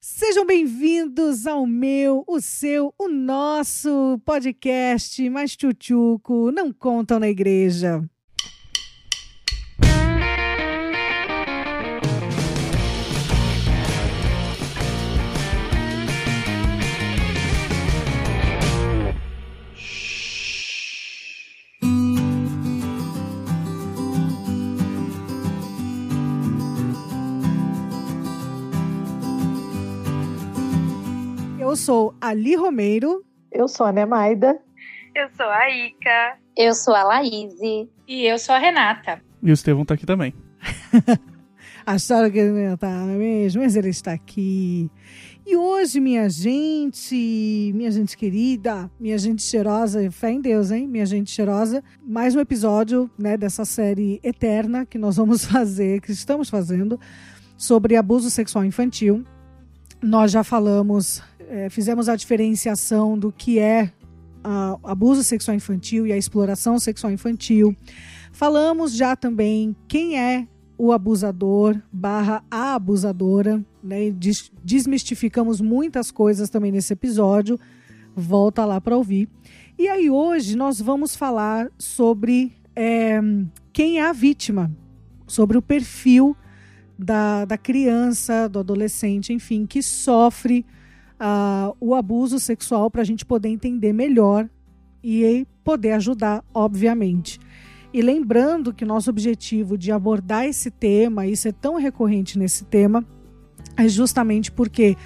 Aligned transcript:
Sejam 0.00 0.46
bem-vindos 0.46 1.44
ao 1.44 1.66
meu, 1.66 2.22
o 2.28 2.40
seu, 2.40 2.94
o 2.96 3.08
nosso 3.08 4.20
podcast 4.24 5.28
mais 5.28 5.56
tchutchuco, 5.56 6.52
não 6.52 6.72
contam 6.72 7.18
na 7.18 7.28
igreja. 7.28 8.08
Eu 31.78 31.82
sou 31.84 32.14
Ali 32.20 32.56
Romeiro. 32.56 33.24
Eu 33.52 33.68
sou 33.68 33.86
a 33.86 33.92
Nemaida. 33.92 34.58
Eu 35.14 35.28
sou 35.36 35.46
a 35.46 35.70
Ica. 35.70 36.36
Eu 36.56 36.74
sou 36.74 36.92
a 36.92 37.04
Laís. 37.04 37.54
E 38.08 38.24
eu 38.24 38.36
sou 38.36 38.56
a 38.56 38.58
Renata. 38.58 39.22
E 39.40 39.48
o 39.48 39.54
Estevão 39.54 39.84
tá 39.84 39.94
aqui 39.94 40.04
também. 40.04 40.34
Acharam 41.86 42.28
que 42.32 42.38
ele 42.40 42.50
não 42.50 42.58
ia 42.58 42.74
estar, 42.74 43.06
não 43.06 43.14
é 43.14 43.16
mesmo? 43.16 43.62
Mas 43.62 43.76
ele 43.76 43.90
está 43.90 44.12
aqui. 44.12 44.90
E 45.46 45.54
hoje, 45.56 46.00
minha 46.00 46.28
gente, 46.28 47.72
minha 47.72 47.92
gente 47.92 48.16
querida, 48.16 48.90
minha 48.98 49.16
gente 49.16 49.40
cheirosa, 49.40 50.10
fé 50.10 50.32
em 50.32 50.40
Deus, 50.40 50.72
hein? 50.72 50.88
Minha 50.88 51.06
gente 51.06 51.30
cheirosa, 51.30 51.82
mais 52.02 52.34
um 52.34 52.40
episódio 52.40 53.08
né, 53.16 53.36
dessa 53.36 53.64
série 53.64 54.18
eterna 54.24 54.84
que 54.84 54.98
nós 54.98 55.16
vamos 55.16 55.44
fazer, 55.46 56.00
que 56.00 56.10
estamos 56.10 56.50
fazendo, 56.50 56.98
sobre 57.56 57.94
abuso 57.94 58.30
sexual 58.30 58.64
infantil. 58.64 59.22
Nós 60.02 60.32
já 60.32 60.42
falamos 60.42 61.22
é, 61.48 61.68
fizemos 61.70 62.08
a 62.08 62.16
diferenciação 62.16 63.18
do 63.18 63.32
que 63.32 63.58
é 63.58 63.92
a, 64.44 64.78
abuso 64.84 65.24
sexual 65.24 65.56
infantil 65.56 66.06
e 66.06 66.12
a 66.12 66.16
exploração 66.16 66.78
sexual 66.78 67.12
infantil. 67.12 67.76
Falamos 68.32 68.94
já 68.94 69.16
também 69.16 69.74
quem 69.86 70.18
é 70.18 70.46
o 70.76 70.92
abusador 70.92 71.80
barra 71.92 72.44
a 72.50 72.74
abusadora, 72.74 73.64
né? 73.82 74.10
Des 74.10 74.52
desmistificamos 74.62 75.60
muitas 75.60 76.10
coisas 76.10 76.48
também 76.48 76.70
nesse 76.70 76.92
episódio. 76.92 77.58
Volta 78.14 78.64
lá 78.64 78.80
para 78.80 78.96
ouvir. 78.96 79.28
E 79.76 79.88
aí 79.88 80.08
hoje 80.08 80.56
nós 80.56 80.80
vamos 80.80 81.16
falar 81.16 81.70
sobre 81.78 82.52
é, 82.76 83.20
quem 83.72 83.98
é 83.98 84.08
a 84.08 84.12
vítima, 84.12 84.70
sobre 85.26 85.56
o 85.56 85.62
perfil 85.62 86.36
da, 86.98 87.44
da 87.44 87.56
criança, 87.56 88.48
do 88.48 88.58
adolescente, 88.58 89.32
enfim, 89.32 89.66
que 89.66 89.82
sofre 89.82 90.64
uh, 91.20 91.76
o 91.80 91.94
abuso 91.94 92.38
sexual 92.38 92.90
para 92.90 93.02
a 93.02 93.04
gente 93.04 93.24
poder 93.24 93.48
entender 93.48 93.92
melhor 93.92 94.48
e 95.02 95.46
poder 95.64 95.92
ajudar, 95.92 96.44
obviamente. 96.52 97.38
E 97.92 98.02
lembrando 98.02 98.72
que 98.72 98.84
nosso 98.84 99.08
objetivo 99.10 99.78
de 99.78 99.90
abordar 99.90 100.44
esse 100.44 100.70
tema 100.70 101.26
e 101.26 101.36
ser 101.36 101.54
tão 101.54 101.76
recorrente 101.76 102.38
nesse 102.38 102.64
tema 102.64 103.04
é 103.76 103.88
justamente 103.88 104.52
porque 104.52 104.96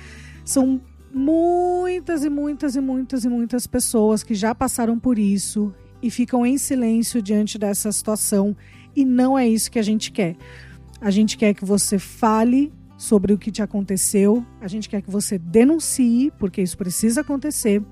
são 0.45 0.81
muitas 1.15 2.25
e 2.25 2.31
muitas 2.31 2.75
e 2.75 2.81
muitas 2.81 3.25
e 3.25 3.29
muitas 3.29 3.67
pessoas 3.67 4.23
que 4.23 4.35
já 4.35 4.55
passaram 4.55 4.99
por 4.99 5.19
isso 5.19 5.73
e 6.03 6.11
ficam 6.11 6.45
em 6.45 6.59
silêncio 6.59 7.23
diante 7.23 7.59
dessa 7.59 7.93
situação 7.93 8.57
e 8.97 9.05
não 9.05 9.39
é 9.39 9.47
isso 9.47 9.71
que 9.71 9.79
a 9.79 9.83
gente 9.83 10.11
quer. 10.11 10.37
A 11.01 11.11
gente 11.11 11.37
quer 11.37 11.55
que 11.55 11.65
você 11.65 11.99
fale 11.99 12.73
sobre 13.03 13.33
o 13.33 13.39
que 13.39 13.50
te 13.50 13.61
aconteceu. 13.61 14.47
A 14.61 14.69
gente 14.69 14.89
quer 14.89 15.03
que 15.03 15.11
você 15.11 15.36
denuncie, 15.36 16.31
porque 16.39 16.62
isso 16.62 16.78
precisa 16.78 17.22
acontecer. 17.22 17.83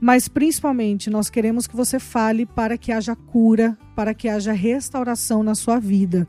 Mas 0.00 0.26
principalmente 0.26 1.08
nós 1.08 1.30
queremos 1.30 1.68
que 1.68 1.76
você 1.76 2.00
fale 2.00 2.44
para 2.44 2.76
que 2.76 2.90
haja 2.90 3.14
cura, 3.14 3.78
para 3.94 4.12
que 4.12 4.28
haja 4.28 4.52
restauração 4.52 5.44
na 5.44 5.54
sua 5.54 5.78
vida. 5.78 6.26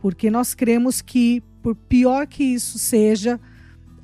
Porque 0.00 0.30
nós 0.30 0.54
cremos 0.54 1.02
que, 1.02 1.42
por 1.60 1.74
pior 1.74 2.28
que 2.28 2.44
isso 2.44 2.78
seja, 2.78 3.40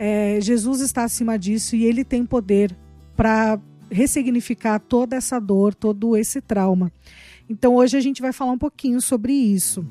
é, 0.01 0.41
Jesus 0.41 0.81
está 0.81 1.05
acima 1.05 1.39
disso 1.39 1.77
e 1.77 1.85
ele 1.85 2.05
tem 2.05 2.27
poder 2.27 2.77
para 3.15 3.61
ressignificar 3.89 4.81
toda 4.81 5.15
essa 5.15 5.39
dor, 5.39 5.77
todo 5.77 6.17
esse 6.17 6.41
trauma. 6.41 6.93
Então 7.49 7.77
hoje 7.77 7.97
a 7.97 8.01
gente 8.01 8.21
vai 8.21 8.33
falar 8.33 8.51
um 8.51 8.59
pouquinho 8.59 9.01
sobre 9.01 9.33
isso. 9.33 9.87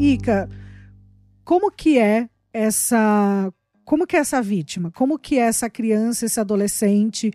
Ica, 0.00 0.48
como 1.44 1.70
que 1.70 1.98
é 1.98 2.26
essa 2.54 3.52
como 3.84 4.06
que 4.06 4.16
é 4.16 4.20
essa 4.20 4.40
vítima? 4.40 4.90
Como 4.92 5.18
que 5.18 5.38
é 5.38 5.42
essa 5.42 5.68
criança, 5.68 6.24
esse 6.24 6.40
adolescente 6.40 7.30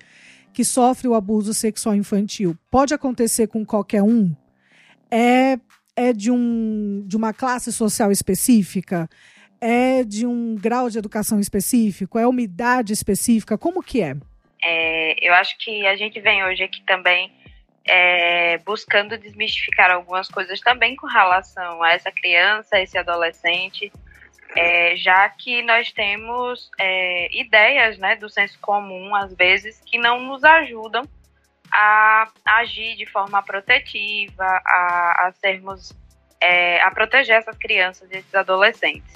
que 0.51 0.63
sofre 0.63 1.07
o 1.07 1.13
abuso 1.13 1.53
sexual 1.53 1.93
infantil? 1.93 2.57
Pode 2.71 2.93
acontecer 2.93 3.47
com 3.47 3.63
qualquer 3.63 4.01
um? 4.01 4.35
É 5.11 5.59
é 5.95 6.11
de 6.11 6.31
um 6.31 7.03
de 7.05 7.15
uma 7.15 7.33
classe 7.33 7.71
social 7.71 8.11
específica? 8.11 9.07
É 9.61 10.03
de 10.03 10.25
um 10.25 10.55
grau 10.55 10.89
de 10.89 10.97
educação 10.97 11.39
específico? 11.39 12.17
É 12.17 12.27
uma 12.27 12.41
idade 12.41 12.93
específica? 12.93 13.59
Como 13.59 13.83
que 13.83 14.01
é? 14.01 14.15
é 14.63 15.27
eu 15.27 15.35
acho 15.35 15.55
que 15.59 15.85
a 15.85 15.95
gente 15.95 16.19
vem 16.19 16.43
hoje 16.43 16.63
aqui 16.63 16.81
também 16.83 17.31
é, 17.87 18.57
buscando 18.59 19.17
desmistificar 19.17 19.91
algumas 19.91 20.27
coisas 20.27 20.59
também 20.59 20.95
com 20.95 21.07
relação 21.07 21.83
a 21.83 21.91
essa 21.91 22.11
criança, 22.11 22.79
esse 22.79 22.97
adolescente, 22.97 23.91
é, 24.55 24.95
já 24.95 25.29
que 25.29 25.61
nós 25.63 25.91
temos 25.91 26.69
é, 26.79 27.35
ideias 27.37 27.97
né, 27.97 28.15
do 28.15 28.29
senso 28.29 28.57
comum, 28.59 29.13
às 29.15 29.33
vezes, 29.35 29.81
que 29.85 29.97
não 29.97 30.19
nos 30.19 30.43
ajudam 30.43 31.03
a 31.71 32.27
agir 32.45 32.95
de 32.95 33.05
forma 33.05 33.43
protetiva, 33.43 34.43
a, 34.43 35.27
a 35.27 35.33
sermos, 35.33 35.93
é, 36.41 36.81
a 36.81 36.89
proteger 36.91 37.37
essas 37.37 37.57
crianças 37.57 38.09
e 38.11 38.17
esses 38.17 38.33
adolescentes. 38.33 39.13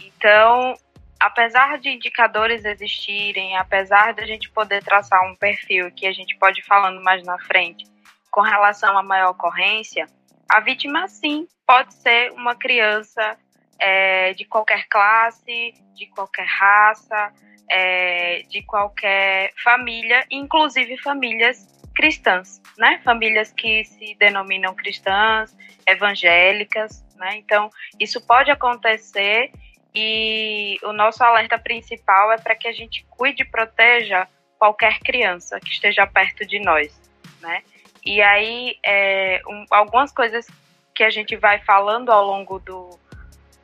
Então, 0.00 0.74
apesar 1.20 1.78
de 1.78 1.90
indicadores 1.90 2.64
existirem, 2.64 3.56
apesar 3.56 4.12
de 4.12 4.22
a 4.22 4.26
gente 4.26 4.50
poder 4.50 4.82
traçar 4.82 5.22
um 5.24 5.36
perfil 5.36 5.90
que 5.92 6.06
a 6.06 6.12
gente 6.12 6.36
pode 6.36 6.60
ir 6.60 6.64
falando 6.64 7.02
mais 7.02 7.22
na 7.24 7.38
frente, 7.38 7.93
com 8.34 8.40
relação 8.40 8.98
à 8.98 9.02
maior 9.04 9.30
ocorrência, 9.30 10.08
a 10.50 10.58
vítima 10.58 11.06
sim 11.06 11.46
pode 11.64 11.94
ser 11.94 12.32
uma 12.32 12.56
criança 12.56 13.38
é, 13.78 14.34
de 14.34 14.44
qualquer 14.44 14.88
classe, 14.88 15.72
de 15.94 16.06
qualquer 16.06 16.44
raça, 16.44 17.32
é, 17.70 18.42
de 18.48 18.60
qualquer 18.62 19.52
família, 19.62 20.26
inclusive 20.28 20.98
famílias 20.98 21.64
cristãs, 21.94 22.60
né? 22.76 23.00
Famílias 23.04 23.52
que 23.52 23.84
se 23.84 24.16
denominam 24.16 24.74
cristãs, 24.74 25.56
evangélicas, 25.86 27.04
né? 27.14 27.36
Então, 27.36 27.70
isso 28.00 28.20
pode 28.26 28.50
acontecer 28.50 29.52
e 29.94 30.76
o 30.82 30.92
nosso 30.92 31.22
alerta 31.22 31.56
principal 31.56 32.32
é 32.32 32.38
para 32.38 32.56
que 32.56 32.66
a 32.66 32.72
gente 32.72 33.06
cuide 33.10 33.44
e 33.44 33.48
proteja 33.48 34.26
qualquer 34.58 34.98
criança 34.98 35.60
que 35.60 35.70
esteja 35.70 36.04
perto 36.04 36.44
de 36.44 36.58
nós, 36.58 37.00
né? 37.40 37.62
E 38.04 38.20
aí, 38.20 38.76
é, 38.84 39.40
um, 39.48 39.64
algumas 39.70 40.12
coisas 40.12 40.46
que 40.94 41.02
a 41.02 41.10
gente 41.10 41.36
vai 41.36 41.58
falando 41.60 42.10
ao 42.10 42.24
longo 42.24 42.58
do 42.58 42.98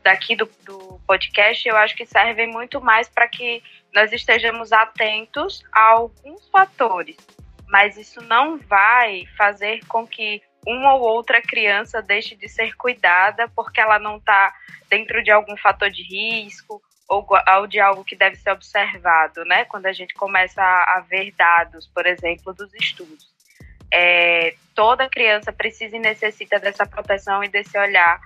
daqui 0.02 0.34
do, 0.34 0.50
do 0.64 0.98
podcast, 1.06 1.68
eu 1.68 1.76
acho 1.76 1.94
que 1.94 2.06
servem 2.06 2.46
muito 2.46 2.80
mais 2.80 3.06
para 3.06 3.28
que 3.28 3.62
nós 3.94 4.10
estejamos 4.12 4.72
atentos 4.72 5.62
a 5.70 5.90
alguns 5.90 6.48
fatores. 6.48 7.18
Mas 7.68 7.98
isso 7.98 8.22
não 8.22 8.56
vai 8.58 9.26
fazer 9.36 9.84
com 9.87 10.06
que 10.06 10.43
uma 10.66 10.94
ou 10.94 11.02
outra 11.02 11.43
criança 11.43 12.00
deixe 12.00 12.34
de 12.34 12.48
ser 12.48 12.75
cuidada 12.76 13.46
porque 13.54 13.78
ela 13.78 13.98
não 13.98 14.16
está 14.16 14.54
dentro 14.88 15.22
de 15.22 15.31
algum 15.31 15.56
fator 15.58 15.90
de 15.90 16.02
risco 16.02 16.82
ou, 17.06 17.26
ou, 17.56 17.66
de 17.66 17.78
algo 17.78 18.02
que 18.02 18.16
deve 18.16 18.36
ser 18.36 18.52
observado, 18.52 19.44
né? 19.44 19.66
Quando 19.66 19.84
a 19.84 19.93
gente 19.93 20.14
começa 20.14 20.62
a, 20.62 20.96
a 20.96 21.00
ver 21.00 21.31
dados, 21.32 21.86
por 21.86 22.06
exemplo, 22.06 22.54
dos 22.54 22.72
estudos 22.75 23.31
é, 23.92 24.54
toda 24.75 25.08
criança 25.08 25.52
precisa 25.52 25.96
e 25.96 26.00
necessita 26.00 26.58
dessa 26.58 26.87
proteção 26.87 27.42
e 27.42 27.48
desse 27.48 27.76
olhar 27.78 28.20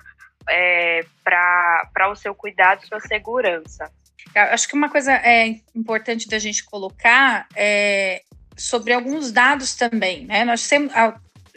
é, 0.49 1.05
para 1.23 2.11
o 2.11 2.17
seu 2.17 2.35
cuidado 2.35 2.83
e 2.85 2.87
sua 2.87 3.01
segurança. 3.01 3.91
Eu 4.35 4.43
acho 4.43 4.69
que 4.69 4.75
uma 4.75 4.89
coisa 4.89 5.13
é 5.13 5.57
importante 5.75 6.29
da 6.29 6.39
gente 6.39 6.65
colocar 6.65 7.47
é 7.55 8.23
sobre 8.57 8.93
alguns 8.93 9.33
dados 9.33 9.75
também, 9.75 10.27
né? 10.27 10.45
Nós 10.45 10.67
temos, 10.69 10.93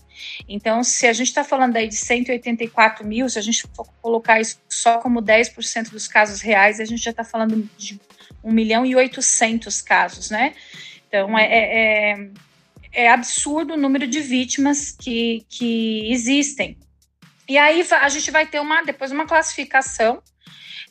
Então, 0.49 0.85
se 0.85 1.06
a 1.06 1.12
gente 1.12 1.29
está 1.29 1.43
falando 1.43 1.76
aí 1.76 1.88
de 1.88 1.96
184 1.96 3.06
mil, 3.06 3.29
se 3.29 3.38
a 3.38 3.43
gente 3.43 3.64
for 3.75 3.87
colocar 4.02 4.40
isso 4.40 4.61
só 4.69 4.99
como 4.99 5.23
10% 5.23 5.90
dos 5.90 6.06
casos 6.06 6.40
reais, 6.40 6.81
a 6.81 6.85
gente 6.85 7.02
já 7.02 7.11
está 7.11 7.25
falando 7.25 7.69
de 7.76 7.99
1 8.44 8.52
milhão 8.52 8.85
e 8.85 8.94
800 8.94 9.81
casos, 9.81 10.31
né? 10.31 10.55
Então, 11.08 11.38
é, 11.38 11.44
é, 11.44 12.11
é, 12.12 12.31
é 12.93 13.11
absurdo 13.11 13.75
o 13.75 13.76
número 13.76 14.06
de 14.06 14.20
vítimas 14.20 14.93
que, 14.93 15.44
que 15.49 16.12
existem. 16.12 16.76
E 17.49 17.56
aí 17.56 17.87
a 17.91 18.08
gente 18.08 18.31
vai 18.31 18.46
ter 18.46 18.61
uma 18.61 18.82
depois 18.82 19.11
uma 19.11 19.26
classificação 19.26 20.23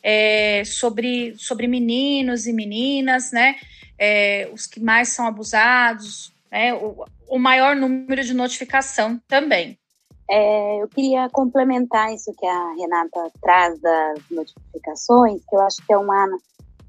é, 0.02 0.64
sobre, 0.64 1.34
sobre 1.38 1.68
meninos 1.68 2.46
e 2.46 2.52
meninas, 2.52 3.30
né? 3.30 3.56
é, 3.98 4.48
os 4.52 4.66
que 4.66 4.80
mais 4.80 5.08
são 5.08 5.26
abusados, 5.26 6.32
né, 6.50 6.74
o, 6.74 7.04
o 7.28 7.38
maior 7.38 7.76
número 7.76 8.22
de 8.22 8.34
notificação 8.34 9.20
também. 9.28 9.78
É, 10.30 10.82
eu 10.82 10.88
queria 10.88 11.28
complementar 11.30 12.12
isso 12.12 12.32
que 12.36 12.46
a 12.46 12.74
Renata 12.74 13.30
traz 13.40 13.80
das 13.80 14.18
notificações, 14.30 15.42
que 15.48 15.56
eu 15.56 15.60
acho 15.60 15.78
que 15.86 15.92
é 15.92 15.96
uma, 15.96 16.26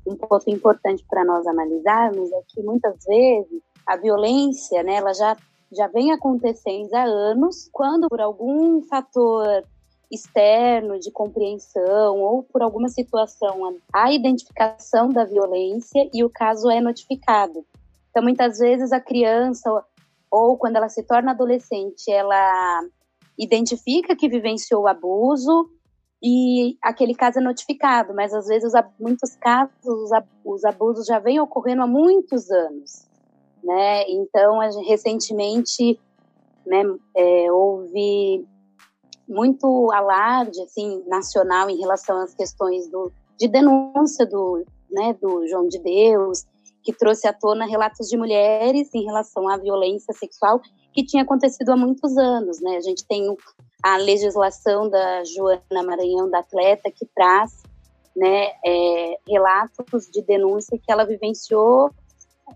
um 0.05 0.15
ponto 0.15 0.49
importante 0.49 1.05
para 1.09 1.23
nós 1.23 1.47
analisarmos, 1.47 2.31
é 2.33 2.41
que 2.49 2.61
muitas 2.61 2.95
vezes 3.05 3.61
a 3.87 3.95
violência, 3.95 4.83
né, 4.83 4.95
ela 4.95 5.13
já, 5.13 5.37
já 5.71 5.87
vem 5.87 6.11
acontecendo 6.11 6.93
há 6.93 7.03
anos, 7.03 7.69
quando 7.71 8.09
por 8.09 8.19
algum 8.19 8.81
fator 8.83 9.63
externo 10.11 10.99
de 10.99 11.11
compreensão 11.11 12.19
ou 12.19 12.43
por 12.43 12.61
alguma 12.61 12.89
situação 12.89 13.79
a 13.93 14.11
identificação 14.11 15.09
da 15.09 15.23
violência 15.23 16.09
e 16.13 16.23
o 16.23 16.29
caso 16.29 16.69
é 16.69 16.81
notificado. 16.81 17.63
Então, 18.09 18.23
muitas 18.23 18.57
vezes 18.57 18.91
a 18.91 18.99
criança 18.99 19.69
ou 20.31 20.57
quando 20.57 20.75
ela 20.75 20.89
se 20.89 21.03
torna 21.03 21.31
adolescente, 21.31 22.11
ela 22.11 22.81
identifica 23.37 24.15
que 24.15 24.29
vivenciou 24.29 24.83
o 24.83 24.87
abuso 24.87 25.69
e 26.21 26.77
aquele 26.81 27.15
caso 27.15 27.39
é 27.39 27.41
notificado, 27.41 28.13
mas 28.13 28.33
às 28.33 28.47
vezes, 28.47 28.73
muitos 28.99 29.35
casos, 29.37 29.71
os 30.43 30.65
abusos 30.65 31.05
já 31.05 31.17
vêm 31.17 31.39
ocorrendo 31.39 31.81
há 31.81 31.87
muitos 31.87 32.51
anos, 32.51 33.07
né? 33.63 34.03
Então, 34.09 34.59
recentemente, 34.85 35.97
né, 36.65 36.83
é, 37.15 37.51
houve 37.51 38.45
muito 39.27 39.91
alarde 39.91 40.61
assim 40.61 41.03
nacional 41.07 41.69
em 41.69 41.77
relação 41.77 42.17
às 42.17 42.33
questões 42.33 42.89
do, 42.89 43.11
de 43.37 43.47
denúncia 43.47 44.25
do, 44.25 44.65
né, 44.91 45.15
do 45.21 45.47
João 45.47 45.67
de 45.67 45.79
Deus, 45.79 46.45
que 46.83 46.93
trouxe 46.93 47.27
à 47.27 47.33
tona 47.33 47.65
relatos 47.65 48.07
de 48.07 48.17
mulheres 48.17 48.89
em 48.93 49.03
relação 49.03 49.47
à 49.49 49.57
violência 49.57 50.13
sexual 50.13 50.61
que 50.93 51.03
tinha 51.03 51.23
acontecido 51.23 51.69
há 51.69 51.77
muitos 51.77 52.17
anos, 52.17 52.59
né? 52.61 52.77
A 52.77 52.81
gente 52.81 53.05
tem 53.05 53.35
a 53.83 53.97
legislação 53.97 54.89
da 54.89 55.23
Joana 55.23 55.83
Maranhão, 55.83 56.29
da 56.29 56.39
atleta, 56.39 56.91
que 56.91 57.05
traz 57.15 57.61
né, 58.15 58.51
é, 58.65 59.17
relatos 59.27 60.09
de 60.11 60.21
denúncia 60.21 60.77
que 60.77 60.91
ela 60.91 61.05
vivenciou 61.05 61.91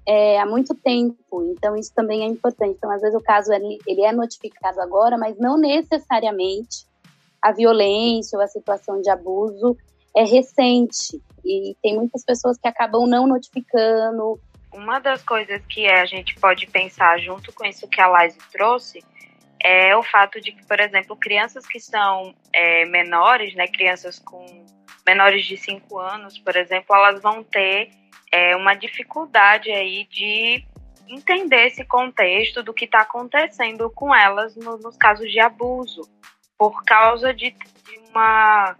é, 0.06 0.40
há 0.40 0.46
muito 0.46 0.74
tempo, 0.76 1.44
então 1.44 1.76
isso 1.76 1.94
também 1.96 2.24
é 2.24 2.26
importante. 2.26 2.76
Então, 2.78 2.92
às 2.92 3.02
vezes, 3.02 3.16
o 3.16 3.24
caso 3.24 3.54
ele, 3.54 3.78
ele 3.88 4.02
é 4.02 4.12
notificado 4.12 4.82
agora, 4.82 5.18
mas 5.18 5.38
não 5.38 5.58
necessariamente 5.58 6.88
a 7.42 7.52
violência 7.52 8.38
ou 8.38 8.44
a 8.44 8.48
situação 8.48 9.02
de 9.02 9.10
abuso 9.10 9.78
é 10.16 10.24
recente. 10.24 11.22
E 11.44 11.76
tem 11.82 11.96
muitas 11.96 12.24
pessoas 12.24 12.58
que 12.58 12.68
acabam 12.68 13.08
não 13.08 13.28
notificando. 13.28 14.40
Uma 14.74 15.00
das 15.00 15.22
coisas 15.24 15.62
que 15.68 15.88
a 15.88 16.06
gente 16.06 16.36
pode 16.40 16.66
pensar 16.68 17.20
junto 17.20 17.54
com 17.54 17.66
isso 17.66 17.88
que 17.88 18.02
a 18.02 18.08
Laise 18.08 18.40
trouxe 18.52 19.04
é 19.62 19.96
o 19.96 20.04
fato 20.04 20.42
de 20.42 20.52
que, 20.52 20.66
por 20.66 20.80
exemplo, 20.80 21.16
crianças 21.16 21.66
que 21.66 21.80
são 21.80 22.36
é, 22.52 22.86
menores, 22.86 23.56
né, 23.56 23.68
crianças 23.68 24.20
com 24.20 24.66
menores 25.06 25.46
de 25.46 25.58
5 25.58 25.98
anos, 26.00 26.38
por 26.38 26.56
exemplo, 26.56 26.96
elas 26.96 27.22
vão 27.22 27.44
ter 27.44 27.90
é, 28.32 28.56
uma 28.56 28.74
dificuldade 28.74 29.72
aí 29.72 30.06
de 30.10 30.66
entender 31.08 31.68
esse 31.68 31.86
contexto 31.86 32.64
do 32.64 32.74
que 32.74 32.86
está 32.86 33.02
acontecendo 33.02 33.90
com 33.90 34.14
elas 34.14 34.56
no, 34.56 34.78
nos 34.78 34.98
casos 34.98 35.32
de 35.32 35.40
abuso, 35.40 36.02
por 36.58 36.84
causa 36.84 37.34
de, 37.34 37.52
de 37.52 38.00
uma, 38.10 38.76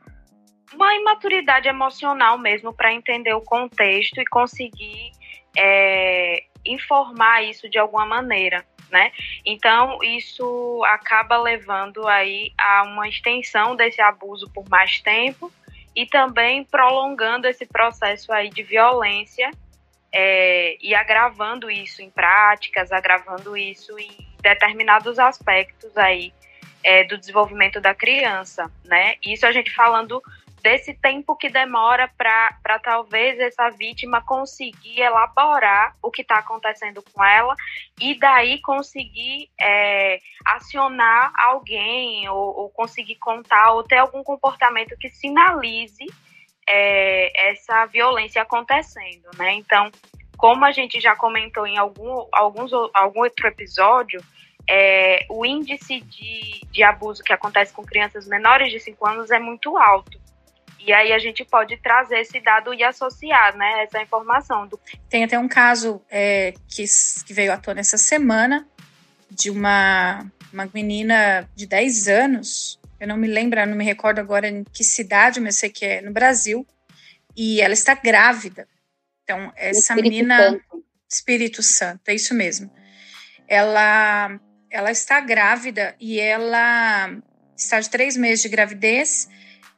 uma 0.74 0.94
imaturidade 0.96 1.68
emocional 1.68 2.38
mesmo 2.38 2.74
para 2.74 2.94
entender 2.94 3.34
o 3.34 3.42
contexto 3.42 4.20
e 4.20 4.26
conseguir 4.26 5.12
é, 5.58 6.44
informar 6.66 7.44
isso 7.44 7.70
de 7.70 7.78
alguma 7.78 8.06
maneira. 8.06 8.66
Né? 8.92 9.12
Então, 9.44 9.98
isso 10.04 10.84
acaba 10.86 11.38
levando 11.38 12.08
aí 12.08 12.54
a 12.60 12.84
uma 12.84 13.08
extensão 13.08 13.76
desse 13.76 14.00
abuso 14.00 14.48
por 14.54 14.70
mais 14.70 15.02
tempo 15.02 15.52
e 15.96 16.06
também 16.06 16.64
prolongando 16.64 17.48
esse 17.48 17.66
processo 17.66 18.32
aí 18.32 18.50
de 18.50 18.62
violência 18.62 19.50
é, 20.14 20.78
e 20.80 20.94
agravando 20.94 21.72
isso 21.72 22.04
em 22.04 22.10
práticas, 22.12 22.92
agravando 22.92 23.58
isso 23.58 23.98
em 23.98 24.12
determinados 24.42 25.18
aspectos 25.18 25.98
aí 25.98 26.32
é, 26.84 27.04
do 27.04 27.18
desenvolvimento 27.18 27.82
da 27.82 27.96
criança, 27.96 28.70
né? 28.86 29.16
Isso 29.24 29.48
a 29.48 29.52
gente 29.52 29.72
falando 29.72 30.22
desse 30.64 30.94
tempo 30.94 31.36
que 31.36 31.50
demora 31.50 32.10
para 32.18 32.80
talvez 32.80 33.38
essa 33.38 33.70
vítima 33.72 34.22
conseguir 34.22 35.02
elaborar 35.02 35.94
o 36.02 36.10
que 36.10 36.22
está 36.22 36.36
acontecendo 36.36 37.04
com 37.12 37.22
ela 37.22 37.54
e 38.00 38.18
daí 38.18 38.62
conseguir 38.62 39.50
é, 39.60 40.22
acionar 40.46 41.34
alguém 41.38 42.30
ou, 42.30 42.62
ou, 42.62 42.70
conseguir 42.70 43.16
contar 43.16 43.74
ou 43.74 43.84
ter 43.84 43.98
algum 43.98 44.24
comportamento 44.24 44.96
que 44.98 45.10
sinalize 45.10 46.06
é, 46.66 47.50
essa 47.50 47.86
violência 47.88 48.42
acontecendo, 48.42 49.30
né? 49.38 49.56
Então, 49.56 49.92
como 50.38 50.64
a 50.64 50.72
gente 50.72 51.02
já 51.02 51.14
comentou 51.14 51.68
em 51.68 51.78
algum, 51.78 52.26
alguns, 52.32 52.72
algum 52.94 53.20
outro 53.20 53.48
episódio, 53.48 54.24
é, 54.66 55.26
o 55.30 55.46
índice 55.46 56.00
de, 56.00 56.62
de 56.72 56.84
abuso 56.84 57.22
que 57.22 57.34
acontece 57.34 57.74
com 57.74 57.84
crianças 57.84 58.26
menores 58.26 58.72
de 58.72 58.80
5 58.80 59.06
anos 59.06 59.30
é 59.30 59.40
muito 59.40 59.78
alto 59.78 60.23
E 60.86 60.92
aí 60.92 61.14
a 61.14 61.20
gente 61.20 61.46
pode 61.46 61.78
trazer 61.78 62.20
esse 62.20 62.40
dado 62.42 62.74
e 62.74 62.84
associar, 62.84 63.56
né, 63.56 63.84
essa 63.84 64.02
informação. 64.02 64.68
Do... 64.68 64.80
Tem 65.10 65.24
até 65.24 65.40
um 65.40 65.48
caso 65.48 66.02
é, 66.10 66.54
que, 66.68 66.84
que 67.26 67.34
veio 67.34 67.54
à 67.54 67.58
tona 67.58 67.80
essa 67.80 67.98
semana 67.98 68.68
de 69.30 69.50
uma, 69.50 70.26
uma 70.52 70.70
menina 70.74 71.50
de 71.56 71.66
10 71.66 72.08
anos, 72.08 72.80
eu 73.00 73.08
não 73.08 73.18
me 73.18 73.28
lembro, 73.28 73.66
não 73.66 73.76
me 73.76 73.84
recordo 73.84 74.20
agora 74.20 74.48
em 74.48 74.64
que 74.64 74.84
cidade, 74.84 75.40
mas 75.40 75.56
sei 75.56 75.70
que 75.70 75.86
é 75.86 76.02
no 76.02 76.12
Brasil, 76.12 76.66
e 77.36 77.62
ela 77.62 77.74
está 77.74 77.96
grávida. 77.96 78.68
Então, 79.24 79.52
essa 79.56 79.94
Espírito 79.94 80.12
menina. 80.12 80.38
Santo. 80.38 80.84
Espírito 81.10 81.64
Santo, 81.64 82.10
é 82.10 82.16
isso 82.16 82.34
mesmo. 82.34 82.72
Ela, 83.48 84.40
ela 84.70 84.92
está 84.92 85.20
grávida 85.20 85.96
e 86.00 86.20
ela 86.20 87.16
está 87.56 87.80
de 87.80 87.90
três 87.90 88.18
meses 88.18 88.42
de 88.42 88.50
gravidez, 88.50 89.30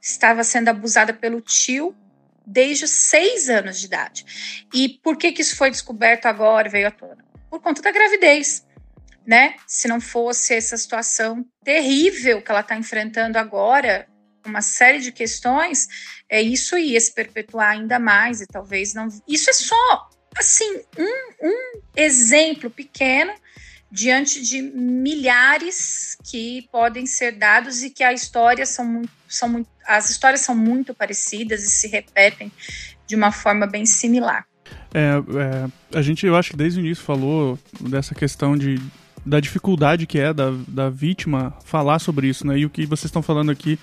estava 0.09 0.43
sendo 0.43 0.69
abusada 0.69 1.13
pelo 1.13 1.41
tio 1.41 1.95
desde 2.45 2.85
os 2.85 2.91
seis 2.91 3.49
anos 3.49 3.79
de 3.79 3.87
idade. 3.87 4.65
E 4.73 4.89
por 5.03 5.17
que, 5.17 5.31
que 5.31 5.41
isso 5.41 5.55
foi 5.55 5.71
descoberto 5.71 6.27
agora, 6.27 6.69
veio 6.69 6.87
à 6.87 6.91
tona? 6.91 7.25
Por 7.49 7.59
conta 7.59 7.81
da 7.81 7.91
gravidez 7.91 8.65
né? 9.25 9.55
Se 9.65 9.87
não 9.87 9.99
fosse 9.99 10.53
essa 10.53 10.77
situação 10.77 11.45
terrível 11.63 12.41
que 12.41 12.51
ela 12.51 12.59
está 12.59 12.77
enfrentando 12.77 13.37
agora, 13.37 14.07
uma 14.45 14.61
série 14.61 14.99
de 14.99 15.11
questões, 15.11 15.87
é 16.29 16.41
isso 16.41 16.77
ia 16.77 16.99
se 17.01 17.13
perpetuar 17.13 17.71
ainda 17.71 17.97
mais 17.97 18.41
e 18.41 18.47
talvez 18.47 18.93
não. 18.93 19.07
Isso 19.27 19.49
é 19.49 19.53
só 19.53 20.09
assim 20.37 20.81
um, 20.97 21.47
um 21.47 21.81
exemplo 21.95 22.69
pequeno 22.69 23.33
diante 23.95 24.41
de 24.41 24.61
milhares 24.61 26.17
que 26.21 26.67
podem 26.69 27.05
ser 27.05 27.31
dados 27.31 27.81
e 27.81 27.89
que 27.89 28.03
a 28.03 28.11
história 28.11 28.65
são 28.65 29.03
são 29.27 29.47
muito, 29.47 29.69
as 29.87 30.09
histórias 30.09 30.41
são 30.41 30.53
muito 30.53 30.93
parecidas 30.93 31.63
e 31.63 31.69
se 31.69 31.87
repetem 31.87 32.51
de 33.07 33.15
uma 33.15 33.31
forma 33.31 33.65
bem 33.65 33.85
similar. 33.85 34.45
É, 34.93 35.13
é, 35.93 35.97
a 35.97 36.01
gente, 36.01 36.25
eu 36.25 36.35
acho 36.35 36.51
que 36.51 36.57
desde 36.57 36.79
o 36.79 36.85
início 36.85 37.03
falou 37.05 37.57
dessa 37.79 38.13
questão 38.13 38.57
de 38.57 38.81
da 39.25 39.39
dificuldade 39.39 40.05
que 40.05 40.19
é 40.19 40.31
da, 40.31 40.51
da 40.67 40.89
vítima 40.89 41.57
falar 41.63 41.97
sobre 41.97 42.27
isso, 42.27 42.45
né? 42.45 42.59
E 42.59 42.65
o 42.65 42.69
que 42.69 42.85
vocês 42.85 43.05
estão 43.05 43.23
falando 43.23 43.49
aqui 43.49 43.79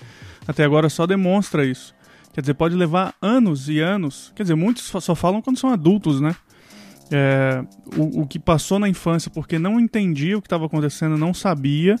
até 0.47 0.63
agora 0.63 0.89
só 0.89 1.07
demonstra 1.07 1.65
isso. 1.65 1.93
Quer 2.33 2.41
dizer, 2.41 2.53
pode 2.53 2.75
levar 2.75 3.15
anos 3.21 3.67
e 3.67 3.79
anos. 3.79 4.31
Quer 4.35 4.43
dizer, 4.43 4.55
muitos 4.55 4.83
só 4.83 5.15
falam 5.15 5.41
quando 5.41 5.57
são 5.57 5.71
adultos, 5.71 6.21
né? 6.21 6.35
É, 7.11 7.63
o, 7.97 8.21
o 8.21 8.27
que 8.27 8.39
passou 8.39 8.79
na 8.79 8.89
infância 8.89 9.29
porque 9.29 9.59
não 9.59 9.79
entendia 9.79 10.37
o 10.37 10.41
que 10.41 10.47
estava 10.47 10.65
acontecendo, 10.65 11.17
não 11.17 11.33
sabia. 11.33 11.95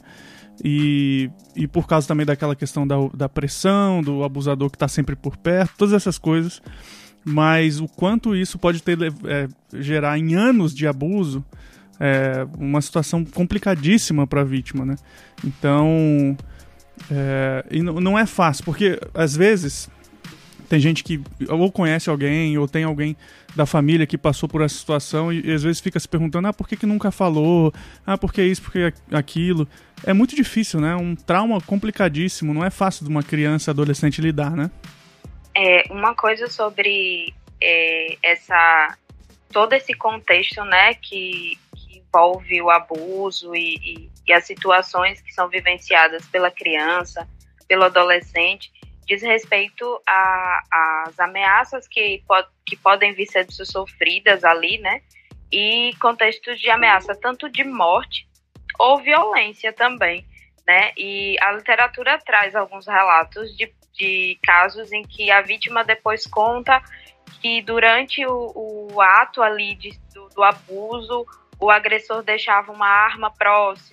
E, 0.63 1.31
e 1.55 1.67
por 1.67 1.87
causa 1.87 2.07
também 2.07 2.25
daquela 2.25 2.55
questão 2.55 2.85
da, 2.85 2.95
da 3.13 3.27
pressão, 3.27 4.01
do 4.01 4.23
abusador 4.23 4.69
que 4.69 4.75
está 4.75 4.87
sempre 4.87 5.15
por 5.15 5.35
perto, 5.35 5.73
todas 5.77 5.93
essas 5.93 6.17
coisas. 6.17 6.61
Mas 7.25 7.79
o 7.79 7.87
quanto 7.87 8.35
isso 8.35 8.57
pode 8.59 8.83
ter, 8.83 8.97
é, 9.01 9.47
gerar 9.73 10.17
em 10.17 10.35
anos 10.35 10.73
de 10.73 10.87
abuso 10.87 11.43
é 11.99 12.45
uma 12.57 12.81
situação 12.81 13.23
complicadíssima 13.23 14.27
para 14.27 14.41
a 14.41 14.43
vítima, 14.43 14.85
né? 14.85 14.95
Então, 15.43 16.35
é, 17.09 17.65
e 17.71 17.81
não 17.81 18.17
é 18.17 18.25
fácil, 18.25 18.65
porque 18.65 18.99
às 19.13 19.35
vezes 19.35 19.89
tem 20.67 20.79
gente 20.79 21.03
que 21.03 21.21
ou 21.49 21.71
conhece 21.71 22.09
alguém 22.09 22.57
ou 22.57 22.67
tem 22.67 22.83
alguém 22.83 23.15
da 23.55 23.65
família 23.65 24.07
que 24.07 24.17
passou 24.17 24.49
por 24.49 24.61
essa 24.61 24.75
situação 24.75 25.31
e, 25.31 25.41
e 25.45 25.51
às 25.51 25.63
vezes 25.63 25.79
fica 25.79 25.99
se 25.99 26.07
perguntando, 26.07 26.47
ah, 26.47 26.53
por 26.53 26.67
que, 26.67 26.75
que 26.75 26.85
nunca 26.85 27.11
falou? 27.11 27.73
Ah, 28.05 28.17
por 28.17 28.33
que 28.33 28.43
isso, 28.43 28.61
por 28.61 28.71
que 28.71 28.93
aquilo? 29.11 29.67
É 30.05 30.13
muito 30.13 30.35
difícil, 30.35 30.79
né? 30.79 30.95
Um 30.95 31.15
trauma 31.15 31.61
complicadíssimo, 31.61 32.53
não 32.53 32.65
é 32.65 32.69
fácil 32.69 33.05
de 33.05 33.11
uma 33.11 33.23
criança, 33.23 33.71
adolescente 33.71 34.21
lidar, 34.21 34.51
né? 34.51 34.71
É, 35.55 35.83
uma 35.91 36.15
coisa 36.15 36.49
sobre 36.49 37.33
é, 37.61 38.17
essa 38.23 38.97
todo 39.51 39.73
esse 39.73 39.93
contexto, 39.93 40.65
né, 40.65 40.95
que 40.95 41.59
envolve 41.91 42.59
o 42.59 42.71
abuso 42.71 43.55
e, 43.55 43.75
e, 43.75 44.11
e 44.27 44.33
as 44.33 44.45
situações 44.45 45.21
que 45.21 45.31
são 45.31 45.47
vivenciadas 45.47 46.25
pela 46.25 46.49
criança, 46.49 47.27
pelo 47.67 47.83
adolescente, 47.83 48.71
diz 49.05 49.21
respeito 49.21 50.01
às 50.71 51.19
ameaças 51.19 51.87
que, 51.87 52.23
pod, 52.27 52.47
que 52.65 52.75
podem 52.77 53.13
vir 53.13 53.27
sendo 53.27 53.51
sofridas 53.65 54.43
ali, 54.43 54.77
né? 54.79 55.01
E 55.51 55.91
contextos 56.01 56.59
de 56.59 56.69
ameaça 56.69 57.15
tanto 57.15 57.49
de 57.49 57.63
morte 57.63 58.27
ou 58.79 59.01
violência 59.01 59.71
também, 59.71 60.25
né? 60.67 60.91
E 60.97 61.35
a 61.41 61.51
literatura 61.51 62.17
traz 62.19 62.55
alguns 62.55 62.87
relatos 62.87 63.55
de, 63.55 63.73
de 63.93 64.39
casos 64.43 64.91
em 64.91 65.03
que 65.03 65.29
a 65.29 65.41
vítima 65.41 65.83
depois 65.83 66.25
conta 66.25 66.81
que 67.41 67.61
durante 67.61 68.25
o, 68.25 68.89
o 68.93 69.01
ato 69.01 69.41
ali 69.41 69.75
de, 69.75 69.91
do, 70.13 70.29
do 70.29 70.43
abuso 70.43 71.25
o 71.59 71.69
agressor 71.69 72.23
deixava 72.23 72.71
uma 72.71 72.87
arma 72.87 73.31
próximo 73.31 73.92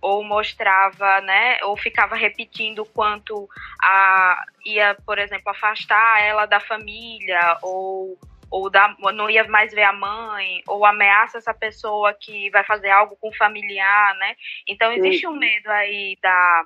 ou 0.00 0.22
mostrava, 0.22 1.20
né, 1.20 1.58
ou 1.64 1.76
ficava 1.76 2.14
repetindo 2.14 2.84
quanto 2.84 3.48
a 3.82 4.44
ia, 4.64 4.96
por 5.04 5.18
exemplo, 5.18 5.50
afastar 5.50 6.22
ela 6.22 6.46
da 6.46 6.60
família 6.60 7.58
ou 7.62 8.18
ou 8.50 8.70
da, 8.70 8.96
não 9.12 9.28
ia 9.28 9.46
mais 9.46 9.74
ver 9.74 9.82
a 9.82 9.92
mãe, 9.92 10.62
ou 10.66 10.86
ameaça 10.86 11.36
essa 11.36 11.52
pessoa 11.52 12.14
que 12.14 12.48
vai 12.48 12.64
fazer 12.64 12.88
algo 12.88 13.14
com 13.20 13.28
o 13.28 13.36
familiar, 13.36 14.14
né? 14.14 14.34
Então 14.66 14.90
existe 14.90 15.26
um 15.26 15.36
medo 15.36 15.68
aí 15.68 16.16
da 16.22 16.64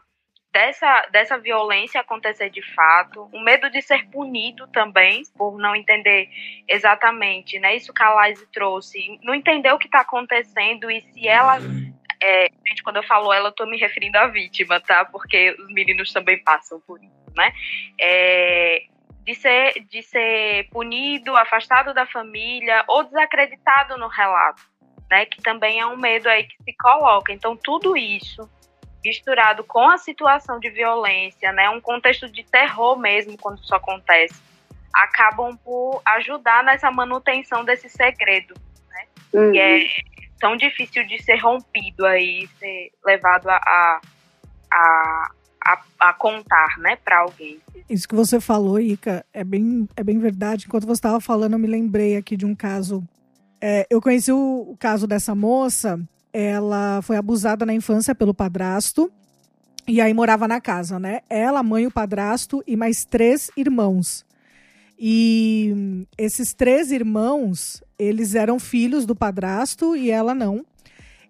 dessa, 0.53 1.07
dessa 1.11 1.39
violência 1.39 2.01
acontecer 2.01 2.51
de 2.51 2.63
fato, 2.75 3.29
o 3.33 3.41
medo 3.41 3.71
de 3.71 3.81
ser 3.81 4.07
punido 4.11 4.69
também, 4.69 5.23
por 5.37 5.59
não 5.59 5.75
entender 5.75 6.29
exatamente, 6.69 7.59
né? 7.59 7.75
Isso 7.75 7.93
que 7.93 8.03
a 8.03 8.13
Laise 8.13 8.47
trouxe, 8.53 9.19
não 9.23 9.35
entender 9.35 9.73
o 9.73 9.79
que 9.79 9.87
está 9.87 10.01
acontecendo 10.01 10.91
e 10.91 11.01
se 11.01 11.27
ela. 11.27 11.59
É, 12.23 12.49
gente, 12.69 12.85
quando 12.85 12.97
eu 12.97 13.03
falo 13.03 13.33
ela, 13.33 13.49
eu 13.49 13.53
tô 13.53 13.67
me 13.67 13.77
referindo 13.77 14.17
à 14.17 14.29
vítima, 14.29 14.81
tá? 14.81 15.05
Porque 15.05 15.57
os 15.59 15.67
meninos 15.75 16.13
também 16.13 16.43
passam 16.43 16.81
por 16.87 17.03
isso, 17.03 17.33
né? 17.37 17.53
É, 18.01 18.85
de 19.25 19.35
ser, 19.35 19.73
de 19.91 20.03
ser 20.03 20.69
punido, 20.71 21.37
afastado 21.37 21.93
da 21.93 22.07
família 22.07 22.85
ou 22.87 23.03
desacreditado 23.03 23.99
no 23.99 24.07
relato, 24.07 24.63
né? 25.11 25.27
Que 25.27 25.43
também 25.43 25.81
é 25.81 25.87
um 25.87 25.97
medo 25.97 26.29
aí 26.29 26.45
que 26.45 26.57
se 26.63 26.77
coloca. 26.77 27.33
Então, 27.33 27.57
tudo 27.57 27.97
isso 27.97 28.49
misturado 29.05 29.65
com 29.65 29.91
a 29.91 29.99
situação 29.99 30.61
de 30.61 30.71
violência, 30.71 31.51
né, 31.51 31.69
um 31.69 31.81
contexto 31.81 32.29
de 32.29 32.45
terror 32.45 32.97
mesmo 32.97 33.37
quando 33.37 33.61
isso 33.61 33.75
acontece, 33.75 34.41
acabam 34.95 35.57
por 35.57 36.01
ajudar 36.05 36.63
nessa 36.63 36.89
manutenção 36.89 37.65
desse 37.65 37.89
segredo, 37.89 38.55
né, 38.91 39.07
uhum. 39.33 39.51
que 39.51 39.59
é 39.59 40.12
tão 40.43 40.57
difícil 40.57 41.07
de 41.07 41.23
ser 41.23 41.37
rompido 41.37 42.05
aí, 42.05 42.49
ser 42.59 42.91
levado 43.07 43.49
a, 43.49 43.57
a, 43.57 44.01
a, 45.65 45.83
a, 46.01 46.13
contar, 46.15 46.79
né, 46.79 46.97
para 46.97 47.21
alguém. 47.21 47.61
Isso 47.89 48.09
que 48.09 48.15
você 48.15 48.41
falou, 48.41 48.81
Ica, 48.81 49.25
é 49.33 49.45
bem, 49.45 49.89
é 49.97 50.03
bem 50.03 50.19
verdade. 50.19 50.67
Enquanto 50.67 50.85
você 50.85 50.99
estava 50.99 51.21
falando, 51.21 51.53
eu 51.53 51.61
me 51.61 51.69
lembrei 51.69 52.17
aqui 52.17 52.37
de 52.37 52.45
um 52.45 52.57
caso. 52.57 53.05
É, 53.61 53.87
eu 53.89 54.03
conheci 54.03 54.33
o, 54.33 54.67
o 54.73 54.77
caso 54.77 55.07
dessa 55.07 55.33
moça 55.33 56.01
ela 56.33 57.03
foi 57.03 57.17
abusada 57.17 57.67
na 57.67 57.75
infância 57.75 58.15
pelo 58.15 58.33
padrasto 58.33 59.13
e 59.87 60.01
aí 60.01 60.15
morava 60.15 60.49
na 60.49 60.61
casa, 60.61 60.99
né? 60.99 61.21
Ela, 61.29 61.61
a 61.61 61.63
mãe, 61.63 61.87
o 61.87 61.91
padrasto 61.91 62.63
e 62.67 62.75
mais 62.77 63.05
três 63.05 63.51
irmãos. 63.57 64.25
E 65.05 66.07
esses 66.17 66.55
três 66.55 66.93
irmãos, 66.93 67.83
eles 67.99 68.37
eram 68.37 68.61
filhos 68.61 69.05
do 69.05 69.17
padrasto 69.17 69.97
e 69.97 70.13
ela 70.13 70.33
não. 70.33 70.65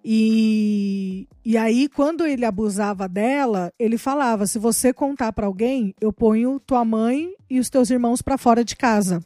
E, 0.05 1.27
e 1.43 1.57
aí, 1.57 1.89
quando 1.89 2.27
ele 2.27 2.45
abusava 2.45 3.09
dela, 3.09 3.73
ele 3.79 3.97
falava: 3.97 4.47
se 4.47 4.59
você 4.59 4.93
contar 4.93 5.33
para 5.33 5.47
alguém, 5.47 5.95
eu 6.01 6.13
ponho 6.13 6.61
tua 6.61 6.85
mãe 6.85 7.33
e 7.49 7.59
os 7.59 7.71
teus 7.71 7.89
irmãos 7.89 8.21
para 8.21 8.37
fora 8.37 8.63
de 8.63 8.77
casa. 8.77 9.21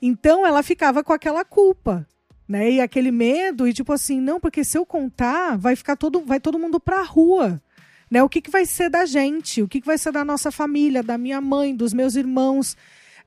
Então 0.00 0.46
ela 0.46 0.62
ficava 0.62 1.04
com 1.04 1.12
aquela 1.12 1.44
culpa 1.44 2.06
né? 2.48 2.70
E 2.72 2.80
aquele 2.80 3.10
medo 3.10 3.66
e 3.66 3.72
tipo 3.72 3.92
assim, 3.92 4.20
não, 4.20 4.38
porque 4.38 4.62
se 4.62 4.78
eu 4.78 4.86
contar, 4.86 5.56
vai 5.56 5.74
ficar 5.74 5.96
todo, 5.96 6.20
vai 6.24 6.38
todo 6.38 6.58
mundo 6.58 6.78
pra 6.78 7.02
rua, 7.02 7.60
né? 8.10 8.22
O 8.22 8.28
que, 8.28 8.40
que 8.40 8.50
vai 8.50 8.64
ser 8.64 8.88
da 8.88 9.04
gente? 9.04 9.62
O 9.62 9.68
que, 9.68 9.80
que 9.80 9.86
vai 9.86 9.98
ser 9.98 10.12
da 10.12 10.24
nossa 10.24 10.50
família, 10.50 11.02
da 11.02 11.18
minha 11.18 11.40
mãe, 11.40 11.74
dos 11.74 11.92
meus 11.92 12.14
irmãos? 12.14 12.76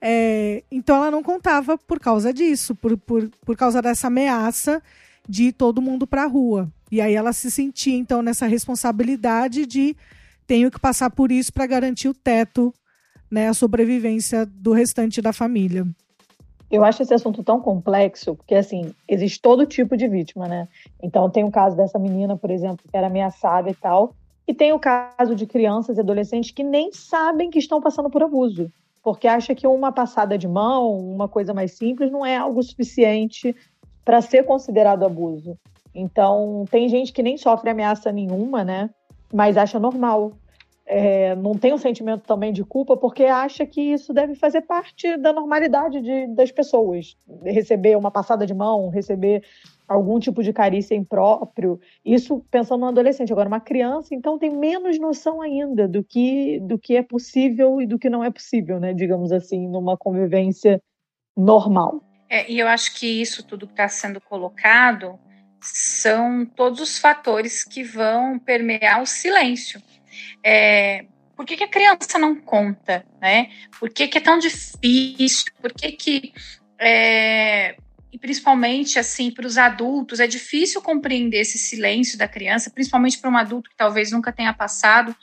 É, 0.02 0.64
então 0.72 0.96
ela 0.96 1.12
não 1.12 1.22
contava 1.22 1.78
por 1.78 2.00
causa 2.00 2.34
disso, 2.34 2.74
por, 2.76 2.98
por, 2.98 3.30
por 3.46 3.58
causa 3.58 3.82
dessa 3.82 4.08
ameaça 4.08 4.82
de 5.28 5.46
ir 5.46 5.52
todo 5.52 5.82
mundo 5.82 6.08
para 6.08 6.24
a 6.24 6.28
rua. 6.28 6.72
E 6.92 7.02
aí 7.02 7.14
ela 7.14 7.34
se 7.34 7.52
sentia 7.52 7.96
então 7.96 8.22
nessa 8.22 8.48
responsabilidade 8.48 9.66
de 9.66 9.96
tenho 10.48 10.72
que 10.72 10.80
passar 10.80 11.12
por 11.12 11.32
isso 11.32 11.54
para 11.54 11.68
garantir 11.68 12.08
o 12.08 12.14
teto, 12.14 12.74
né, 13.30 13.48
a 13.48 13.54
sobrevivência 13.54 14.46
do 14.46 14.72
restante 14.72 15.22
da 15.22 15.32
família. 15.32 15.86
Eu 16.72 16.84
acho 16.84 17.02
esse 17.02 17.14
assunto 17.14 17.44
tão 17.44 17.60
complexo, 17.60 18.36
porque, 18.36 18.54
assim, 18.54 18.94
existe 19.08 19.42
todo 19.42 19.66
tipo 19.66 19.98
de 19.98 20.08
vítima, 20.08 20.48
né? 20.48 20.68
Então, 21.02 21.28
tem 21.30 21.44
o 21.44 21.50
caso 21.50 21.76
dessa 21.76 21.98
menina, 21.98 22.38
por 22.38 22.52
exemplo, 22.52 22.86
que 22.90 22.96
era 22.96 23.08
ameaçada 23.08 23.70
e 23.72 23.74
tal, 23.74 24.16
e 24.48 24.54
tem 24.54 24.72
o 24.72 24.80
caso 24.80 25.36
de 25.36 25.48
crianças 25.48 25.98
e 25.98 26.00
adolescentes 26.00 26.52
que 26.52 26.64
nem 26.64 26.92
sabem 26.92 27.50
que 27.50 27.58
estão 27.58 27.82
passando 27.82 28.10
por 28.10 28.22
abuso. 28.22 28.72
Porque 29.04 29.28
acha 29.28 29.56
que 29.56 29.68
uma 29.68 29.92
passada 29.92 30.38
de 30.38 30.48
mão, 30.48 30.98
uma 30.98 31.28
coisa 31.28 31.54
mais 31.54 31.74
simples, 31.74 32.12
não 32.12 32.26
é 32.26 32.38
algo 32.38 32.62
suficiente 32.62 33.56
para 34.04 34.22
ser 34.22 34.44
considerado 34.44 35.06
abuso. 35.06 35.58
Então, 35.94 36.66
tem 36.70 36.88
gente 36.90 37.12
que 37.12 37.24
nem 37.24 37.38
sofre 37.38 37.70
ameaça 37.70 38.12
nenhuma, 38.12 38.64
né? 38.64 38.90
Mas 39.34 39.58
acha 39.58 39.80
normal. 39.80 40.34
É, 40.92 41.36
não 41.36 41.54
tem 41.54 41.72
um 41.72 41.78
sentimento 41.78 42.24
também 42.24 42.52
de 42.52 42.64
culpa 42.64 42.98
porque 42.98 43.26
acha 43.26 43.64
que 43.64 43.80
isso 43.80 44.12
deve 44.12 44.34
fazer 44.34 44.62
parte 44.62 45.16
da 45.18 45.32
normalidade 45.32 46.02
de, 46.02 46.26
das 46.34 46.52
pessoas. 46.52 47.16
Receber 47.44 47.96
uma 47.96 48.10
passada 48.10 48.44
de 48.44 48.56
mão, 48.56 48.90
receber 48.90 49.44
algum 49.88 50.20
tipo 50.20 50.42
de 50.42 50.52
carícia 50.52 50.96
impróprio. 50.96 51.80
Isso 52.04 52.44
pensando 52.50 52.82
no 52.82 52.88
adolescente. 52.88 53.32
Agora, 53.32 53.48
uma 53.48 53.60
criança, 53.60 54.16
então, 54.16 54.40
tem 54.40 54.50
menos 54.50 55.00
noção 55.00 55.44
ainda 55.44 55.88
do 55.88 56.04
que, 56.04 56.60
do 56.62 56.80
que 56.80 56.96
é 56.96 57.04
possível 57.04 57.80
e 57.80 57.86
do 57.86 58.00
que 58.00 58.10
não 58.10 58.24
é 58.24 58.32
possível, 58.32 58.80
né? 58.80 58.92
Digamos 58.92 59.32
assim, 59.32 59.68
numa 59.68 59.96
convivência 59.96 60.82
normal. 61.38 62.02
É, 62.28 62.52
e 62.52 62.58
eu 62.58 62.68
acho 62.68 62.96
que 62.98 63.22
isso 63.22 63.44
tudo 63.44 63.68
que 63.68 63.74
está 63.74 63.88
sendo 63.88 64.20
colocado 64.20 65.20
são 65.62 66.48
todos 66.48 66.80
os 66.80 66.98
fatores 66.98 67.64
que 67.64 67.84
vão 67.84 68.40
permear 68.40 69.04
o 69.04 69.06
silêncio. 69.06 69.80
É, 70.44 71.06
por 71.36 71.46
que, 71.46 71.56
que, 71.56 71.64
a 71.64 71.70
criança 71.70 72.20
não 72.20 72.36
conta, 72.36 73.06
né? 73.22 73.50
Por 73.80 73.90
que, 73.90 74.08
que 74.08 74.18
é 74.18 74.22
tão 74.22 74.38
difícil? 74.38 75.52
Por 75.62 75.74
que, 75.74 75.92
que 75.94 76.34
é, 76.78 77.76
e 78.12 78.18
principalmente 78.18 78.98
assim 78.98 79.32
para 79.32 79.46
os 79.46 79.58
adultos 79.58 80.20
é 80.20 80.28
difícil 80.28 80.82
compreender 80.82 81.42
esse 81.42 81.58
silêncio 81.58 82.18
da 82.18 82.28
criança, 82.28 82.70
principalmente 82.70 83.20
para 83.20 83.30
um 83.30 83.38
adulto 83.38 83.70
que 83.70 83.76
talvez 83.76 84.12
nunca 84.12 84.32
tenha 84.32 84.54
passado 84.54 85.16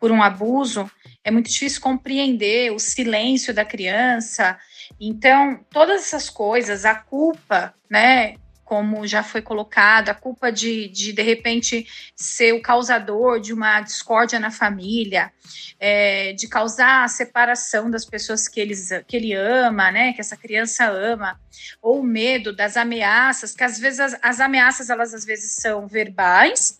por 0.00 0.10
um 0.10 0.22
abuso, 0.22 0.90
é 1.22 1.30
muito 1.30 1.48
difícil 1.48 1.80
compreender 1.80 2.70
o 2.72 2.78
silêncio 2.78 3.54
da 3.54 3.64
criança. 3.64 4.58
Então, 5.00 5.64
todas 5.70 6.02
essas 6.02 6.28
coisas, 6.28 6.84
a 6.84 6.94
culpa, 6.94 7.74
né, 7.90 8.34
como 8.64 9.06
já 9.06 9.22
foi 9.22 9.42
colocado, 9.42 10.08
a 10.08 10.14
culpa 10.14 10.50
de, 10.50 10.88
de, 10.88 11.12
de 11.12 11.22
repente, 11.22 11.86
ser 12.16 12.52
o 12.52 12.62
causador 12.62 13.40
de 13.40 13.52
uma 13.52 13.80
discórdia 13.80 14.40
na 14.40 14.50
família, 14.50 15.30
é, 15.78 16.32
de 16.32 16.48
causar 16.48 17.04
a 17.04 17.08
separação 17.08 17.90
das 17.90 18.04
pessoas 18.04 18.48
que, 18.48 18.58
eles, 18.58 18.88
que 19.06 19.16
ele 19.16 19.34
ama, 19.34 19.90
né, 19.90 20.12
que 20.12 20.20
essa 20.20 20.36
criança 20.36 20.86
ama, 20.86 21.38
ou 21.82 22.00
o 22.00 22.04
medo 22.04 22.54
das 22.54 22.76
ameaças, 22.76 23.54
que 23.54 23.62
às 23.62 23.78
vezes 23.78 24.00
as, 24.00 24.16
as 24.22 24.40
ameaças, 24.40 24.88
elas 24.88 25.12
às 25.12 25.24
vezes 25.24 25.56
são 25.56 25.86
verbais, 25.86 26.78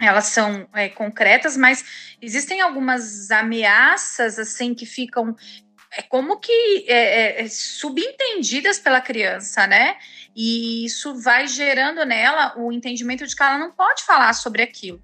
elas 0.00 0.26
são 0.26 0.68
é, 0.74 0.88
concretas, 0.88 1.56
mas 1.56 1.84
existem 2.20 2.60
algumas 2.60 3.30
ameaças 3.30 4.38
assim 4.38 4.74
que 4.74 4.84
ficam 4.84 5.36
é 5.96 6.02
como 6.02 6.38
que 6.38 6.84
é, 6.88 7.40
é, 7.40 7.44
é 7.44 7.48
subentendidas 7.48 8.78
pela 8.78 9.00
criança, 9.00 9.66
né? 9.66 9.96
E 10.34 10.84
isso 10.84 11.14
vai 11.20 11.46
gerando 11.46 12.04
nela 12.04 12.54
o 12.56 12.72
entendimento 12.72 13.26
de 13.26 13.34
que 13.34 13.42
ela 13.42 13.58
não 13.58 13.70
pode 13.70 14.04
falar 14.04 14.32
sobre 14.32 14.62
aquilo. 14.62 15.02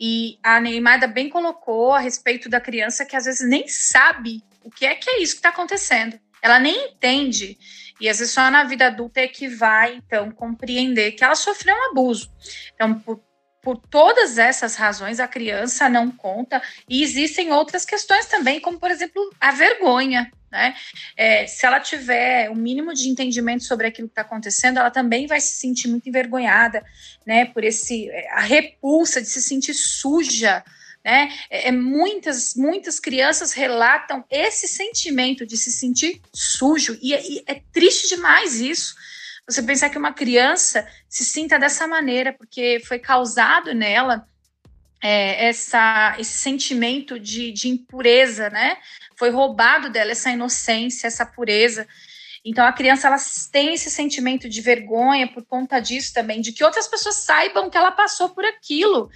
E 0.00 0.38
a 0.42 0.60
Neymada 0.60 1.06
bem 1.06 1.28
colocou 1.28 1.92
a 1.92 1.98
respeito 1.98 2.48
da 2.48 2.60
criança 2.60 3.04
que 3.04 3.16
às 3.16 3.24
vezes 3.24 3.48
nem 3.48 3.66
sabe 3.66 4.42
o 4.62 4.70
que 4.70 4.86
é 4.86 4.94
que 4.94 5.10
é 5.10 5.22
isso 5.22 5.34
que 5.34 5.38
está 5.38 5.48
acontecendo. 5.48 6.18
Ela 6.40 6.60
nem 6.60 6.90
entende. 6.90 7.58
E 8.00 8.08
às 8.08 8.18
vezes 8.18 8.32
só 8.32 8.50
na 8.50 8.64
vida 8.64 8.86
adulta 8.86 9.20
é 9.20 9.26
que 9.26 9.48
vai, 9.48 9.96
então, 9.96 10.30
compreender 10.30 11.12
que 11.12 11.24
ela 11.24 11.34
sofreu 11.34 11.74
um 11.74 11.90
abuso. 11.90 12.30
Então, 12.74 12.98
por, 13.00 13.20
por 13.62 13.76
todas 13.76 14.38
essas 14.38 14.76
razões, 14.76 15.20
a 15.20 15.28
criança 15.28 15.88
não 15.88 16.10
conta. 16.10 16.62
E 16.88 17.02
existem 17.02 17.52
outras 17.52 17.84
questões 17.84 18.26
também, 18.26 18.60
como, 18.60 18.78
por 18.78 18.90
exemplo, 18.90 19.30
a 19.40 19.52
vergonha. 19.52 20.30
Né? 20.50 20.74
É, 21.16 21.46
se 21.46 21.66
ela 21.66 21.78
tiver 21.78 22.48
o 22.48 22.52
um 22.52 22.56
mínimo 22.56 22.94
de 22.94 23.08
entendimento 23.08 23.64
sobre 23.64 23.86
aquilo 23.86 24.08
que 24.08 24.12
está 24.12 24.22
acontecendo, 24.22 24.78
ela 24.78 24.90
também 24.90 25.26
vai 25.26 25.40
se 25.40 25.56
sentir 25.56 25.88
muito 25.88 26.08
envergonhada, 26.08 26.82
né? 27.26 27.44
Por 27.44 27.64
esse 27.64 28.10
a 28.30 28.40
repulsa 28.40 29.20
de 29.20 29.28
se 29.28 29.42
sentir 29.42 29.74
suja, 29.74 30.64
né? 31.04 31.30
É, 31.50 31.68
é, 31.68 31.72
muitas 31.72 32.54
muitas 32.54 32.98
crianças 32.98 33.52
relatam 33.52 34.24
esse 34.30 34.66
sentimento 34.66 35.46
de 35.46 35.56
se 35.58 35.70
sentir 35.70 36.20
sujo 36.32 36.98
e, 37.02 37.14
e 37.14 37.44
é 37.46 37.60
triste 37.70 38.08
demais 38.08 38.58
isso. 38.58 38.94
Você 39.48 39.62
pensar 39.62 39.88
que 39.88 39.98
uma 39.98 40.12
criança 40.12 40.86
se 41.08 41.24
sinta 41.24 41.58
dessa 41.58 41.86
maneira 41.86 42.32
porque 42.32 42.82
foi 42.86 42.98
causado 42.98 43.74
nela 43.74 44.28
é, 45.02 45.46
essa, 45.48 46.16
esse 46.18 46.38
sentimento 46.38 47.18
de, 47.18 47.52
de 47.52 47.68
impureza, 47.68 48.50
né? 48.50 48.76
Foi 49.16 49.30
roubado 49.30 49.90
dela 49.90 50.12
essa 50.12 50.30
inocência, 50.30 51.06
essa 51.06 51.24
pureza. 51.24 51.86
Então 52.48 52.64
a 52.64 52.72
criança 52.72 53.08
ela 53.08 53.16
tem 53.52 53.74
esse 53.74 53.90
sentimento 53.90 54.48
de 54.48 54.60
vergonha 54.60 55.28
por 55.28 55.44
conta 55.44 55.80
disso 55.80 56.14
também, 56.14 56.40
de 56.40 56.52
que 56.52 56.64
outras 56.64 56.88
pessoas 56.88 57.16
saibam 57.16 57.68
que 57.68 57.76
ela 57.76 57.92
passou 57.92 58.30
por 58.30 58.44
aquilo. 58.44 59.10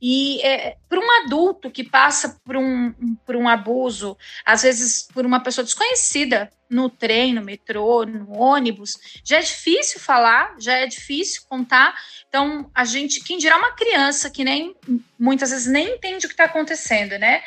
E 0.00 0.40
é, 0.42 0.76
para 0.88 1.00
um 1.00 1.24
adulto 1.24 1.70
que 1.70 1.82
passa 1.82 2.38
por 2.44 2.56
um, 2.56 2.92
por 3.24 3.34
um 3.34 3.48
abuso, 3.48 4.16
às 4.44 4.62
vezes 4.62 5.08
por 5.12 5.26
uma 5.26 5.40
pessoa 5.40 5.64
desconhecida 5.64 6.50
no 6.68 6.88
trem, 6.90 7.32
no 7.32 7.42
metrô, 7.42 8.04
no 8.04 8.38
ônibus, 8.38 8.98
já 9.24 9.38
é 9.38 9.42
difícil 9.42 9.98
falar, 9.98 10.54
já 10.58 10.74
é 10.74 10.86
difícil 10.86 11.42
contar. 11.48 11.94
Então, 12.28 12.70
a 12.74 12.84
gente, 12.84 13.22
quem 13.22 13.38
dirá 13.38 13.56
uma 13.56 13.72
criança 13.72 14.30
que 14.30 14.44
nem 14.44 14.74
muitas 15.18 15.50
vezes 15.50 15.66
nem 15.66 15.94
entende 15.94 16.26
o 16.26 16.28
que 16.28 16.34
está 16.34 16.44
acontecendo, 16.44 17.18
né? 17.18 17.42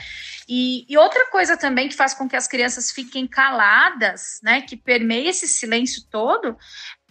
E, 0.52 0.84
e, 0.90 0.98
outra 0.98 1.30
coisa 1.30 1.56
também 1.56 1.88
que 1.88 1.96
faz 1.96 2.16
com 2.16 2.28
que 2.28 2.36
as 2.36 2.48
crianças 2.48 2.92
fiquem 2.92 3.28
caladas, 3.28 4.40
né, 4.42 4.62
que 4.62 4.76
permeia 4.76 5.30
esse 5.30 5.48
silêncio 5.48 6.02
todo, 6.10 6.58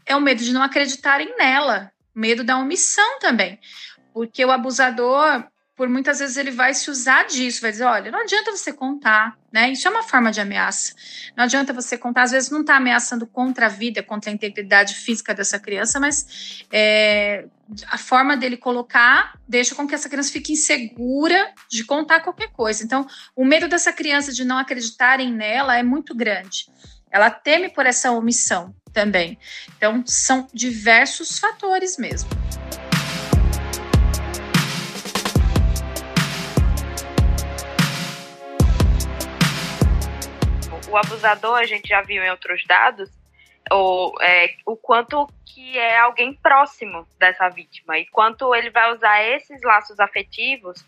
é 0.04 0.16
o 0.16 0.20
medo 0.20 0.42
de 0.42 0.52
não 0.52 0.60
acreditarem 0.60 1.36
nela, 1.36 1.92
medo 2.12 2.42
da 2.42 2.58
omissão 2.58 3.20
também. 3.20 3.60
Porque 4.12 4.44
o 4.44 4.50
abusador, 4.50 5.46
por 5.78 5.88
muitas 5.88 6.18
vezes 6.18 6.36
ele 6.36 6.50
vai 6.50 6.74
se 6.74 6.90
usar 6.90 7.24
disso, 7.28 7.62
vai 7.62 7.70
dizer, 7.70 7.84
olha, 7.84 8.10
não 8.10 8.22
adianta 8.22 8.50
você 8.50 8.72
contar, 8.72 9.38
né? 9.52 9.70
Isso 9.70 9.86
é 9.86 9.90
uma 9.92 10.02
forma 10.02 10.32
de 10.32 10.40
ameaça. 10.40 10.92
Não 11.36 11.44
adianta 11.44 11.72
você 11.72 11.96
contar, 11.96 12.22
às 12.22 12.32
vezes 12.32 12.50
não 12.50 12.62
está 12.62 12.76
ameaçando 12.76 13.24
contra 13.28 13.66
a 13.66 13.68
vida, 13.68 14.02
contra 14.02 14.28
a 14.28 14.34
integridade 14.34 14.96
física 14.96 15.32
dessa 15.32 15.56
criança, 15.56 16.00
mas 16.00 16.66
é, 16.72 17.44
a 17.86 17.96
forma 17.96 18.36
dele 18.36 18.56
colocar 18.56 19.38
deixa 19.46 19.72
com 19.76 19.86
que 19.86 19.94
essa 19.94 20.08
criança 20.08 20.32
fique 20.32 20.52
insegura 20.52 21.54
de 21.70 21.84
contar 21.84 22.20
qualquer 22.20 22.48
coisa. 22.48 22.82
Então, 22.82 23.06
o 23.36 23.44
medo 23.44 23.68
dessa 23.68 23.92
criança 23.92 24.32
de 24.32 24.44
não 24.44 24.58
acreditarem 24.58 25.32
nela 25.32 25.78
é 25.78 25.82
muito 25.84 26.12
grande. 26.12 26.66
Ela 27.08 27.30
teme 27.30 27.68
por 27.68 27.86
essa 27.86 28.10
omissão 28.10 28.74
também. 28.92 29.38
Então, 29.76 30.02
são 30.04 30.48
diversos 30.52 31.38
fatores 31.38 31.96
mesmo. 31.96 32.28
O 40.90 40.96
abusador, 40.96 41.58
a 41.58 41.64
gente 41.64 41.88
já 41.88 42.02
viu 42.02 42.22
em 42.22 42.30
outros 42.30 42.64
dados, 42.66 43.10
o, 43.70 44.14
é, 44.22 44.54
o 44.64 44.76
quanto 44.76 45.26
que 45.44 45.78
é 45.78 45.98
alguém 45.98 46.34
próximo 46.34 47.06
dessa 47.18 47.48
vítima 47.48 47.98
e 47.98 48.06
quanto 48.06 48.54
ele 48.54 48.70
vai 48.70 48.92
usar 48.92 49.22
esses 49.22 49.60
laços 49.62 50.00
afetivos 50.00 50.84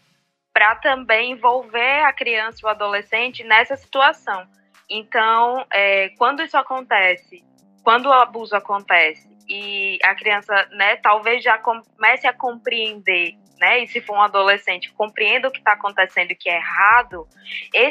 para 0.52 0.76
também 0.76 1.32
envolver 1.32 2.04
a 2.04 2.12
criança 2.12 2.60
e 2.62 2.66
o 2.66 2.68
adolescente 2.68 3.44
nessa 3.44 3.76
situação. 3.76 4.46
Então, 4.88 5.64
é, 5.70 6.08
quando 6.18 6.42
isso 6.42 6.56
acontece, 6.56 7.44
quando 7.82 8.06
o 8.06 8.12
abuso 8.12 8.56
acontece 8.56 9.28
e 9.48 9.98
a 10.02 10.14
criança, 10.14 10.54
né, 10.72 10.96
talvez 10.96 11.42
já 11.44 11.58
comece 11.58 12.26
a 12.26 12.32
compreender 12.32 13.34
né, 13.60 13.80
e 13.80 13.86
se 13.86 14.00
for 14.00 14.16
um 14.16 14.22
adolescente, 14.22 14.92
compreenda 14.92 15.48
o 15.48 15.50
que 15.52 15.58
está 15.58 15.72
acontecendo 15.72 16.30
e 16.30 16.34
que 16.34 16.48
é 16.48 16.56
errado, 16.56 17.28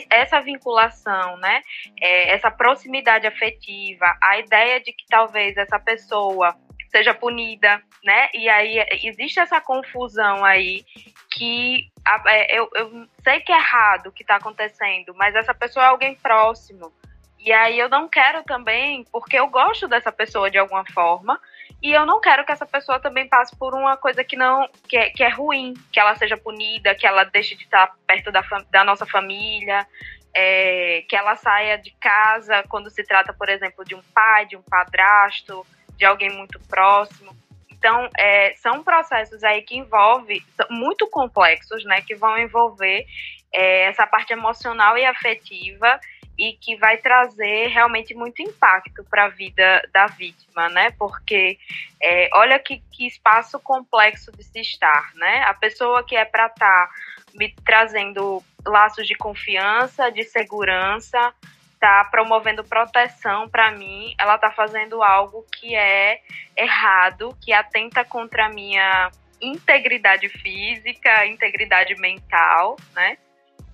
essa 0.09 0.41
vinculação, 0.41 1.37
né, 1.37 1.61
é, 2.01 2.33
essa 2.33 2.49
proximidade 2.49 3.27
afetiva, 3.27 4.17
a 4.21 4.39
ideia 4.39 4.79
de 4.79 4.91
que 4.91 5.05
talvez 5.07 5.55
essa 5.55 5.79
pessoa 5.79 6.55
seja 6.89 7.13
punida, 7.13 7.81
né, 8.03 8.29
e 8.33 8.49
aí 8.49 8.83
existe 9.03 9.39
essa 9.39 9.61
confusão 9.61 10.43
aí 10.43 10.83
que 11.31 11.87
é, 12.25 12.57
eu, 12.57 12.67
eu 12.73 13.07
sei 13.23 13.39
que 13.41 13.51
é 13.51 13.57
errado 13.57 14.07
o 14.07 14.11
que 14.11 14.23
está 14.23 14.37
acontecendo, 14.37 15.13
mas 15.15 15.35
essa 15.35 15.53
pessoa 15.53 15.85
é 15.85 15.89
alguém 15.89 16.15
próximo, 16.15 16.91
e 17.39 17.51
aí 17.53 17.79
eu 17.79 17.87
não 17.87 18.07
quero 18.07 18.43
também, 18.43 19.05
porque 19.11 19.39
eu 19.39 19.47
gosto 19.47 19.87
dessa 19.87 20.11
pessoa 20.11 20.51
de 20.51 20.57
alguma 20.57 20.83
forma, 20.91 21.39
e 21.81 21.93
eu 21.93 22.05
não 22.05 22.19
quero 22.19 22.45
que 22.45 22.51
essa 22.51 22.65
pessoa 22.65 22.99
também 22.99 23.29
passe 23.29 23.55
por 23.57 23.73
uma 23.73 23.95
coisa 23.95 24.23
que 24.23 24.35
não 24.35 24.67
que 24.87 24.97
é, 24.97 25.09
que 25.09 25.23
é 25.23 25.29
ruim, 25.29 25.73
que 25.91 25.99
ela 25.99 26.15
seja 26.15 26.35
punida, 26.35 26.93
que 26.93 27.07
ela 27.07 27.23
deixe 27.23 27.55
de 27.55 27.63
estar 27.63 27.95
perto 28.05 28.31
da, 28.31 28.43
da 28.69 28.83
nossa 28.83 29.05
família, 29.05 29.87
é, 30.35 31.05
que 31.07 31.15
ela 31.15 31.35
saia 31.37 31.77
de 31.77 31.91
casa 31.91 32.63
quando 32.67 32.89
se 32.89 33.03
trata, 33.03 33.33
por 33.33 33.47
exemplo, 33.47 33.85
de 33.85 33.95
um 33.95 34.01
pai, 34.13 34.45
de 34.45 34.57
um 34.57 34.61
padrasto, 34.61 35.65
de 35.95 36.05
alguém 36.05 36.29
muito 36.29 36.59
próximo. 36.67 37.31
Então, 37.71 38.09
é, 38.17 38.53
são 38.57 38.83
processos 38.83 39.41
aí 39.41 39.61
que 39.61 39.77
envolvem, 39.77 40.43
muito 40.69 41.07
complexos, 41.07 41.85
né, 41.85 42.01
que 42.01 42.13
vão 42.13 42.37
envolver 42.37 43.05
é, 43.53 43.83
essa 43.83 44.05
parte 44.05 44.33
emocional 44.33 44.97
e 44.97 45.05
afetiva 45.05 45.97
e 46.39 46.53
que 46.53 46.77
vai 46.77 46.95
trazer 46.95 47.67
realmente 47.67 48.15
muito 48.15 48.41
impacto 48.41 49.03
para 49.03 49.25
a 49.25 49.27
vida 49.27 49.85
da 49.91 50.07
vítima, 50.07 50.69
né? 50.69 50.89
Porque 50.91 51.59
é, 52.01 52.29
olha 52.33 52.57
que, 52.57 52.81
que, 52.93 53.05
espaço 53.05 53.59
complexo 53.59 54.31
de 54.31 54.41
se 54.41 54.61
estar, 54.61 55.13
né? 55.15 55.43
A 55.43 55.53
pessoa 55.53 56.01
que 56.01 56.15
é 56.15 56.23
para 56.23 56.45
estar 56.45 56.87
tá 56.87 56.89
me 57.35 57.53
trazendo 57.65 58.41
laços 58.65 59.05
de 59.05 59.15
confiança, 59.15 60.09
de 60.09 60.23
segurança, 60.23 61.33
tá 61.77 62.05
promovendo 62.05 62.63
proteção 62.63 63.49
para 63.49 63.71
mim, 63.71 64.15
ela 64.17 64.37
tá 64.37 64.49
fazendo 64.49 65.03
algo 65.03 65.45
que 65.51 65.75
é 65.75 66.21
errado, 66.55 67.37
que 67.41 67.51
atenta 67.51 68.05
contra 68.05 68.45
a 68.45 68.49
minha 68.49 69.11
integridade 69.41 70.29
física, 70.29 71.25
integridade 71.25 71.95
mental, 71.95 72.77
né? 72.93 73.17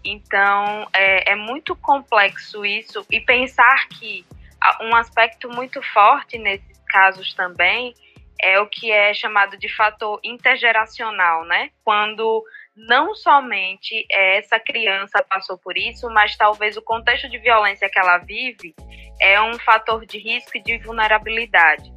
Então, 0.05 0.87
é, 0.93 1.31
é 1.31 1.35
muito 1.35 1.75
complexo 1.75 2.63
isso. 2.63 3.03
E 3.11 3.19
pensar 3.19 3.87
que 3.89 4.23
um 4.81 4.95
aspecto 4.95 5.49
muito 5.49 5.81
forte 5.81 6.37
nesses 6.37 6.79
casos 6.87 7.33
também 7.33 7.93
é 8.39 8.59
o 8.59 8.67
que 8.67 8.91
é 8.91 9.13
chamado 9.13 9.57
de 9.57 9.73
fator 9.75 10.19
intergeracional, 10.23 11.43
né? 11.45 11.71
Quando 11.83 12.43
não 12.75 13.15
somente 13.15 14.05
essa 14.11 14.59
criança 14.59 15.23
passou 15.27 15.57
por 15.57 15.77
isso, 15.77 16.09
mas 16.09 16.35
talvez 16.35 16.77
o 16.77 16.81
contexto 16.81 17.29
de 17.29 17.37
violência 17.39 17.89
que 17.89 17.97
ela 17.97 18.17
vive 18.17 18.75
é 19.19 19.41
um 19.41 19.57
fator 19.59 20.05
de 20.05 20.19
risco 20.19 20.57
e 20.57 20.61
de 20.61 20.77
vulnerabilidade. 20.79 21.91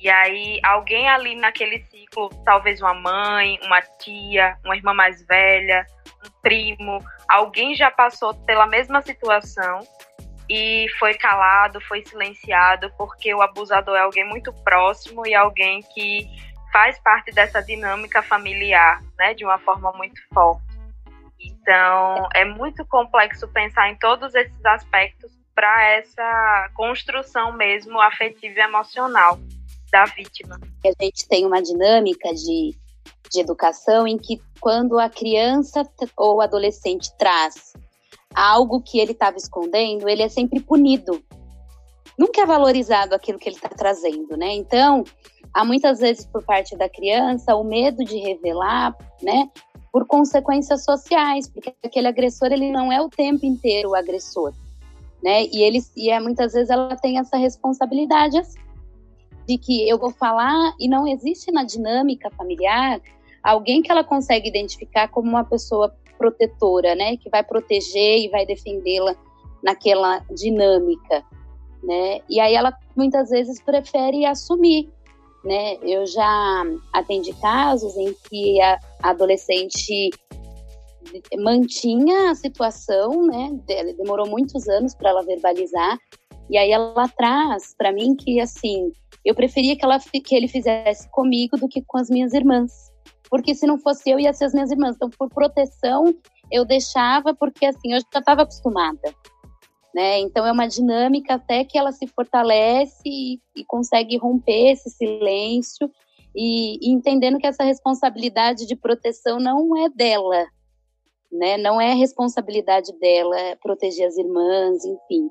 E 0.00 0.08
aí, 0.08 0.60
alguém 0.62 1.08
ali 1.08 1.34
naquele 1.34 1.82
ciclo, 1.84 2.28
talvez 2.44 2.80
uma 2.80 2.94
mãe, 2.94 3.58
uma 3.64 3.80
tia, 3.82 4.56
uma 4.64 4.76
irmã 4.76 4.94
mais 4.94 5.26
velha, 5.26 5.84
primo, 6.48 7.04
alguém 7.28 7.74
já 7.74 7.90
passou 7.90 8.32
pela 8.46 8.66
mesma 8.66 9.02
situação 9.02 9.80
e 10.48 10.86
foi 10.98 11.12
calado, 11.12 11.78
foi 11.82 12.02
silenciado, 12.06 12.90
porque 12.96 13.34
o 13.34 13.42
abusador 13.42 13.96
é 13.96 14.00
alguém 14.00 14.26
muito 14.26 14.50
próximo 14.64 15.26
e 15.26 15.34
alguém 15.34 15.82
que 15.94 16.26
faz 16.72 16.98
parte 17.00 17.30
dessa 17.32 17.62
dinâmica 17.62 18.22
familiar, 18.22 19.02
né, 19.18 19.34
de 19.34 19.44
uma 19.44 19.58
forma 19.58 19.92
muito 19.92 20.18
forte. 20.32 20.62
Então, 21.38 22.28
é 22.34 22.46
muito 22.46 22.84
complexo 22.86 23.46
pensar 23.48 23.90
em 23.90 23.96
todos 23.96 24.34
esses 24.34 24.64
aspectos 24.64 25.30
para 25.54 25.84
essa 25.90 26.70
construção 26.74 27.52
mesmo 27.52 28.00
afetiva 28.00 28.60
e 28.60 28.62
emocional 28.62 29.38
da 29.92 30.06
vítima. 30.06 30.58
A 30.84 31.04
gente 31.04 31.28
tem 31.28 31.44
uma 31.44 31.62
dinâmica 31.62 32.32
de 32.32 32.74
de 33.30 33.40
educação 33.40 34.06
em 34.06 34.16
que 34.16 34.40
quando 34.60 34.98
a 34.98 35.08
criança 35.08 35.82
ou 36.16 36.40
adolescente 36.40 37.10
traz 37.18 37.72
algo 38.34 38.80
que 38.80 38.98
ele 38.98 39.12
estava 39.12 39.36
escondendo, 39.36 40.08
ele 40.08 40.22
é 40.22 40.28
sempre 40.28 40.60
punido. 40.60 41.22
Nunca 42.18 42.42
é 42.42 42.46
valorizado 42.46 43.14
aquilo 43.14 43.38
que 43.38 43.48
ele 43.48 43.56
está 43.56 43.68
trazendo, 43.68 44.36
né? 44.36 44.52
Então, 44.54 45.04
há 45.54 45.64
muitas 45.64 46.00
vezes 46.00 46.26
por 46.26 46.42
parte 46.44 46.76
da 46.76 46.88
criança 46.88 47.54
o 47.54 47.64
medo 47.64 48.04
de 48.04 48.18
revelar, 48.18 48.96
né? 49.22 49.48
Por 49.92 50.06
consequências 50.06 50.84
sociais, 50.84 51.48
porque 51.48 51.74
aquele 51.82 52.08
agressor 52.08 52.52
ele 52.52 52.70
não 52.70 52.92
é 52.92 53.00
o 53.00 53.08
tempo 53.08 53.46
inteiro 53.46 53.90
o 53.90 53.94
agressor, 53.94 54.52
né? 55.22 55.44
E 55.44 55.62
ele 55.62 55.80
e 55.96 56.10
é 56.10 56.20
muitas 56.20 56.52
vezes 56.52 56.70
ela 56.70 56.96
tem 56.96 57.18
essa 57.18 57.36
responsabilidade 57.36 58.38
assim, 58.38 58.58
de 59.46 59.56
que 59.56 59.88
eu 59.88 59.98
vou 59.98 60.10
falar 60.10 60.74
e 60.78 60.88
não 60.88 61.06
existe 61.06 61.50
na 61.50 61.64
dinâmica 61.64 62.30
familiar 62.30 63.00
alguém 63.42 63.82
que 63.82 63.90
ela 63.90 64.04
consegue 64.04 64.48
identificar 64.48 65.08
como 65.08 65.28
uma 65.28 65.44
pessoa 65.44 65.94
protetora, 66.16 66.94
né, 66.94 67.16
que 67.16 67.30
vai 67.30 67.44
proteger 67.44 68.18
e 68.18 68.28
vai 68.28 68.44
defendê-la 68.44 69.14
naquela 69.62 70.20
dinâmica, 70.34 71.24
né? 71.82 72.20
E 72.28 72.40
aí 72.40 72.54
ela 72.54 72.72
muitas 72.96 73.30
vezes 73.30 73.60
prefere 73.62 74.24
assumir, 74.24 74.88
né? 75.44 75.76
Eu 75.82 76.06
já 76.06 76.64
atendi 76.92 77.32
casos 77.40 77.96
em 77.96 78.14
que 78.28 78.60
a 78.60 78.78
adolescente 79.02 80.10
mantinha 81.38 82.30
a 82.30 82.34
situação, 82.34 83.26
né? 83.26 83.50
Demorou 83.96 84.28
muitos 84.28 84.68
anos 84.68 84.94
para 84.94 85.10
ela 85.10 85.22
verbalizar. 85.22 85.98
E 86.50 86.56
aí 86.56 86.70
ela 86.70 87.08
traz 87.08 87.74
para 87.76 87.92
mim 87.92 88.14
que 88.14 88.40
assim, 88.40 88.92
eu 89.24 89.34
preferia 89.34 89.76
que 89.76 89.84
ela 89.84 89.98
que 89.98 90.34
ele 90.34 90.48
fizesse 90.48 91.08
comigo 91.10 91.56
do 91.56 91.68
que 91.68 91.82
com 91.82 91.98
as 91.98 92.08
minhas 92.08 92.32
irmãs 92.32 92.72
porque 93.30 93.54
se 93.54 93.66
não 93.66 93.78
fosse 93.78 94.10
eu, 94.10 94.18
ia 94.18 94.32
ser 94.32 94.46
as 94.46 94.52
minhas 94.52 94.70
irmãs. 94.70 94.96
Então, 94.96 95.10
por 95.10 95.28
proteção, 95.28 96.14
eu 96.50 96.64
deixava, 96.64 97.34
porque 97.34 97.66
assim, 97.66 97.92
eu 97.92 98.00
já 98.00 98.18
estava 98.18 98.42
acostumada. 98.42 99.14
Né? 99.94 100.20
Então, 100.20 100.46
é 100.46 100.52
uma 100.52 100.66
dinâmica 100.66 101.34
até 101.34 101.64
que 101.64 101.78
ela 101.78 101.92
se 101.92 102.06
fortalece 102.06 103.02
e, 103.06 103.40
e 103.56 103.64
consegue 103.64 104.16
romper 104.16 104.72
esse 104.72 104.90
silêncio 104.90 105.90
e, 106.34 106.78
e, 106.80 106.92
entendendo 106.92 107.38
que 107.38 107.46
essa 107.46 107.64
responsabilidade 107.64 108.66
de 108.66 108.76
proteção 108.76 109.40
não 109.40 109.76
é 109.76 109.88
dela, 109.88 110.46
né? 111.32 111.56
Não 111.56 111.80
é 111.80 111.94
responsabilidade 111.94 112.92
dela 112.98 113.56
proteger 113.60 114.06
as 114.06 114.16
irmãs, 114.16 114.84
enfim. 114.84 115.28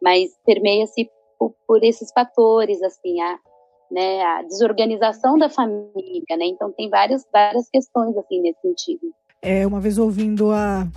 Mas 0.00 0.30
permeia-se 0.44 1.10
por, 1.38 1.54
por, 1.66 1.82
esses 1.82 2.12
fatores, 2.12 2.82
assim, 2.82 3.20
a, 3.20 3.38
né, 3.90 4.22
a 4.22 4.42
desorganização 4.42 5.38
da 5.38 5.48
família, 5.48 6.36
né? 6.36 6.46
Então 6.46 6.72
tem 6.72 6.88
várias, 6.88 7.24
várias 7.32 7.68
questões 7.68 8.16
assim 8.16 8.40
nesse 8.40 8.60
sentido. 8.60 9.12
É, 9.40 9.66
uma 9.66 9.80
vez 9.80 9.98
ouvindo 9.98 10.50
a, 10.50 10.88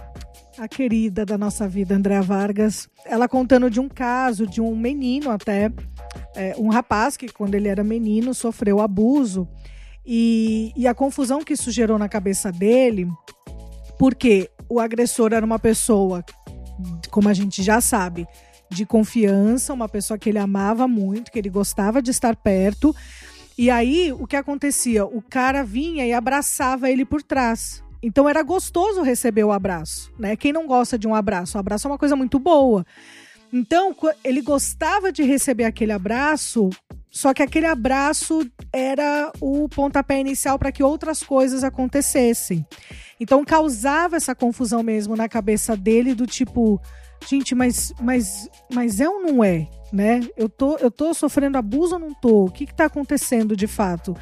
a 0.58 0.68
querida 0.68 1.26
da 1.26 1.38
nossa 1.38 1.68
vida, 1.68 1.96
Andréa 1.96 2.22
Vargas, 2.22 2.90
ela 3.06 3.28
contando 3.28 3.70
de 3.70 3.80
um 3.80 3.90
caso 3.90 4.48
de 4.48 4.62
um 4.62 4.76
menino 4.76 5.30
até, 5.30 5.72
é, 6.36 6.56
um 6.58 6.70
rapaz 6.70 7.18
que 7.18 7.28
quando 7.28 7.56
ele 7.56 7.68
era 7.68 7.84
menino 7.84 8.34
sofreu 8.34 8.80
abuso 8.80 9.48
e, 10.06 10.72
e 10.76 10.88
a 10.88 10.94
confusão 10.94 11.44
que 11.44 11.54
isso 11.54 11.70
gerou 11.70 12.00
na 12.00 12.08
cabeça 12.08 12.52
dele, 12.52 13.08
porque 14.00 14.50
o 14.70 14.80
agressor 14.80 15.34
era 15.34 15.46
uma 15.46 15.60
pessoa, 15.60 16.24
como 17.12 17.28
a 17.28 17.34
gente 17.34 17.62
já 17.62 17.82
sabe, 17.82 18.26
de 18.70 18.86
confiança, 18.86 19.74
uma 19.74 19.90
pessoa 19.90 20.18
que 20.18 20.30
ele 20.30 20.40
amava 20.40 20.88
muito, 20.88 21.32
que 21.32 21.40
ele 21.40 21.50
gostava 21.50 22.02
de 22.02 22.12
estar 22.12 22.36
perto. 22.36 22.96
E 23.58 23.70
aí, 23.70 24.14
o 24.14 24.28
que 24.28 24.36
acontecia? 24.36 25.06
O 25.06 25.22
cara 25.22 25.64
vinha 25.64 26.06
e 26.06 26.14
abraçava 26.14 26.90
ele 26.90 27.06
por 27.06 27.24
trás. 27.24 27.84
Então 28.02 28.30
era 28.30 28.44
gostoso 28.44 29.02
receber 29.02 29.44
o 29.44 29.52
abraço, 29.52 30.12
né? 30.20 30.36
Quem 30.36 30.54
não 30.54 30.68
gosta 30.68 30.98
de 30.98 31.08
um 31.08 31.16
abraço? 31.16 31.58
O 31.58 31.60
abraço 31.60 31.88
é 31.88 31.92
uma 31.92 31.98
coisa 31.98 32.16
muito 32.16 32.38
boa. 32.38 32.86
Então, 33.52 33.96
ele 34.24 34.42
gostava 34.42 35.12
de 35.12 35.24
receber 35.24 35.64
aquele 35.64 35.94
abraço, 35.94 36.70
só 37.10 37.34
que 37.34 37.42
aquele 37.42 37.66
abraço 37.66 38.46
era 38.74 39.32
o 39.40 39.70
pontapé 39.70 40.20
inicial 40.20 40.60
para 40.60 40.72
que 40.72 40.84
outras 40.84 41.24
coisas 41.24 41.64
acontecessem. 41.64 42.66
Então, 43.20 43.46
causava 43.46 44.18
essa 44.18 44.36
confusão 44.36 44.84
mesmo 44.84 45.16
na 45.16 45.30
cabeça 45.30 45.78
dele, 45.78 46.14
do 46.14 46.28
tipo, 46.28 46.80
gente, 47.26 47.56
mas, 47.56 47.94
mas, 48.02 48.50
mas 48.72 49.00
é 49.00 49.10
ou 49.10 49.22
não 49.22 49.44
é? 49.44 49.68
Né? 49.92 50.22
Eu 50.36 50.50
tô, 50.50 50.76
eu 50.78 50.92
tô 50.92 51.14
sofrendo 51.14 51.58
abuso 51.58 51.94
ou 51.94 52.00
não 52.00 52.14
tô? 52.14 52.46
O 52.46 52.52
que 52.52 52.66
está 52.66 52.86
acontecendo 52.86 53.56
de 53.56 53.68
fato? 53.68 54.16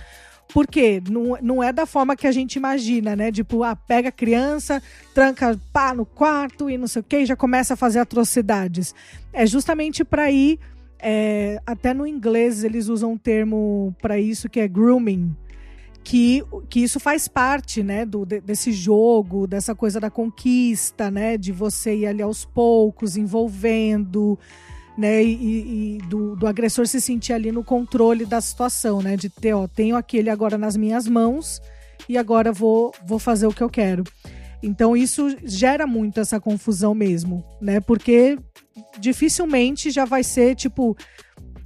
Porque 0.53 1.01
não, 1.09 1.37
não 1.41 1.63
é 1.63 1.73
da 1.73 1.85
forma 1.85 2.15
que 2.15 2.27
a 2.27 2.31
gente 2.31 2.55
imagina, 2.55 3.15
né? 3.15 3.31
Tipo, 3.31 3.63
ah, 3.63 3.75
pega 3.75 4.09
a 4.09 4.11
criança, 4.11 4.81
tranca 5.13 5.59
pá 5.73 5.93
no 5.93 6.05
quarto 6.05 6.69
e 6.69 6.77
não 6.77 6.87
sei 6.87 6.99
o 7.01 7.03
que, 7.03 7.25
já 7.25 7.35
começa 7.35 7.73
a 7.73 7.77
fazer 7.77 7.99
atrocidades. 7.99 8.93
É 9.33 9.45
justamente 9.45 10.03
para 10.03 10.31
ir. 10.31 10.59
É, 10.97 11.59
até 11.67 11.93
no 11.93 12.07
inglês 12.07 12.63
eles 12.63 12.87
usam 12.87 13.11
um 13.11 13.17
termo 13.17 13.93
para 14.01 14.17
isso 14.17 14.49
que 14.49 14.59
é 14.59 14.67
grooming, 14.67 15.35
que, 16.05 16.43
que 16.69 16.81
isso 16.81 16.99
faz 16.99 17.27
parte, 17.27 17.81
né, 17.81 18.05
do, 18.05 18.27
desse 18.27 18.71
jogo, 18.71 19.47
dessa 19.47 19.73
coisa 19.73 19.99
da 19.99 20.11
conquista, 20.11 21.09
né, 21.09 21.35
de 21.35 21.51
você 21.51 21.95
ir 21.95 22.05
ali 22.05 22.21
aos 22.21 22.45
poucos, 22.45 23.17
envolvendo, 23.17 24.37
né, 24.95 25.23
e, 25.23 25.95
e 25.95 25.97
do, 26.07 26.35
do, 26.35 26.45
agressor 26.45 26.85
se 26.85 27.01
sentir 27.01 27.33
ali 27.33 27.51
no 27.51 27.63
controle 27.63 28.23
da 28.23 28.39
situação, 28.39 29.01
né, 29.01 29.17
de 29.17 29.29
ter, 29.29 29.55
ó, 29.55 29.67
tenho 29.67 29.95
aquele 29.95 30.29
agora 30.29 30.59
nas 30.59 30.77
minhas 30.77 31.07
mãos 31.07 31.59
e 32.07 32.19
agora 32.19 32.51
vou, 32.51 32.93
vou 33.07 33.17
fazer 33.17 33.47
o 33.47 33.53
que 33.53 33.63
eu 33.63 33.69
quero. 33.69 34.03
Então 34.61 34.95
isso 34.95 35.35
gera 35.43 35.87
muito 35.87 36.19
essa 36.19 36.39
confusão 36.39 36.93
mesmo, 36.93 37.43
né, 37.59 37.79
porque 37.79 38.37
dificilmente 38.99 39.89
já 39.89 40.05
vai 40.05 40.23
ser, 40.23 40.53
tipo, 40.53 40.95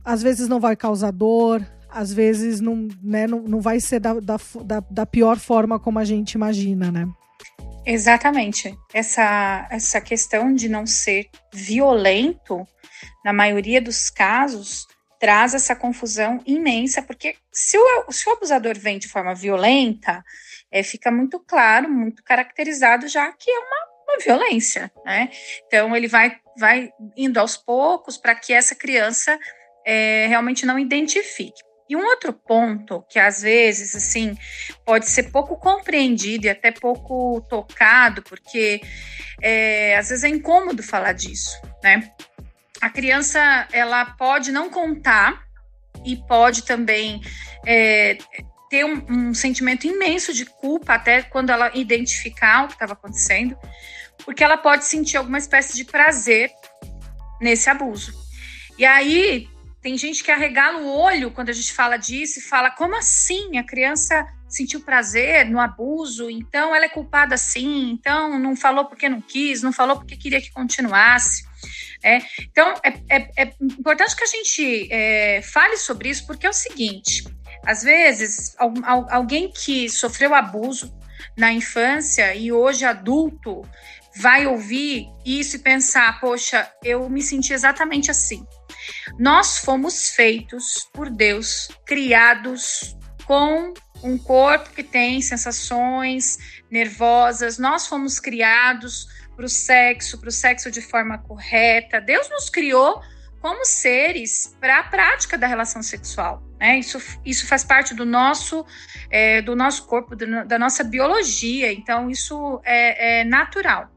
às 0.05 0.23
vezes 0.23 0.47
não 0.47 0.61
vai 0.61 0.77
causar 0.77 1.11
dor, 1.11 1.61
às 1.91 2.13
vezes 2.13 2.59
não, 2.59 2.87
né, 3.01 3.27
não, 3.27 3.41
não 3.41 3.61
vai 3.61 3.79
ser 3.79 3.99
da, 3.99 4.13
da, 4.13 4.37
da 4.89 5.05
pior 5.05 5.37
forma 5.37 5.79
como 5.79 5.99
a 5.99 6.05
gente 6.05 6.33
imagina, 6.33 6.91
né? 6.91 7.07
Exatamente. 7.85 8.77
Essa, 8.93 9.67
essa 9.71 9.99
questão 9.99 10.53
de 10.53 10.69
não 10.69 10.85
ser 10.85 11.29
violento, 11.53 12.67
na 13.23 13.33
maioria 13.33 13.81
dos 13.81 14.09
casos, 14.09 14.87
traz 15.19 15.53
essa 15.53 15.75
confusão 15.75 16.41
imensa, 16.45 17.01
porque 17.01 17.35
se 17.51 17.77
o, 17.77 18.11
se 18.11 18.29
o 18.29 18.33
abusador 18.33 18.77
vem 18.77 18.99
de 18.99 19.07
forma 19.07 19.33
violenta, 19.33 20.23
é, 20.71 20.83
fica 20.83 21.11
muito 21.11 21.39
claro, 21.39 21.89
muito 21.89 22.23
caracterizado 22.23 23.07
já 23.07 23.31
que 23.33 23.49
é 23.49 23.59
uma, 23.59 23.87
uma 24.07 24.17
violência, 24.23 24.91
né? 25.03 25.29
Então 25.65 25.95
ele 25.95 26.07
vai, 26.07 26.37
vai 26.57 26.91
indo 27.17 27.39
aos 27.39 27.57
poucos 27.57 28.17
para 28.17 28.35
que 28.35 28.53
essa 28.53 28.75
criança 28.75 29.37
é, 29.85 30.27
realmente 30.27 30.65
não 30.65 30.77
identifique. 30.77 31.68
E 31.89 31.95
um 31.95 32.05
outro 32.05 32.31
ponto 32.31 33.03
que 33.09 33.17
às 33.17 33.41
vezes 33.41 33.95
assim 33.95 34.37
pode 34.85 35.09
ser 35.09 35.31
pouco 35.31 35.57
compreendido 35.57 36.45
e 36.45 36.49
até 36.49 36.71
pouco 36.71 37.41
tocado, 37.49 38.21
porque 38.21 38.79
é, 39.41 39.97
às 39.97 40.09
vezes 40.09 40.23
é 40.23 40.29
incômodo 40.29 40.83
falar 40.83 41.13
disso, 41.13 41.59
né? 41.83 42.11
A 42.79 42.89
criança 42.91 43.67
ela 43.73 44.05
pode 44.05 44.51
não 44.51 44.69
contar 44.69 45.43
e 46.05 46.15
pode 46.15 46.63
também 46.63 47.21
é, 47.65 48.19
ter 48.69 48.85
um, 48.85 49.03
um, 49.09 49.33
sentimento 49.33 49.87
imenso 49.87 50.31
de 50.31 50.45
culpa 50.45 50.93
até 50.93 51.23
quando 51.23 51.49
ela 51.49 51.71
identificar 51.75 52.63
o 52.65 52.67
que 52.67 52.73
estava 52.73 52.93
acontecendo, 52.93 53.57
porque 54.23 54.43
ela 54.43 54.57
pode 54.57 54.85
sentir 54.85 55.17
alguma 55.17 55.39
espécie 55.39 55.75
de 55.75 55.83
prazer 55.83 56.51
nesse 57.41 57.69
abuso. 57.69 58.13
E 58.77 58.85
aí 58.85 59.49
tem 59.81 59.97
gente 59.97 60.23
que 60.23 60.31
arregala 60.31 60.79
o 60.79 60.87
olho 60.87 61.31
quando 61.31 61.49
a 61.49 61.53
gente 61.53 61.71
fala 61.73 61.97
disso 61.97 62.39
e 62.39 62.41
fala: 62.41 62.71
como 62.71 62.95
assim? 62.95 63.57
A 63.57 63.63
criança 63.63 64.27
sentiu 64.47 64.81
prazer 64.81 65.45
no 65.45 65.59
abuso, 65.59 66.29
então 66.29 66.75
ela 66.75 66.85
é 66.85 66.89
culpada 66.89 67.37
sim, 67.37 67.91
então 67.91 68.39
não 68.39 68.55
falou 68.55 68.85
porque 68.85 69.07
não 69.07 69.21
quis, 69.21 69.61
não 69.61 69.71
falou 69.71 69.97
porque 69.97 70.17
queria 70.17 70.41
que 70.41 70.51
continuasse. 70.51 71.47
É, 72.03 72.19
então, 72.41 72.73
é, 72.83 72.89
é, 73.09 73.43
é, 73.43 73.53
importante 73.61 74.15
que 74.15 74.23
a 74.23 74.27
gente 74.27 74.87
é, 74.91 75.41
fale 75.41 75.77
sobre 75.77 76.09
isso, 76.09 76.25
porque 76.25 76.47
é 76.47 76.49
o 76.49 76.53
seguinte: 76.53 77.23
às 77.65 77.83
vezes, 77.83 78.55
alguém 79.09 79.51
que 79.51 79.89
sofreu 79.89 80.33
abuso 80.33 80.97
na 81.37 81.53
infância 81.53 82.33
e 82.35 82.51
hoje 82.51 82.85
adulto 82.85 83.61
vai 84.17 84.45
ouvir 84.47 85.07
isso 85.25 85.55
e 85.55 85.59
pensar: 85.59 86.19
poxa, 86.19 86.69
eu 86.83 87.09
me 87.09 87.21
senti 87.21 87.53
exatamente 87.53 88.11
assim. 88.11 88.45
Nós 89.17 89.59
fomos 89.59 90.09
feitos 90.09 90.89
por 90.93 91.09
Deus, 91.09 91.69
criados 91.85 92.95
com 93.25 93.73
um 94.03 94.17
corpo 94.17 94.71
que 94.71 94.83
tem 94.83 95.21
sensações 95.21 96.37
nervosas. 96.71 97.57
Nós 97.57 97.87
fomos 97.87 98.19
criados 98.19 99.07
para 99.35 99.45
o 99.45 99.49
sexo, 99.49 100.19
para 100.19 100.29
o 100.29 100.31
sexo 100.31 100.71
de 100.71 100.81
forma 100.81 101.17
correta. 101.17 102.01
Deus 102.01 102.29
nos 102.29 102.49
criou 102.49 103.01
como 103.41 103.65
seres 103.65 104.55
para 104.59 104.79
a 104.79 104.83
prática 104.83 105.37
da 105.37 105.47
relação 105.47 105.81
sexual. 105.81 106.43
Né? 106.59 106.79
Isso, 106.79 107.01
isso 107.25 107.47
faz 107.47 107.63
parte 107.63 107.93
do 107.93 108.05
nosso, 108.05 108.65
é, 109.09 109.41
do 109.41 109.55
nosso 109.55 109.85
corpo, 109.85 110.15
do, 110.15 110.45
da 110.45 110.59
nossa 110.59 110.83
biologia. 110.83 111.71
Então, 111.71 112.09
isso 112.09 112.61
é, 112.65 113.21
é 113.21 113.23
natural. 113.23 113.89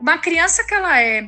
Uma 0.00 0.18
criança 0.18 0.64
que 0.64 0.74
ela 0.74 1.00
é 1.00 1.26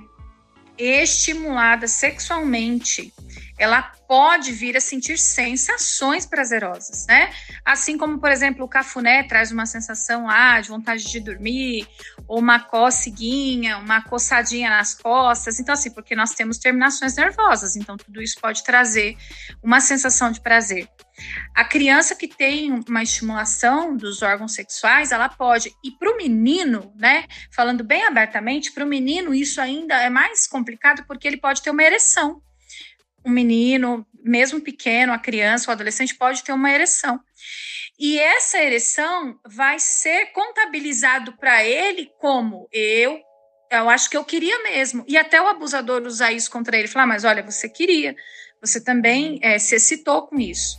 estimulada 0.78 1.86
sexualmente, 1.86 3.12
ela 3.58 3.82
pode 3.82 4.50
vir 4.52 4.74
a 4.76 4.80
sentir 4.80 5.18
sensações 5.18 6.24
prazerosas, 6.24 7.06
né? 7.06 7.30
Assim 7.62 7.98
como, 7.98 8.18
por 8.18 8.30
exemplo, 8.30 8.64
o 8.64 8.68
cafuné 8.68 9.22
traz 9.24 9.52
uma 9.52 9.66
sensação 9.66 10.28
ah, 10.30 10.58
de 10.58 10.70
vontade 10.70 11.04
de 11.04 11.20
dormir, 11.20 11.86
ou 12.26 12.38
uma 12.38 12.58
coceguinha, 12.58 13.76
uma 13.76 14.00
coçadinha 14.00 14.70
nas 14.70 14.94
costas. 14.94 15.60
Então, 15.60 15.74
assim, 15.74 15.90
porque 15.90 16.16
nós 16.16 16.30
temos 16.30 16.56
terminações 16.56 17.14
nervosas, 17.14 17.76
então 17.76 17.98
tudo 17.98 18.22
isso 18.22 18.40
pode 18.40 18.64
trazer 18.64 19.16
uma 19.62 19.80
sensação 19.80 20.32
de 20.32 20.40
prazer. 20.40 20.88
A 21.54 21.64
criança 21.64 22.14
que 22.14 22.28
tem 22.28 22.72
uma 22.88 23.02
estimulação 23.02 23.96
dos 23.96 24.22
órgãos 24.22 24.54
sexuais, 24.54 25.12
ela 25.12 25.28
pode. 25.28 25.74
E 25.84 25.90
para 25.90 26.12
o 26.12 26.16
menino, 26.16 26.92
né, 26.96 27.26
falando 27.50 27.84
bem 27.84 28.04
abertamente, 28.04 28.72
para 28.72 28.84
o 28.84 28.88
menino 28.88 29.34
isso 29.34 29.60
ainda 29.60 29.94
é 29.96 30.10
mais 30.10 30.46
complicado 30.46 31.04
porque 31.06 31.26
ele 31.26 31.36
pode 31.36 31.62
ter 31.62 31.70
uma 31.70 31.82
ereção. 31.82 32.42
Um 33.24 33.30
menino, 33.30 34.06
mesmo 34.24 34.60
pequeno, 34.60 35.12
a 35.12 35.18
criança, 35.18 35.70
o 35.70 35.72
adolescente, 35.72 36.14
pode 36.14 36.42
ter 36.42 36.52
uma 36.52 36.70
ereção. 36.70 37.20
E 37.98 38.18
essa 38.18 38.56
ereção 38.56 39.38
vai 39.46 39.78
ser 39.78 40.32
contabilizado 40.32 41.36
para 41.36 41.62
ele 41.62 42.10
como 42.18 42.66
eu, 42.72 43.20
eu 43.70 43.90
acho 43.90 44.08
que 44.08 44.16
eu 44.16 44.24
queria 44.24 44.62
mesmo. 44.62 45.04
E 45.06 45.18
até 45.18 45.40
o 45.40 45.46
abusador 45.46 46.02
usar 46.02 46.32
isso 46.32 46.50
contra 46.50 46.78
ele, 46.78 46.88
falar, 46.88 47.06
mas 47.06 47.24
olha, 47.24 47.42
você 47.42 47.68
queria, 47.68 48.16
você 48.58 48.82
também 48.82 49.38
é, 49.42 49.58
se 49.58 49.74
excitou 49.74 50.26
com 50.26 50.40
isso. 50.40 50.78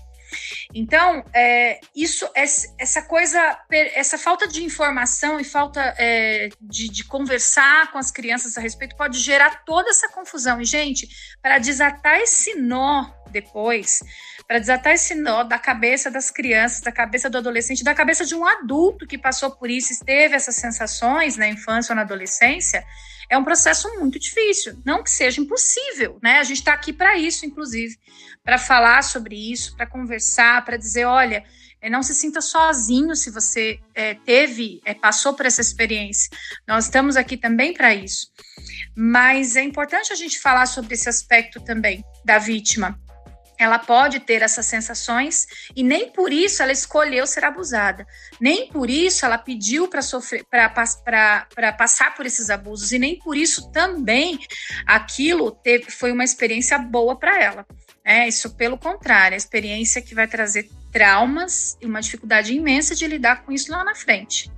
Então, 0.74 1.24
é, 1.34 1.80
isso, 1.96 2.30
essa 2.36 3.02
coisa, 3.04 3.60
essa 3.70 4.18
falta 4.18 4.48
de 4.48 4.64
informação 4.64 5.40
e 5.40 5.44
falta 5.44 5.94
é, 5.98 6.50
de, 6.62 6.90
de, 6.90 7.04
conversar 7.04 7.92
com 7.92 7.98
as 7.98 8.12
crianças 8.12 8.58
a 8.58 8.62
respeito 8.62 8.96
pode 8.96 9.20
gerar 9.20 9.64
toda 9.66 9.90
essa 9.90 10.10
confusão. 10.10 10.62
E, 10.62 10.66
gente, 10.66 11.08
para 11.42 11.58
desatar 11.58 12.20
esse 12.20 12.56
nó 12.56 13.12
depois, 13.30 14.00
para 14.48 14.60
desatar 14.60 14.94
esse 14.94 15.16
nó 15.16 15.44
da 15.44 15.58
cabeça 15.58 16.12
das 16.12 16.30
crianças, 16.30 16.82
da 16.82 16.92
cabeça 16.92 17.30
do 17.30 17.38
adolescente, 17.38 17.84
da 17.84 17.96
cabeça 17.96 18.26
de 18.26 18.36
um 18.36 18.46
adulto 18.46 19.08
que 19.08 19.18
passou 19.18 19.52
por 19.52 19.70
isso, 19.70 20.04
teve 20.04 20.36
essas 20.36 20.56
sensações 20.56 21.38
na 21.38 21.48
infância 21.48 21.94
ou 21.94 21.96
na 21.96 22.02
adolescência, 22.02 22.86
é 23.32 23.38
um 23.38 23.46
processo 23.46 23.88
muito 23.98 24.20
difícil. 24.20 24.78
Não 24.86 25.02
que 25.02 25.10
seja 25.10 25.40
impossível, 25.40 26.20
né? 26.22 26.40
A 26.40 26.44
gente 26.44 26.58
está 26.58 26.74
aqui 26.74 26.92
para 26.92 27.18
isso, 27.18 27.46
inclusive, 27.46 27.98
para 28.44 28.58
falar 28.58 29.02
sobre 29.04 29.36
isso, 29.36 29.74
para 29.78 29.88
conversar, 29.88 30.66
para 30.66 30.76
dizer, 30.76 31.06
olha, 31.06 31.42
é, 31.80 31.90
não 31.90 32.04
se 32.04 32.14
sinta 32.14 32.42
sozinho 32.42 33.16
se 33.16 33.32
você 33.32 33.80
é, 33.96 34.16
teve, 34.16 34.82
é, 34.84 34.94
passou 34.94 35.34
por 35.34 35.46
essa 35.46 35.62
experiência. 35.62 36.30
Nós 36.68 36.86
estamos 36.86 37.16
aqui 37.16 37.38
também 37.38 37.74
para 37.74 37.96
isso. 37.96 38.28
Mas 38.94 39.56
é 39.56 39.64
importante 39.64 40.12
a 40.12 40.16
gente 40.16 40.38
falar 40.38 40.66
sobre 40.66 40.94
esse 40.94 41.08
aspecto 41.08 41.62
também 41.62 42.04
da 42.26 42.38
vítima 42.38 43.00
ela 43.62 43.78
pode 43.78 44.20
ter 44.20 44.42
essas 44.42 44.66
sensações 44.66 45.46
e 45.76 45.84
nem 45.84 46.12
por 46.12 46.34
isso 46.34 46.64
ela 46.64 46.72
escolheu 46.72 47.28
ser 47.28 47.46
abusada, 47.46 48.08
nem 48.40 48.68
por 48.68 48.90
isso 48.90 49.24
ela 49.24 49.38
pediu 49.38 49.88
para 49.88 50.02
sofrer, 50.02 50.44
para 50.50 51.72
passar 51.74 52.16
por 52.16 52.26
esses 52.26 52.50
abusos 52.50 52.92
e 52.92 52.98
nem 52.98 53.20
por 53.20 53.38
isso 53.38 53.72
também 53.72 54.40
aquilo 54.86 55.52
teve, 55.52 55.92
foi 55.92 56.12
uma 56.12 56.24
experiência 56.24 56.80
boa 56.80 57.16
para 57.16 57.40
ela. 57.40 57.66
É 58.04 58.28
isso, 58.28 58.58
pelo 58.58 58.80
contrário, 58.80 59.36
a 59.36 59.38
experiência 59.38 60.02
que 60.02 60.16
vai 60.16 60.28
trazer 60.28 60.68
traumas 60.92 61.78
e 61.80 61.86
uma 61.86 62.02
dificuldade 62.02 62.56
imensa 62.56 62.96
de 62.96 63.06
lidar 63.06 63.44
com 63.44 63.52
isso 63.52 63.72
lá 63.72 63.84
na 63.84 63.94
frente. 63.94 64.50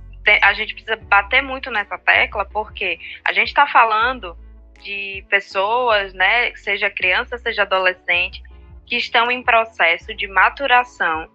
A 0.42 0.54
gente 0.54 0.72
precisa 0.72 0.96
bater 0.96 1.42
muito 1.42 1.70
nessa 1.70 1.98
tecla 1.98 2.46
porque 2.46 2.98
a 3.22 3.34
gente 3.34 3.48
está 3.48 3.66
falando 3.66 4.34
de 4.82 5.22
pessoas, 5.28 6.14
né, 6.14 6.54
seja 6.56 6.88
criança, 6.88 7.36
seja 7.36 7.62
adolescente, 7.62 8.42
que 8.86 8.96
estão 8.96 9.30
em 9.30 9.42
processo 9.42 10.14
de 10.14 10.26
maturação 10.26 11.28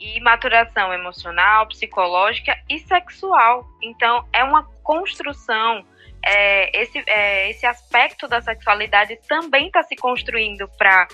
e 0.00 0.18
maturação 0.20 0.92
emocional, 0.92 1.68
psicológica 1.68 2.58
e 2.68 2.78
sexual. 2.78 3.66
Então, 3.82 4.26
é 4.32 4.42
uma 4.42 4.64
construção. 4.82 5.84
É, 6.22 6.82
esse, 6.82 7.02
é, 7.06 7.50
esse 7.50 7.64
aspecto 7.64 8.28
da 8.28 8.42
sexualidade 8.42 9.18
também 9.26 9.68
está 9.68 9.82
se 9.82 9.96
construindo 9.96 10.68
para 10.76 11.08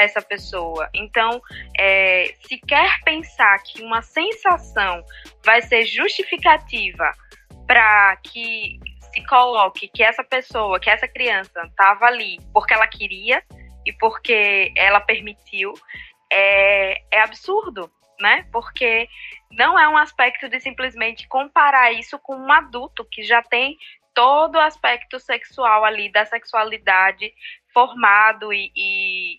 essa 0.00 0.22
pessoa. 0.22 0.88
Então, 0.94 1.40
é, 1.78 2.34
se 2.42 2.58
quer 2.58 3.00
pensar 3.04 3.60
que 3.62 3.82
uma 3.82 4.02
sensação 4.02 5.02
vai 5.44 5.60
ser 5.62 5.84
justificativa 5.84 7.12
para 7.66 8.16
que 8.16 8.78
se 9.12 9.24
coloque 9.26 9.88
que 9.88 10.02
essa 10.02 10.24
pessoa, 10.24 10.78
que 10.78 10.90
essa 10.90 11.06
criança 11.06 11.62
estava 11.66 12.06
ali 12.06 12.38
porque 12.52 12.74
ela 12.74 12.86
queria, 12.86 13.42
e 13.86 13.92
porque 13.92 14.72
ela 14.76 15.00
permitiu, 15.00 15.72
é, 16.32 17.02
é 17.10 17.20
absurdo, 17.20 17.90
né? 18.20 18.46
Porque 18.52 19.08
não 19.50 19.78
é 19.78 19.88
um 19.88 19.96
aspecto 19.96 20.48
de 20.48 20.60
simplesmente 20.60 21.28
comparar 21.28 21.92
isso 21.92 22.18
com 22.18 22.36
um 22.36 22.52
adulto 22.52 23.04
que 23.10 23.22
já 23.22 23.42
tem 23.42 23.76
todo 24.14 24.56
o 24.56 24.60
aspecto 24.60 25.18
sexual 25.18 25.84
ali 25.84 26.10
da 26.10 26.24
sexualidade 26.24 27.32
formado 27.72 28.52
e, 28.52 28.70
e, 28.76 29.38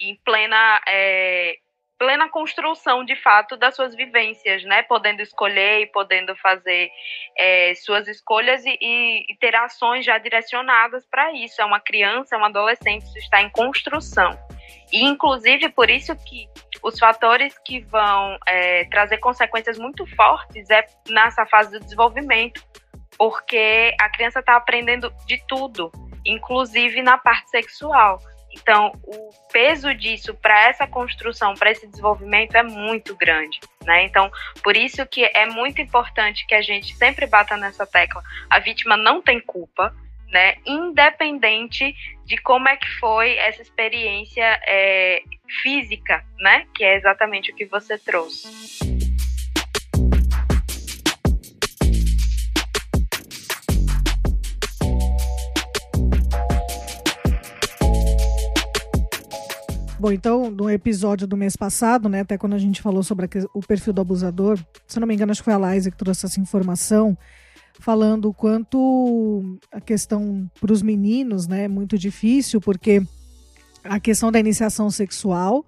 em 0.00 0.16
plena 0.24 0.80
é, 0.88 1.56
plena 2.02 2.28
construção 2.28 3.04
de 3.04 3.14
fato 3.14 3.56
das 3.56 3.76
suas 3.76 3.94
vivências, 3.94 4.64
né? 4.64 4.82
Podendo 4.82 5.22
escolher 5.22 5.82
e 5.82 5.86
podendo 5.86 6.34
fazer 6.34 6.90
é, 7.38 7.72
suas 7.76 8.08
escolhas 8.08 8.64
e, 8.66 8.76
e, 8.80 9.36
ter 9.38 9.54
ações 9.54 10.04
já 10.04 10.18
direcionadas 10.18 11.06
para 11.08 11.32
isso. 11.32 11.62
É 11.62 11.64
uma 11.64 11.78
criança, 11.78 12.34
é 12.34 12.38
um 12.38 12.44
adolescente, 12.44 13.04
isso 13.04 13.18
está 13.18 13.40
em 13.40 13.48
construção. 13.50 14.36
E, 14.92 15.04
inclusive, 15.04 15.68
por 15.68 15.88
isso 15.88 16.12
que 16.24 16.48
os 16.82 16.98
fatores 16.98 17.56
que 17.64 17.78
vão 17.82 18.36
é, 18.48 18.84
trazer 18.86 19.18
consequências 19.18 19.78
muito 19.78 20.04
fortes 20.16 20.68
é 20.70 20.84
nessa 21.08 21.46
fase 21.46 21.70
do 21.70 21.78
desenvolvimento, 21.78 22.60
porque 23.16 23.94
a 24.00 24.10
criança 24.10 24.40
está 24.40 24.56
aprendendo 24.56 25.08
de 25.24 25.40
tudo, 25.46 25.92
inclusive 26.26 27.00
na 27.00 27.16
parte 27.16 27.48
sexual. 27.48 28.18
Então, 28.52 28.92
o 29.04 29.30
peso 29.52 29.94
disso 29.94 30.34
para 30.34 30.68
essa 30.68 30.86
construção, 30.86 31.54
para 31.54 31.70
esse 31.70 31.86
desenvolvimento 31.86 32.54
é 32.54 32.62
muito 32.62 33.16
grande. 33.16 33.60
Né? 33.84 34.04
Então, 34.04 34.30
por 34.62 34.76
isso 34.76 35.04
que 35.06 35.24
é 35.24 35.46
muito 35.46 35.80
importante 35.80 36.46
que 36.46 36.54
a 36.54 36.62
gente 36.62 36.94
sempre 36.94 37.26
bata 37.26 37.56
nessa 37.56 37.86
tecla. 37.86 38.22
A 38.48 38.58
vítima 38.58 38.96
não 38.96 39.20
tem 39.20 39.40
culpa, 39.40 39.94
né? 40.28 40.56
Independente 40.64 41.94
de 42.24 42.38
como 42.38 42.68
é 42.68 42.76
que 42.76 42.88
foi 42.98 43.36
essa 43.36 43.60
experiência 43.60 44.60
é, 44.66 45.22
física, 45.62 46.24
né? 46.38 46.66
Que 46.74 46.84
é 46.84 46.96
exatamente 46.96 47.52
o 47.52 47.54
que 47.54 47.66
você 47.66 47.98
trouxe. 47.98 49.11
Bom, 60.02 60.10
então, 60.10 60.50
no 60.50 60.68
episódio 60.68 61.28
do 61.28 61.36
mês 61.36 61.54
passado, 61.54 62.08
né, 62.08 62.22
até 62.22 62.36
quando 62.36 62.54
a 62.54 62.58
gente 62.58 62.82
falou 62.82 63.04
sobre 63.04 63.28
o 63.54 63.60
perfil 63.60 63.92
do 63.92 64.00
abusador, 64.00 64.58
se 64.84 64.98
não 64.98 65.06
me 65.06 65.14
engano, 65.14 65.30
acho 65.30 65.40
que 65.40 65.44
foi 65.44 65.54
a 65.54 65.72
Liza 65.74 65.92
que 65.92 65.96
trouxe 65.96 66.26
essa 66.26 66.40
informação, 66.40 67.16
falando 67.78 68.28
o 68.28 68.34
quanto 68.34 69.60
a 69.70 69.80
questão 69.80 70.50
para 70.60 70.72
os 70.72 70.82
meninos, 70.82 71.46
né, 71.46 71.66
é 71.66 71.68
muito 71.68 71.96
difícil, 71.96 72.60
porque 72.60 73.00
a 73.84 74.00
questão 74.00 74.32
da 74.32 74.40
iniciação 74.40 74.90
sexual, 74.90 75.64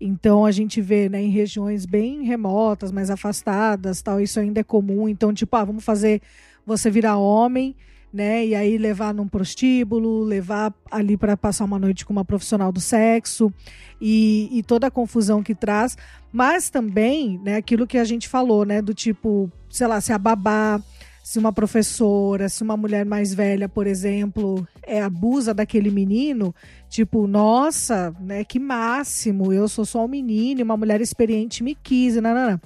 então 0.00 0.46
a 0.46 0.50
gente 0.50 0.80
vê, 0.80 1.10
né, 1.10 1.20
em 1.20 1.28
regiões 1.28 1.84
bem 1.84 2.22
remotas, 2.24 2.90
mais 2.90 3.10
afastadas, 3.10 4.00
tal, 4.00 4.18
isso 4.18 4.40
ainda 4.40 4.60
é 4.60 4.64
comum. 4.64 5.10
Então, 5.10 5.30
tipo, 5.30 5.54
ah, 5.56 5.64
vamos 5.64 5.84
fazer 5.84 6.22
você 6.64 6.90
virar 6.90 7.18
homem 7.18 7.76
né? 8.14 8.46
E 8.46 8.54
aí 8.54 8.78
levar 8.78 9.12
num 9.12 9.26
prostíbulo, 9.26 10.22
levar 10.22 10.72
ali 10.88 11.16
para 11.16 11.36
passar 11.36 11.64
uma 11.64 11.80
noite 11.80 12.06
com 12.06 12.12
uma 12.12 12.24
profissional 12.24 12.70
do 12.70 12.80
sexo 12.80 13.52
e, 14.00 14.48
e, 14.52 14.62
toda 14.62 14.86
a 14.86 14.90
confusão 14.90 15.42
que 15.42 15.52
traz, 15.52 15.98
mas 16.32 16.70
também, 16.70 17.40
né, 17.42 17.56
aquilo 17.56 17.88
que 17.88 17.98
a 17.98 18.04
gente 18.04 18.28
falou, 18.28 18.64
né, 18.64 18.80
do 18.80 18.94
tipo, 18.94 19.50
sei 19.68 19.88
lá, 19.88 20.00
se 20.00 20.12
a 20.12 20.18
babá 20.18 20.80
se 21.24 21.38
uma 21.38 21.54
professora, 21.54 22.50
se 22.50 22.62
uma 22.62 22.76
mulher 22.76 23.06
mais 23.06 23.32
velha, 23.32 23.66
por 23.66 23.86
exemplo, 23.86 24.68
é, 24.82 25.00
abusa 25.00 25.54
daquele 25.54 25.90
menino, 25.90 26.54
tipo, 26.86 27.26
nossa, 27.26 28.14
né, 28.20 28.44
que 28.44 28.58
máximo, 28.58 29.50
eu 29.50 29.66
sou 29.66 29.86
só 29.86 30.04
um 30.04 30.08
menino, 30.08 30.62
uma 30.62 30.76
mulher 30.76 31.00
experiente 31.00 31.64
me 31.64 31.74
quis, 31.74 32.16
não. 32.16 32.60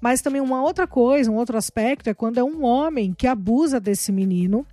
Mas 0.00 0.22
também 0.22 0.40
uma 0.40 0.62
outra 0.62 0.86
coisa, 0.86 1.28
um 1.28 1.34
outro 1.34 1.58
aspecto 1.58 2.08
é 2.08 2.14
quando 2.14 2.38
é 2.38 2.44
um 2.44 2.64
homem 2.64 3.12
que 3.12 3.26
abusa 3.26 3.80
desse 3.80 4.12
menino, 4.12 4.64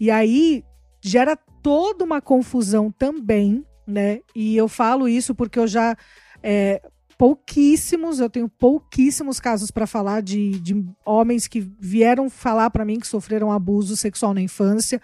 e 0.00 0.10
aí 0.10 0.64
gera 0.98 1.36
toda 1.62 2.02
uma 2.02 2.22
confusão 2.22 2.90
também, 2.90 3.62
né? 3.86 4.20
E 4.34 4.56
eu 4.56 4.68
falo 4.68 5.06
isso 5.06 5.34
porque 5.34 5.58
eu 5.58 5.66
já 5.66 5.94
é, 6.42 6.80
pouquíssimos, 7.18 8.20
eu 8.20 8.28
tenho 8.28 8.48
pouquíssimos 8.48 9.40
casos 9.40 9.70
para 9.70 9.86
falar 9.86 10.20
de, 10.20 10.58
de 10.60 10.84
homens 11.04 11.46
que 11.46 11.60
vieram 11.60 12.28
falar 12.28 12.70
para 12.70 12.84
mim 12.84 13.00
que 13.00 13.06
sofreram 13.06 13.50
abuso 13.50 13.96
sexual 13.96 14.34
na 14.34 14.40
infância. 14.40 15.00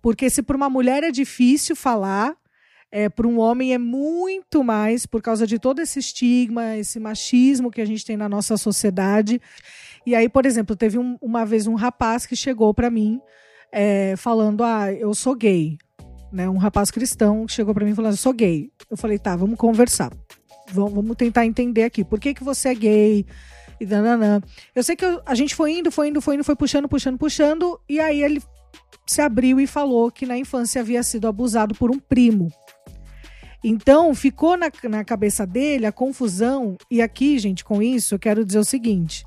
Porque 0.00 0.30
se 0.30 0.42
para 0.42 0.56
uma 0.56 0.70
mulher 0.70 1.02
é 1.02 1.10
difícil 1.10 1.76
falar, 1.76 2.34
é, 2.90 3.08
para 3.08 3.28
um 3.28 3.38
homem 3.38 3.74
é 3.74 3.78
muito 3.78 4.64
mais 4.64 5.04
por 5.04 5.20
causa 5.20 5.46
de 5.46 5.58
todo 5.58 5.80
esse 5.80 5.98
estigma, 5.98 6.76
esse 6.76 6.98
machismo 6.98 7.70
que 7.70 7.80
a 7.80 7.84
gente 7.84 8.04
tem 8.04 8.16
na 8.16 8.28
nossa 8.28 8.56
sociedade. 8.56 9.40
E 10.06 10.14
aí, 10.14 10.28
por 10.28 10.46
exemplo, 10.46 10.74
teve 10.74 10.98
um, 10.98 11.18
uma 11.20 11.44
vez 11.44 11.66
um 11.66 11.74
rapaz 11.74 12.24
que 12.24 12.34
chegou 12.34 12.72
para 12.72 12.90
mim 12.90 13.20
é, 13.70 14.14
falando: 14.16 14.64
Ah, 14.64 14.90
eu 14.92 15.14
sou 15.14 15.34
gay. 15.34 15.76
Né, 16.32 16.48
um 16.48 16.58
rapaz 16.58 16.92
cristão 16.92 17.46
chegou 17.48 17.74
para 17.74 17.84
mim 17.84 17.94
falando: 17.94 18.16
sou 18.16 18.32
gay. 18.32 18.70
Eu 18.88 18.96
falei: 18.96 19.18
tá, 19.18 19.36
vamos 19.36 19.58
conversar 19.58 20.10
vamos 20.72 21.16
tentar 21.16 21.46
entender 21.46 21.84
aqui. 21.84 22.04
Por 22.04 22.18
que, 22.18 22.34
que 22.34 22.44
você 22.44 22.70
é 22.70 22.74
gay? 22.74 23.26
E 23.80 23.86
dananã. 23.86 24.42
Eu 24.74 24.82
sei 24.82 24.94
que 24.94 25.04
eu, 25.04 25.22
a 25.24 25.34
gente 25.34 25.54
foi 25.54 25.72
indo, 25.72 25.90
foi 25.90 26.08
indo, 26.08 26.20
foi 26.20 26.34
indo, 26.34 26.44
foi 26.44 26.54
puxando, 26.54 26.88
puxando, 26.88 27.16
puxando. 27.16 27.80
E 27.88 27.98
aí 27.98 28.22
ele 28.22 28.42
se 29.06 29.20
abriu 29.20 29.58
e 29.58 29.66
falou 29.66 30.10
que 30.10 30.26
na 30.26 30.36
infância 30.36 30.80
havia 30.80 31.02
sido 31.02 31.26
abusado 31.26 31.74
por 31.74 31.90
um 31.90 31.98
primo. 31.98 32.52
Então 33.62 34.14
ficou 34.14 34.56
na, 34.56 34.70
na 34.84 35.04
cabeça 35.04 35.46
dele 35.46 35.86
a 35.86 35.92
confusão. 35.92 36.76
E 36.90 37.02
aqui, 37.02 37.38
gente, 37.38 37.64
com 37.64 37.82
isso, 37.82 38.14
eu 38.14 38.18
quero 38.18 38.44
dizer 38.44 38.58
o 38.58 38.64
seguinte: 38.64 39.24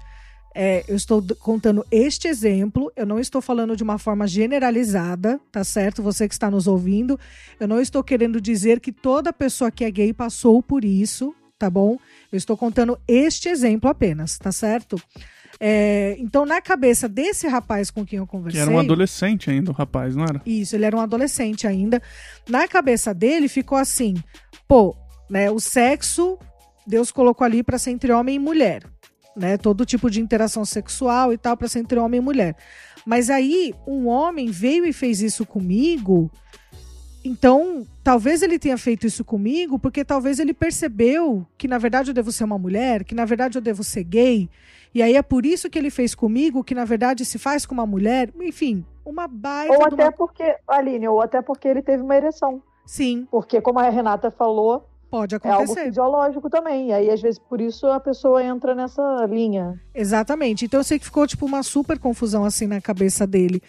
é, 0.55 0.83
eu 0.87 0.95
estou 0.95 1.23
contando 1.39 1.85
este 1.89 2.27
exemplo, 2.27 2.91
eu 2.95 3.05
não 3.05 3.19
estou 3.19 3.41
falando 3.41 3.75
de 3.75 3.83
uma 3.83 3.97
forma 3.97 4.27
generalizada, 4.27 5.39
tá 5.51 5.63
certo? 5.63 6.03
Você 6.03 6.27
que 6.27 6.33
está 6.33 6.51
nos 6.51 6.67
ouvindo, 6.67 7.19
eu 7.59 7.67
não 7.67 7.81
estou 7.81 8.03
querendo 8.03 8.39
dizer 8.39 8.79
que 8.79 8.91
toda 8.91 9.33
pessoa 9.33 9.71
que 9.71 9.83
é 9.83 9.89
gay 9.89 10.13
passou 10.13 10.61
por 10.61 10.85
isso, 10.85 11.33
tá 11.57 11.69
bom? 11.69 11.97
Eu 12.31 12.37
estou 12.37 12.55
contando 12.55 12.97
este 13.07 13.49
exemplo 13.49 13.89
apenas, 13.89 14.37
tá 14.37 14.51
certo? 14.51 15.01
É, 15.59 16.15
então, 16.19 16.45
na 16.45 16.61
cabeça 16.61 17.07
desse 17.07 17.47
rapaz 17.47 17.89
com 17.89 18.05
quem 18.05 18.19
eu 18.19 18.27
conversei. 18.27 18.61
Que 18.61 18.67
era 18.67 18.75
um 18.75 18.79
adolescente 18.79 19.49
ainda, 19.49 19.71
o 19.71 19.73
rapaz, 19.73 20.15
não 20.15 20.23
era? 20.23 20.41
Isso, 20.45 20.75
ele 20.75 20.85
era 20.85 20.95
um 20.95 20.99
adolescente 20.99 21.65
ainda. 21.65 22.01
Na 22.47 22.67
cabeça 22.67 23.13
dele 23.13 23.47
ficou 23.47 23.77
assim: 23.77 24.15
pô, 24.67 24.95
né, 25.29 25.49
o 25.49 25.59
sexo 25.59 26.37
Deus 26.85 27.11
colocou 27.11 27.45
ali 27.45 27.63
para 27.63 27.77
ser 27.77 27.91
entre 27.91 28.11
homem 28.11 28.35
e 28.35 28.39
mulher 28.39 28.92
né? 29.35 29.57
Todo 29.57 29.85
tipo 29.85 30.09
de 30.09 30.21
interação 30.21 30.65
sexual 30.65 31.33
e 31.33 31.37
tal 31.37 31.57
para 31.57 31.67
ser 31.67 31.79
entre 31.79 31.99
homem 31.99 32.19
e 32.19 32.23
mulher. 32.23 32.55
Mas 33.05 33.29
aí 33.29 33.73
um 33.87 34.07
homem 34.07 34.49
veio 34.49 34.85
e 34.85 34.93
fez 34.93 35.21
isso 35.21 35.45
comigo. 35.45 36.31
Então, 37.25 37.87
talvez 38.03 38.41
ele 38.41 38.59
tenha 38.59 38.77
feito 38.77 39.07
isso 39.07 39.23
comigo 39.23 39.79
porque 39.79 40.03
talvez 40.03 40.39
ele 40.39 40.53
percebeu 40.53 41.45
que 41.57 41.67
na 41.67 41.77
verdade 41.77 42.09
eu 42.09 42.13
devo 42.13 42.31
ser 42.31 42.43
uma 42.43 42.57
mulher, 42.57 43.03
que 43.03 43.15
na 43.15 43.23
verdade 43.23 43.57
eu 43.57 43.61
devo 43.61 43.83
ser 43.83 44.03
gay. 44.03 44.49
E 44.93 45.01
aí 45.01 45.15
é 45.15 45.21
por 45.21 45.45
isso 45.45 45.69
que 45.69 45.79
ele 45.79 45.89
fez 45.89 46.13
comigo, 46.13 46.63
que 46.63 46.75
na 46.75 46.85
verdade 46.85 47.25
se 47.25 47.39
faz 47.39 47.65
com 47.65 47.73
uma 47.73 47.85
mulher. 47.85 48.29
Enfim, 48.41 48.85
uma 49.05 49.27
baita. 49.27 49.73
Ou 49.73 49.85
até 49.85 50.03
uma... 50.03 50.11
porque, 50.11 50.55
Aline, 50.67 51.07
ou 51.07 51.21
até 51.21 51.41
porque 51.41 51.67
ele 51.67 51.81
teve 51.81 52.03
uma 52.03 52.15
ereção. 52.15 52.61
Sim. 52.85 53.27
Porque, 53.31 53.61
como 53.61 53.79
a 53.79 53.89
Renata 53.89 54.29
falou, 54.29 54.85
Pode 55.13 55.36
acontecer. 55.36 55.62
É 55.62 55.62
algo 55.62 55.76
fisiológico 55.76 56.49
também. 56.49 56.88
E 56.88 56.91
aí, 56.91 57.12
às 57.12 57.21
vezes, 57.21 57.38
por 57.38 57.62
isso 57.62 57.86
a 57.86 57.99
pessoa 57.99 58.43
entra 58.43 58.73
nessa 58.73 59.28
linha. 59.30 59.80
Exatamente. 59.93 60.65
Então 60.65 60.80
eu 60.80 60.84
sei 60.84 60.97
que 60.97 61.06
ficou, 61.06 61.28
tipo, 61.28 61.45
uma 61.45 61.62
super 61.62 61.99
confusão 61.99 62.43
assim 62.43 62.65
na 62.65 62.82
cabeça 62.82 63.28
dele. 63.28 63.62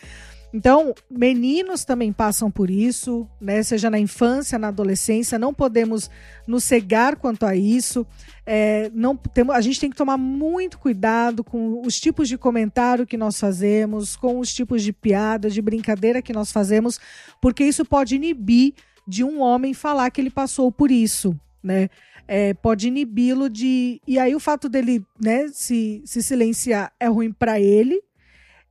Então, 0.55 0.95
meninos 1.11 1.85
também 1.85 2.15
passam 2.15 2.51
por 2.51 2.71
isso, 2.71 3.29
né? 3.39 3.63
Seja 3.63 3.91
na 3.91 3.99
infância, 3.99 4.59
na 4.59 4.69
adolescência, 4.69 5.39
não 5.39 5.53
podemos 5.53 6.09
nos 6.47 6.65
cegar 6.65 7.17
quanto 7.17 7.45
a 7.45 7.55
isso. 7.55 8.07
É, 8.47 8.91
não 8.95 9.15
temos, 9.15 9.55
a 9.55 9.61
gente 9.61 9.79
tem 9.79 9.91
que 9.91 9.97
tomar 9.97 10.17
muito 10.17 10.79
cuidado 10.79 11.45
com 11.45 11.83
os 11.85 12.01
tipos 12.01 12.27
de 12.27 12.39
comentário 12.39 13.07
que 13.07 13.19
nós 13.19 13.39
fazemos, 13.39 14.17
com 14.17 14.39
os 14.39 14.55
tipos 14.55 14.83
de 14.83 14.95
piada, 14.95 15.51
de 15.51 15.61
brincadeira 15.61 16.23
que 16.23 16.33
nós 16.33 16.51
fazemos, 16.51 16.99
porque 17.39 17.65
isso 17.65 17.85
pode 17.85 18.15
inibir 18.15 18.73
de 19.07 19.23
um 19.23 19.41
homem 19.41 19.75
falar 19.75 20.11
que 20.11 20.21
ele 20.21 20.31
passou 20.31 20.71
por 20.73 20.91
isso, 20.91 21.39
né? 21.63 21.89
É, 22.27 22.55
pode 22.55 22.89
inibi-lo 22.89 23.51
de. 23.51 24.01
E 24.07 24.19
aí 24.19 24.35
o 24.35 24.41
fato 24.41 24.69
dele 24.69 25.05
né, 25.21 25.49
se, 25.49 26.03
se 26.07 26.23
silenciar 26.23 26.93
é 26.99 27.07
ruim 27.07 27.31
para 27.33 27.61
ele, 27.61 28.01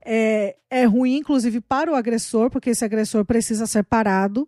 é, 0.04 0.56
é 0.70 0.86
ruim, 0.86 1.18
inclusive, 1.18 1.62
para 1.62 1.92
o 1.92 1.96
agressor, 1.96 2.50
porque 2.50 2.72
esse 2.72 2.84
agressor 2.84 3.24
precisa 3.24 3.68
ser 3.68 3.84
parado. 3.84 4.48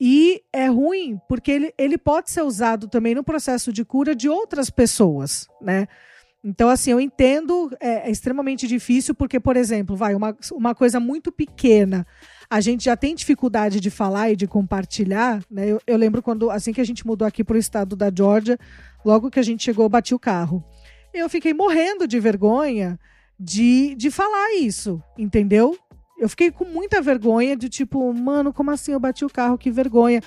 E 0.00 0.42
é 0.52 0.66
ruim 0.68 1.18
porque 1.28 1.50
ele, 1.50 1.74
ele 1.76 1.98
pode 1.98 2.30
ser 2.30 2.42
usado 2.42 2.86
também 2.86 3.16
no 3.16 3.24
processo 3.24 3.72
de 3.72 3.84
cura 3.84 4.14
de 4.14 4.28
outras 4.28 4.70
pessoas, 4.70 5.48
né? 5.60 5.88
Então, 6.44 6.68
assim, 6.68 6.92
eu 6.92 7.00
entendo, 7.00 7.68
é, 7.80 8.08
é 8.08 8.10
extremamente 8.10 8.68
difícil, 8.68 9.12
porque, 9.12 9.40
por 9.40 9.56
exemplo, 9.56 9.96
vai, 9.96 10.14
uma, 10.14 10.36
uma 10.52 10.72
coisa 10.72 11.00
muito 11.00 11.32
pequena 11.32 12.06
a 12.50 12.60
gente 12.60 12.84
já 12.84 12.96
tem 12.96 13.14
dificuldade 13.14 13.78
de 13.80 13.90
falar 13.90 14.30
e 14.30 14.36
de 14.36 14.46
compartilhar, 14.46 15.42
né? 15.50 15.66
Eu, 15.66 15.80
eu 15.86 15.96
lembro 15.96 16.22
quando, 16.22 16.50
assim 16.50 16.72
que 16.72 16.80
a 16.80 16.84
gente 16.84 17.06
mudou 17.06 17.28
aqui 17.28 17.44
para 17.44 17.56
o 17.56 17.58
estado 17.58 17.94
da 17.94 18.10
Georgia, 18.14 18.58
logo 19.04 19.30
que 19.30 19.38
a 19.38 19.42
gente 19.42 19.64
chegou, 19.64 19.88
bati 19.88 20.14
o 20.14 20.18
carro. 20.18 20.64
Eu 21.12 21.28
fiquei 21.28 21.52
morrendo 21.52 22.06
de 22.06 22.18
vergonha 22.18 22.98
de, 23.38 23.94
de 23.94 24.10
falar 24.10 24.54
isso, 24.56 25.02
entendeu? 25.16 25.76
Eu 26.18 26.28
fiquei 26.28 26.50
com 26.50 26.64
muita 26.64 27.02
vergonha 27.02 27.54
de 27.54 27.68
tipo, 27.68 28.12
mano, 28.12 28.52
como 28.52 28.70
assim 28.70 28.92
eu 28.92 29.00
bati 29.00 29.24
o 29.24 29.30
carro? 29.30 29.58
Que 29.58 29.70
vergonha. 29.70 30.22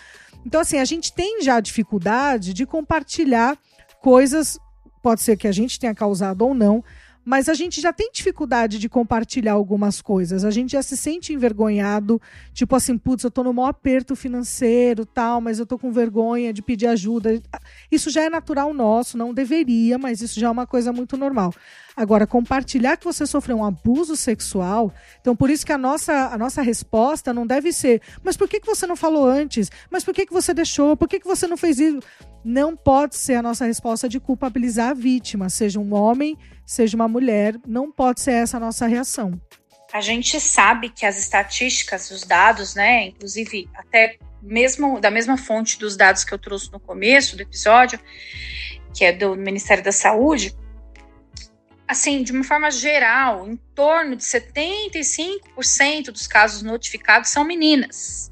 Então, 0.46 0.62
assim, 0.62 0.78
a 0.78 0.86
gente 0.86 1.14
tem 1.14 1.42
já 1.42 1.60
dificuldade 1.60 2.54
de 2.54 2.66
compartilhar 2.66 3.58
coisas, 4.02 4.58
pode 5.02 5.22
ser 5.22 5.38
que 5.38 5.48
a 5.48 5.52
gente 5.52 5.80
tenha 5.80 5.94
causado 5.94 6.44
ou 6.44 6.54
não, 6.54 6.84
mas 7.24 7.48
a 7.48 7.54
gente 7.54 7.80
já 7.80 7.94
tem 7.94 8.12
dificuldade 8.12 8.80
de 8.80 8.90
compartilhar 8.90 9.54
algumas 9.54 10.02
coisas. 10.02 10.44
A 10.44 10.52
gente 10.52 10.72
já 10.72 10.82
se 10.82 10.98
sente 10.98 11.34
envergonhado, 11.34 12.22
tipo 12.54 12.76
assim, 12.76 12.98
putz, 12.98 13.24
eu 13.24 13.32
tô 13.32 13.44
no 13.44 13.54
maior 13.54 13.70
aperto 13.70 14.16
financeiro, 14.16 15.06
tal, 15.06 15.40
mas 15.40 15.60
eu 15.60 15.66
tô 15.66 15.78
com 15.78 15.92
vergonha 15.92 16.52
de 16.52 16.62
pedir 16.62 16.88
ajuda. 16.88 17.42
Isso 17.92 18.10
já 18.10 18.24
é 18.24 18.30
natural 18.30 18.74
nosso, 18.74 19.18
não 19.18 19.34
deveria, 19.34 19.98
mas 19.98 20.22
isso 20.22 20.40
já 20.40 20.48
é 20.48 20.50
uma 20.50 20.66
coisa 20.66 20.92
muito 20.92 21.16
normal. 21.16 21.54
Agora, 21.96 22.26
compartilhar 22.26 22.98
que 22.98 23.06
você 23.06 23.26
sofreu 23.26 23.58
um 23.58 23.66
abuso 23.66 24.16
sexual, 24.16 24.94
então 25.20 25.36
por 25.36 25.50
isso 25.50 25.66
que 25.66 25.74
a 25.74 25.78
nossa, 25.78 26.28
a 26.28 26.38
nossa 26.38 26.62
resposta 26.62 27.34
não 27.34 27.46
deve 27.46 27.74
ser, 27.74 28.02
mas 28.24 28.38
por 28.38 28.48
que, 28.48 28.60
que 28.60 28.68
você 28.68 28.88
não 28.88 28.96
falou 28.96 29.28
antes? 29.28 29.70
Mas 29.90 30.04
por 30.04 30.14
que, 30.14 30.26
que 30.26 30.34
você 30.34 30.54
deixou? 30.54 30.96
Por 30.96 31.08
que, 31.08 31.20
que 31.20 31.28
você 31.28 31.48
não 31.48 31.58
fez 31.58 31.80
isso? 31.80 32.00
Não 32.44 32.76
pode 32.76 33.16
ser 33.16 33.36
a 33.36 33.42
nossa 33.42 33.66
resposta 33.66 34.10
de 34.10 34.20
culpabilizar 34.20 34.90
a 34.90 34.94
vítima, 34.94 35.50
seja 35.50 35.80
um 35.80 35.94
homem, 35.94 36.38
seja 36.66 36.96
uma 36.96 37.08
mulher, 37.08 37.56
não 37.68 37.92
pode 37.92 38.22
ser 38.22 38.32
essa 38.32 38.58
a 38.58 38.60
nossa 38.60 38.88
reação. 38.88 39.40
A 39.94 40.02
gente 40.02 40.40
sabe 40.40 40.90
que 40.90 41.06
as 41.06 41.20
estatísticas, 41.20 42.10
os 42.12 42.24
dados, 42.24 42.76
né, 42.76 43.08
inclusive 43.08 43.70
até 43.76 44.18
mesmo 44.42 45.00
da 45.00 45.12
mesma 45.12 45.38
fonte 45.38 45.78
dos 45.78 45.96
dados 45.96 46.24
que 46.24 46.34
eu 46.34 46.40
trouxe 46.40 46.72
no 46.72 46.80
começo 46.80 47.36
do 47.36 47.42
episódio, 47.42 48.00
que 48.96 49.06
é 49.06 49.12
do 49.12 49.36
Ministério 49.36 49.84
da 49.84 49.92
Saúde, 49.92 50.56
assim, 51.88 52.24
de 52.24 52.32
uma 52.32 52.44
forma 52.44 52.72
geral, 52.72 53.48
em 53.48 53.58
torno 53.76 54.16
de 54.16 54.24
75% 54.24 56.06
dos 56.06 56.26
casos 56.26 56.62
notificados 56.62 57.30
são 57.30 57.44
meninas. 57.44 58.32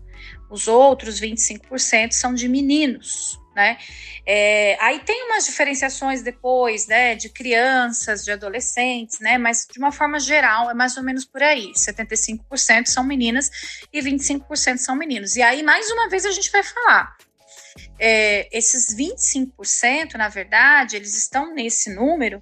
Os 0.49 0.67
outros 0.67 1.21
25% 1.21 2.11
são 2.13 2.33
de 2.33 2.47
meninos 2.47 3.38
né? 3.55 3.77
É, 4.25 4.77
aí 4.79 4.99
tem 4.99 5.25
umas 5.25 5.45
diferenciações 5.45 6.21
depois, 6.21 6.87
né, 6.87 7.15
de 7.15 7.29
crianças, 7.29 8.23
de 8.23 8.31
adolescentes, 8.31 9.19
né, 9.19 9.37
mas 9.37 9.67
de 9.71 9.79
uma 9.79 9.91
forma 9.91 10.19
geral 10.19 10.69
é 10.69 10.73
mais 10.73 10.95
ou 10.97 11.03
menos 11.03 11.25
por 11.25 11.41
aí. 11.41 11.71
75% 11.73 12.87
são 12.87 13.03
meninas 13.03 13.49
e 13.91 14.01
25% 14.01 14.77
são 14.77 14.95
meninos. 14.95 15.35
E 15.35 15.41
aí, 15.41 15.63
mais 15.63 15.89
uma 15.91 16.09
vez, 16.09 16.25
a 16.25 16.31
gente 16.31 16.51
vai 16.51 16.63
falar. 16.63 17.17
É, 17.97 18.49
esses 18.57 18.95
25%, 18.95 20.15
na 20.15 20.29
verdade, 20.29 20.95
eles 20.95 21.17
estão 21.17 21.53
nesse 21.53 21.93
número 21.93 22.41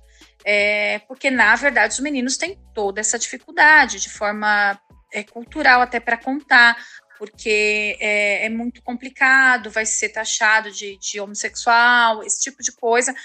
é, 0.50 1.00
porque, 1.00 1.30
na 1.30 1.54
verdade, 1.58 1.94
os 1.94 2.00
meninos 2.00 2.38
têm 2.38 2.58
toda 2.74 3.02
essa 3.02 3.20
dificuldade 3.20 4.00
de 4.00 4.10
forma 4.10 4.80
é, 5.12 5.22
cultural 5.22 5.82
até 5.82 6.00
para 6.00 6.16
contar 6.16 6.78
porque 7.18 7.98
é, 8.00 8.46
é, 8.46 8.50
muito 8.50 8.82
complicado, 8.82 9.70
vai 9.70 9.86
ser 9.86 10.10
taxado 10.10 10.72
de, 10.72 10.98
de 10.98 11.20
homossexual, 11.20 12.24
esse 12.24 12.42
tipo 12.42 12.62
de 12.62 12.72
coisa, 12.72 13.16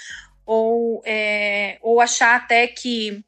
ou, 0.45 1.01
é, 1.05 1.77
ou 1.81 2.01
achar 2.01 2.35
até 2.35 2.67
que 2.67 3.23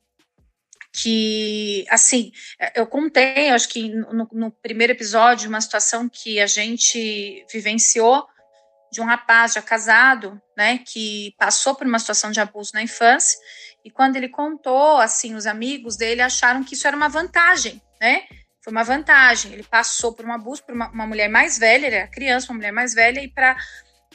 que, 0.98 1.86
assim, 1.90 2.32
eu 2.74 2.88
contei, 2.88 3.50
acho 3.50 3.68
que 3.68 3.90
no, 3.90 4.30
no, 4.32 4.50
primeiro 4.50 4.94
episódio, 4.94 5.50
uma 5.50 5.60
situação 5.60 6.08
que 6.08 6.40
a 6.40 6.48
gente 6.48 7.46
vivenciou 7.52 8.26
de 8.94 9.02
um 9.02 9.06
rapaz 9.06 9.54
já 9.54 9.62
casado, 9.62 10.42
né, 10.56 10.80
que 10.86 11.36
passou 11.38 11.76
por 11.76 11.86
uma 11.86 12.00
situação 12.00 12.32
de 12.32 12.40
abuso 12.40 12.72
na 12.74 12.82
infância, 12.82 13.38
e 13.84 13.92
quando 13.92 14.16
ele 14.16 14.30
contou, 14.30 14.98
assim, 14.98 15.36
os 15.36 15.46
amigos 15.46 15.98
dele 15.98 16.22
acharam 16.22 16.64
que 16.64 16.76
isso 16.76 16.88
era 16.88 16.96
uma 16.96 17.10
vantagem, 17.10 17.82
né, 18.00 18.26
foi 18.66 18.72
uma 18.72 18.84
vantagem. 18.84 19.54
Ele 19.54 19.64
passou 19.64 20.12
por 20.12 20.26
um 20.26 20.34
abuso 20.34 20.64
por 20.64 20.74
uma, 20.74 20.90
uma 20.90 21.06
mulher 21.06 21.30
mais 21.30 21.60
velha, 21.60 21.86
ele 21.86 21.96
era 21.96 22.08
criança, 22.08 22.48
uma 22.52 22.56
mulher 22.56 22.72
mais 22.72 22.96
velha, 22.96 23.22
e 23.22 23.28
para 23.28 23.56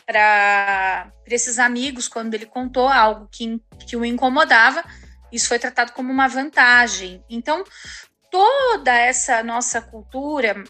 para 0.05 1.13
esses 1.29 1.57
amigos, 1.61 2.09
quando 2.09 2.35
ele 2.35 2.45
contou 2.45 2.89
algo 2.89 3.29
que, 3.31 3.63
que 3.87 3.97
o 3.97 4.05
incomodava, 4.05 4.83
isso 5.31 5.47
foi 5.47 5.57
tratado 5.57 5.93
como 5.93 6.13
uma 6.13 6.27
vantagem. 6.27 7.23
Então, 7.31 7.63
toda 8.29 8.93
essa 8.93 9.41
nossa 9.45 9.81
cultura 9.81 10.65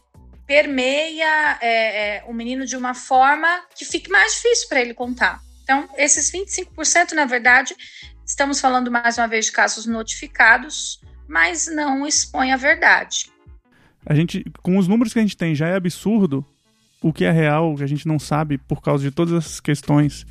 permeia 0.46 1.56
é, 1.62 2.18
é, 2.18 2.24
o 2.26 2.34
menino 2.34 2.66
de 2.66 2.76
uma 2.76 2.92
forma 2.92 3.64
que 3.74 3.86
fique 3.86 4.10
mais 4.10 4.34
difícil 4.34 4.68
para 4.68 4.82
ele 4.82 4.92
contar. 4.92 5.40
Então, 5.62 5.88
esses 5.96 6.30
25%, 6.30 7.12
na 7.12 7.24
verdade, 7.24 7.74
estamos 8.26 8.60
falando 8.60 8.90
mais 8.90 9.16
uma 9.16 9.26
vez 9.26 9.46
de 9.46 9.52
casos 9.52 9.86
notificados, 9.86 11.00
mas 11.26 11.66
não 11.66 12.06
expõe 12.06 12.52
a 12.52 12.58
verdade 12.58 13.30
a 14.04 14.14
gente, 14.14 14.44
com 14.62 14.78
os 14.78 14.88
números 14.88 15.12
que 15.12 15.18
a 15.18 15.22
gente 15.22 15.36
tem, 15.36 15.54
já 15.54 15.68
é 15.68 15.76
absurdo 15.76 16.44
o 17.02 17.12
que 17.12 17.24
é 17.24 17.30
real, 17.30 17.74
que 17.76 17.82
a 17.82 17.86
gente 17.86 18.06
não 18.06 18.18
sabe 18.18 18.58
por 18.58 18.82
causa 18.82 19.04
de 19.04 19.10
todas 19.10 19.34
essas 19.34 19.60
questões. 19.60 20.26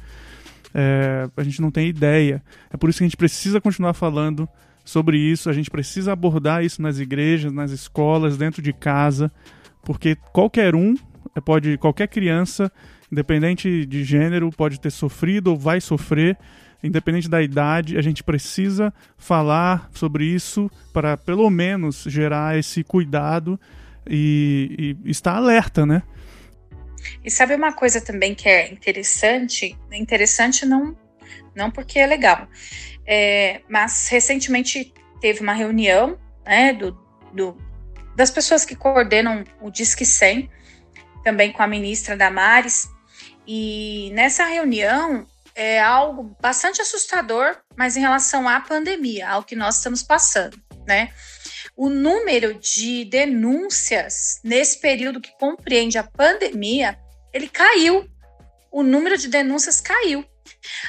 É, 0.74 1.28
a 1.36 1.44
gente 1.44 1.62
não 1.62 1.72
tem 1.72 1.88
ideia. 1.88 2.44
É 2.72 2.78
por 2.78 2.90
isso 2.90 3.00
que 3.00 3.04
a 3.04 3.08
gente 3.08 3.18
precisa 3.18 3.60
continuar 3.60 3.94
falando 3.94 4.48
sobre 4.86 5.18
isso, 5.18 5.50
a 5.50 5.54
gente 5.54 5.70
precisa 5.70 6.14
abordar 6.14 6.64
isso 6.64 6.82
nas 6.82 7.00
igrejas, 7.00 7.52
nas 7.52 7.72
escolas, 7.72 8.38
dentro 8.38 8.62
de 8.62 8.74
casa, 8.74 9.32
porque 9.84 10.16
qualquer 10.34 10.74
um 10.74 10.96
pode, 11.46 11.78
qualquer 11.78 12.08
criança, 12.08 12.72
independente 13.12 13.86
de 13.86 14.04
gênero, 14.04 14.50
pode 14.52 14.80
ter 14.80 14.90
sofrido 14.90 15.52
ou 15.52 15.58
vai 15.58 15.80
sofrer 15.80 16.38
independente 16.84 17.30
da 17.30 17.42
idade, 17.42 17.98
a 17.98 18.02
gente 18.02 18.24
precisa 18.24 18.94
falar 19.18 19.90
sobre 19.94 20.26
isso 20.26 20.72
para 20.94 21.18
pelo 21.18 21.50
menos 21.50 22.04
gerar 22.08 22.58
esse 22.58 22.84
cuidado 22.84 23.60
e, 24.08 24.96
e 25.04 25.12
estar 25.12 25.36
alerta, 25.36 25.86
né? 25.86 26.04
E 27.24 27.30
sabe 27.30 27.56
uma 27.56 27.74
coisa 27.74 28.02
também 28.02 28.36
que 28.36 28.48
é 28.48 28.72
interessante? 28.72 29.78
Interessante 29.92 30.66
não, 30.66 30.96
não 31.56 31.72
porque 31.72 32.00
é 32.00 32.06
legal, 32.06 32.48
é, 33.06 33.62
mas 33.70 34.08
recentemente 34.10 34.94
teve 35.22 35.42
uma 35.42 35.54
reunião 35.54 36.18
né, 36.46 36.74
do, 36.74 36.98
do, 37.34 37.58
das 38.16 38.32
pessoas 38.32 38.66
que 38.66 38.76
coordenam 38.76 39.44
o 39.62 39.70
Disque 39.70 40.06
100, 40.06 40.50
também 41.24 41.52
com 41.52 41.62
a 41.62 41.68
ministra 41.68 42.16
Damares, 42.16 42.90
e 43.48 44.12
nessa 44.14 44.46
reunião 44.46 45.26
é 45.60 45.78
algo 45.78 46.38
bastante 46.42 46.82
assustador, 46.82 47.58
mas 47.76 47.98
em 47.98 48.00
relação 48.00 48.48
à 48.48 48.62
pandemia, 48.62 49.28
ao 49.30 49.44
que 49.44 49.58
nós 49.58 49.76
estamos 49.76 50.02
passando, 50.02 50.58
né? 50.88 51.14
O 51.76 51.90
número 51.90 52.54
de 52.54 53.04
denúncias 53.04 54.40
nesse 54.42 54.80
período 54.80 55.20
que 55.20 55.38
compreende 55.38 55.98
a 55.98 56.04
pandemia, 56.04 56.98
ele 57.34 57.50
caiu. 57.50 58.10
O 58.72 58.82
número 58.82 59.18
de 59.18 59.28
denúncias 59.28 59.82
caiu. 59.82 60.24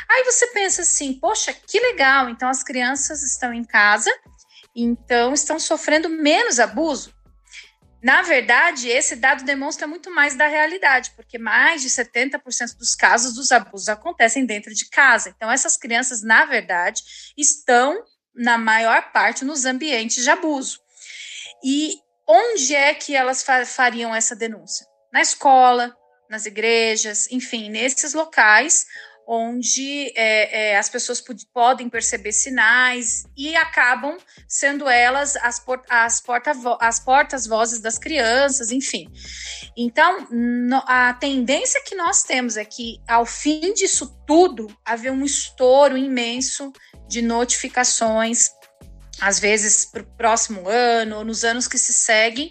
Aí 0.09 0.23
você 0.23 0.47
pensa 0.49 0.83
assim, 0.83 1.15
poxa, 1.15 1.53
que 1.53 1.81
legal, 1.81 2.29
então 2.29 2.49
as 2.49 2.63
crianças 2.63 3.25
estão 3.25 3.53
em 3.53 3.65
casa, 3.65 4.11
então 4.75 5.35
estão 5.35 5.59
sofrendo 5.59 6.09
menos 6.09 6.61
abuso. 6.61 7.13
Na 8.03 8.23
verdade, 8.23 8.89
esse 8.89 9.15
dado 9.15 9.45
demonstra 9.45 9.87
muito 9.87 10.11
mais 10.11 10.35
da 10.35 10.47
realidade, 10.47 11.13
porque 11.17 11.39
mais 11.39 11.83
de 11.83 11.91
70% 11.91 12.77
dos 12.79 12.95
casos 12.95 13.35
dos 13.35 13.53
abusos 13.53 13.89
acontecem 13.89 14.47
dentro 14.47 14.75
de 14.75 14.89
casa. 14.89 15.29
Então, 15.37 15.51
essas 15.51 15.77
crianças, 15.77 16.23
na 16.23 16.47
verdade, 16.47 17.03
estão, 17.37 18.03
na 18.35 18.57
maior 18.57 19.13
parte, 19.13 19.45
nos 19.45 19.67
ambientes 19.67 20.25
de 20.25 20.31
abuso. 20.31 20.81
E 21.63 21.95
onde 22.27 22.75
é 22.75 22.95
que 22.95 23.15
elas 23.15 23.45
fariam 23.67 24.15
essa 24.15 24.35
denúncia? 24.35 24.87
Na 25.13 25.21
escola, 25.21 25.95
nas 26.31 26.47
igrejas, 26.47 27.31
enfim, 27.31 27.69
nesses 27.69 28.15
locais 28.15 28.87
onde 29.33 30.13
é, 30.17 30.73
é, 30.73 30.77
as 30.77 30.89
pessoas 30.89 31.23
podem 31.55 31.89
perceber 31.89 32.33
sinais 32.33 33.23
e 33.37 33.55
acabam 33.55 34.19
sendo 34.49 34.89
elas 34.89 35.37
as, 35.37 35.61
por 35.61 35.81
as, 35.89 36.21
porta 36.21 36.51
as 36.81 36.99
portas-vozes 36.99 37.79
das 37.79 37.97
crianças, 37.97 38.73
enfim. 38.73 39.09
Então, 39.77 40.27
a 40.85 41.15
tendência 41.15 41.81
que 41.85 41.95
nós 41.95 42.25
temos 42.25 42.57
é 42.57 42.65
que, 42.65 43.01
ao 43.07 43.25
fim 43.25 43.73
disso 43.73 44.21
tudo, 44.27 44.67
haver 44.85 45.13
um 45.13 45.25
estouro 45.25 45.97
imenso 45.97 46.73
de 47.07 47.23
notificações, 47.23 48.49
às 49.21 49.39
vezes 49.39 49.85
para 49.85 50.03
o 50.03 50.17
próximo 50.17 50.69
ano, 50.69 51.19
ou 51.19 51.25
nos 51.25 51.45
anos 51.45 51.69
que 51.69 51.79
se 51.79 51.93
seguem, 51.93 52.51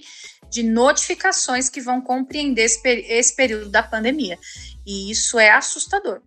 de 0.49 0.63
notificações 0.63 1.67
que 1.67 1.81
vão 1.81 1.99
compreender 1.99 2.63
esse, 2.63 2.79
esse 2.87 3.35
período 3.35 3.69
da 3.69 3.83
pandemia. 3.83 4.39
E 4.87 5.11
isso 5.11 5.37
é 5.37 5.49
assustador. 5.49 6.21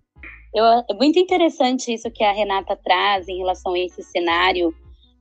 Eu, 0.54 0.64
é 0.66 0.94
muito 0.94 1.18
interessante 1.18 1.92
isso 1.92 2.10
que 2.10 2.22
a 2.22 2.32
Renata 2.32 2.76
traz 2.76 3.26
em 3.26 3.38
relação 3.38 3.72
a 3.72 3.78
esse 3.78 4.02
cenário 4.02 4.74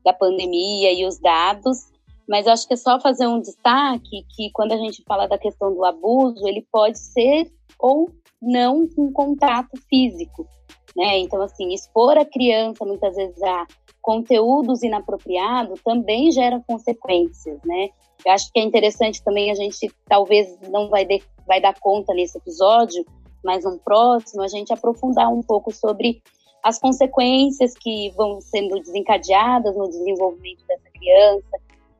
da 0.04 0.12
pandemia 0.12 0.92
e 0.92 1.06
os 1.06 1.20
dados, 1.20 1.90
mas 2.28 2.48
eu 2.48 2.54
acho 2.54 2.68
que 2.68 2.74
é 2.74 2.78
só 2.78 3.00
fazer 3.00 3.28
um 3.28 3.40
destaque 3.40 4.26
que 4.36 4.52
quando 4.54 4.74
a 4.74 4.78
gente 4.78 5.04
fala 5.08 5.28
da 5.28 5.38
questão 5.38 5.74
do 5.74 5.86
abuso, 5.86 6.48
ele 6.48 6.66
pode 6.72 7.00
ser 7.00 7.52
ou 7.80 8.10
não 8.42 8.88
um 8.98 9.12
contato 9.12 9.78
físico, 9.90 10.48
né? 10.96 11.20
Então, 11.20 11.42
assim, 11.42 11.74
expor 11.74 12.18
a 12.18 12.26
criança 12.26 12.84
muitas 12.84 13.16
vezes 13.16 13.42
a 13.42 13.68
conteúdos 14.02 14.82
inapropriados 14.82 15.82
também 15.84 16.32
gera 16.32 16.62
consequências, 16.68 17.60
né? 17.64 17.90
Eu 18.26 18.34
acho 18.34 18.52
que 18.52 18.60
é 18.60 18.64
interessante 18.64 19.24
também 19.24 19.52
a 19.52 19.56
gente, 19.56 19.92
talvez 20.08 20.60
não 20.70 20.90
vai, 20.90 21.06
de, 21.06 21.22
vai 21.48 21.62
dar 21.62 21.80
conta 21.80 22.14
nesse 22.14 22.38
episódio, 22.38 23.06
mais 23.44 23.66
um 23.66 23.78
próximo, 23.78 24.42
a 24.42 24.48
gente 24.48 24.74
aprofundar 24.74 25.32
um 25.32 25.42
pouco 25.42 25.72
sobre 25.72 26.22
as 26.64 26.80
consequências 26.80 27.74
que 27.74 28.12
vão 28.16 28.40
sendo 28.40 28.80
desencadeadas 28.80 29.76
no 29.76 29.90
desenvolvimento 29.90 30.64
dessa 30.68 30.90
criança, 30.94 31.58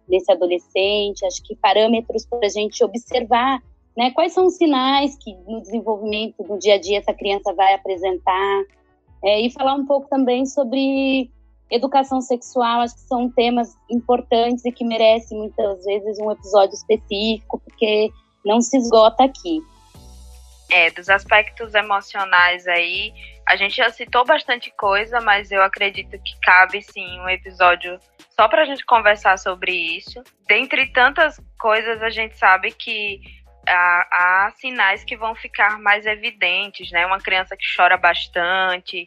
desse 0.08 0.32
adolescente, 0.32 1.26
acho 1.26 1.42
que 1.44 1.56
parâmetros 1.56 2.26
para 2.26 2.46
a 2.46 2.50
gente 2.50 2.84
observar, 2.84 3.62
né? 3.98 4.12
Quais 4.12 4.34
são 4.34 4.46
os 4.46 4.56
sinais 4.56 5.18
que 5.18 5.34
no 5.48 5.62
desenvolvimento 5.62 6.44
do 6.44 6.60
dia 6.60 6.76
a 6.76 6.80
dia 6.80 7.00
essa 7.00 7.14
criança 7.14 7.54
vai 7.54 7.74
apresentar, 7.74 8.64
é, 9.24 9.40
e 9.40 9.52
falar 9.52 9.76
um 9.76 9.86
pouco 9.86 10.08
também 10.10 10.46
sobre 10.46 11.30
educação 11.70 12.22
sexual, 12.22 12.82
acho 12.82 12.96
que 12.96 13.02
são 13.02 13.30
temas 13.30 13.74
importantes 13.90 14.66
e 14.66 14.72
que 14.72 14.84
merecem 14.84 15.38
muitas 15.38 15.84
vezes 15.86 16.20
um 16.20 16.32
episódio 16.32 16.74
específico, 16.74 17.62
porque 17.64 18.10
não 18.46 18.62
se 18.62 18.76
esgota 18.78 19.24
aqui. 19.24 19.62
É, 20.72 20.90
dos 20.90 21.10
aspectos 21.10 21.76
emocionais 21.76 22.66
aí, 22.66 23.14
a 23.48 23.58
gente 23.58 23.76
já 23.76 23.90
citou 23.90 24.24
bastante 24.24 24.72
coisa, 24.72 25.20
mas 25.20 25.52
eu 25.52 25.62
acredito 25.62 26.12
que 26.12 26.40
cabe 26.42 26.82
sim 26.82 27.20
um 27.20 27.28
episódio 27.28 28.00
só 28.30 28.48
para 28.48 28.62
a 28.62 28.66
gente 28.66 28.86
conversar 28.86 29.38
sobre 29.38 29.74
isso. 29.74 30.24
Dentre 30.48 30.88
tantas 30.94 31.40
coisas, 31.60 32.02
a 32.02 32.10
gente 32.10 32.38
sabe 32.38 32.72
que 32.72 33.20
há, 33.68 34.08
há, 34.48 34.52
sinais 34.52 35.04
que 35.04 35.18
vão 35.18 35.36
ficar 35.36 35.80
mais 35.80 36.06
evidentes, 36.06 36.90
né? 36.92 37.06
Uma 37.06 37.20
criança 37.20 37.58
que 37.58 37.66
chora 37.76 37.98
bastante, 37.98 39.06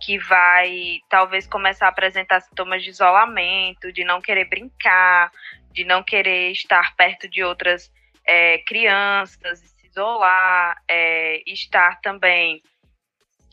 que 0.00 0.18
vai 0.18 1.00
talvez 1.08 1.46
começar 1.46 1.86
a 1.86 1.88
apresentar 1.88 2.40
sintomas 2.40 2.82
de 2.82 2.90
isolamento, 2.90 3.92
de 3.92 4.04
não 4.04 4.20
querer 4.20 4.44
brincar, 4.44 5.30
de 5.72 5.84
não 5.84 6.02
querer 6.02 6.52
estar 6.52 6.94
perto 6.96 7.28
de 7.28 7.42
outras 7.42 7.90
é, 8.26 8.58
crianças, 8.58 9.62
isolar, 9.96 10.76
é, 10.88 11.42
estar 11.46 12.00
também 12.00 12.62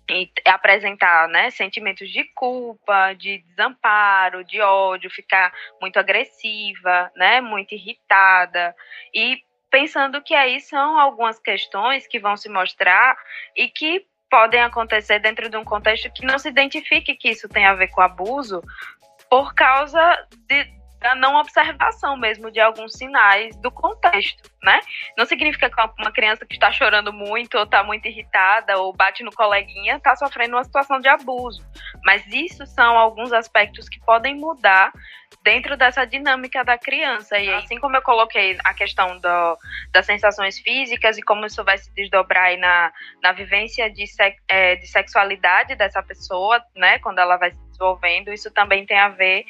e 0.10 0.30
apresentar 0.46 1.30
né, 1.30 1.50
sentimentos 1.50 2.10
de 2.10 2.26
culpa, 2.36 3.14
de 3.14 3.38
desamparo, 3.48 4.44
de 4.44 4.60
ódio, 4.60 5.10
ficar 5.10 5.54
muito 5.82 5.98
agressiva, 5.98 7.10
né, 7.16 7.40
muito 7.40 7.74
irritada. 7.74 8.76
E 9.14 9.42
pensando 9.72 10.22
que 10.22 10.36
aí 10.36 10.60
são 10.60 11.00
algumas 11.00 11.40
questões 11.40 12.06
que 12.06 12.20
vão 12.20 12.36
se 12.36 12.50
mostrar 12.50 13.16
e 13.56 13.70
que 13.70 14.06
podem 14.30 14.62
acontecer 14.62 15.20
dentro 15.20 15.50
de 15.50 15.56
um 15.56 15.64
contexto 15.64 16.12
que 16.12 16.26
não 16.26 16.38
se 16.38 16.50
identifique 16.50 17.16
que 17.16 17.30
isso 17.30 17.48
tem 17.48 17.66
a 17.66 17.74
ver 17.74 17.88
com 17.88 18.02
abuso 18.02 18.62
por 19.30 19.54
causa 19.56 20.28
de, 20.48 20.68
da 21.04 21.14
não 21.16 21.36
observação 21.36 22.16
mesmo 22.16 22.50
de 22.50 22.62
alguns 22.62 22.94
sinais 22.94 23.54
do 23.58 23.70
contexto, 23.70 24.50
né? 24.64 24.80
Não 25.18 25.26
significa 25.26 25.70
que 25.70 25.76
uma 26.00 26.14
criança 26.14 26.46
que 26.46 26.54
está 26.54 26.72
chorando 26.72 27.12
muito 27.12 27.58
ou 27.58 27.66
está 27.66 27.84
muito 27.84 28.08
irritada 28.08 28.78
ou 28.78 28.94
bate 28.94 29.22
no 29.22 29.32
coleguinha 29.32 29.98
está 29.98 30.16
sofrendo 30.16 30.56
uma 30.56 30.64
situação 30.64 31.02
de 31.02 31.10
abuso, 31.10 31.62
mas 32.06 32.26
isso 32.28 32.66
são 32.66 32.98
alguns 32.98 33.34
aspectos 33.34 33.90
que 33.90 34.00
podem 34.00 34.36
mudar 34.36 34.94
dentro 35.44 35.76
dessa 35.76 36.06
dinâmica 36.06 36.64
da 36.64 36.78
criança. 36.78 37.38
E 37.38 37.54
assim 37.54 37.78
como 37.80 37.98
eu 37.98 38.02
coloquei 38.02 38.58
a 38.64 38.74
questão 38.74 39.20
do, 39.20 39.58
das 39.92 40.06
sensações 40.06 40.58
físicas 40.60 41.18
e 41.18 41.22
como 41.22 41.46
isso 41.46 41.66
vai 41.66 41.78
se 41.78 41.94
desdobrar 41.94 42.58
na, 42.58 42.94
na 43.22 43.34
vivência 43.34 43.92
de, 43.92 44.06
é, 44.48 44.78
de 44.78 44.88
sexualidade 44.88 45.76
dessa 45.76 46.02
pessoa, 46.02 46.64
né, 46.74 46.98
quando 47.00 47.20
ela 47.20 47.36
vai 47.36 47.52
se 47.52 47.60
desenvolvendo, 47.66 48.32
isso 48.32 48.50
também 48.52 48.86
tem 48.86 48.98
a 48.98 49.10
ver 49.10 49.44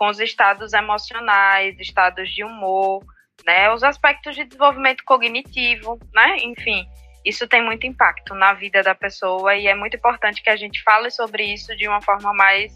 com 0.00 0.08
os 0.08 0.18
estados 0.18 0.72
emocionais, 0.72 1.78
estados 1.78 2.30
de 2.30 2.42
humor, 2.42 3.04
né, 3.46 3.70
os 3.70 3.84
aspectos 3.84 4.34
de 4.34 4.44
desenvolvimento 4.44 5.04
cognitivo, 5.04 5.98
né, 6.14 6.38
enfim, 6.38 6.86
isso 7.22 7.46
tem 7.46 7.62
muito 7.62 7.86
impacto 7.86 8.34
na 8.34 8.54
vida 8.54 8.82
da 8.82 8.94
pessoa 8.94 9.54
e 9.54 9.66
é 9.66 9.74
muito 9.74 9.98
importante 9.98 10.42
que 10.42 10.48
a 10.48 10.56
gente 10.56 10.82
fale 10.82 11.10
sobre 11.10 11.44
isso 11.44 11.76
de 11.76 11.86
uma 11.86 12.00
forma 12.00 12.32
mais 12.32 12.72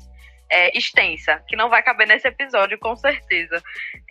é, 0.51 0.77
extensa, 0.77 1.43
que 1.49 1.57
não 1.57 1.71
vai 1.71 1.83
caber 1.83 2.07
nesse 2.07 2.29
episódio, 2.29 2.79
com 2.79 2.95
certeza. 2.95 3.63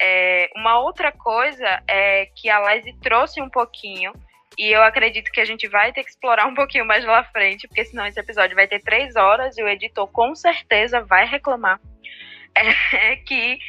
É, 0.02 0.50
uma 0.56 0.80
outra 0.80 1.12
coisa 1.12 1.84
é 1.88 2.26
que 2.36 2.50
a 2.50 2.58
Laise 2.58 2.98
trouxe 3.00 3.40
um 3.40 3.50
pouquinho, 3.50 4.12
e 4.58 4.72
eu 4.72 4.82
acredito 4.82 5.32
que 5.32 5.40
a 5.40 5.46
gente 5.46 5.68
vai 5.68 5.94
ter 5.94 6.04
que 6.04 6.10
explorar 6.10 6.48
um 6.48 6.56
pouquinho 6.56 6.86
mais 6.86 7.06
lá 7.06 7.24
frente, 7.26 7.68
porque 7.68 7.86
senão 7.86 8.08
esse 8.08 8.20
episódio 8.20 8.56
vai 8.56 8.68
ter 8.68 8.82
três 8.82 9.16
horas 9.16 9.56
e 9.56 9.62
o 9.62 9.68
editor 9.68 10.08
com 10.08 10.34
certeza 10.34 11.00
vai 11.02 11.28
reclamar 11.28 11.80
é 12.94 13.16
que 13.18 13.60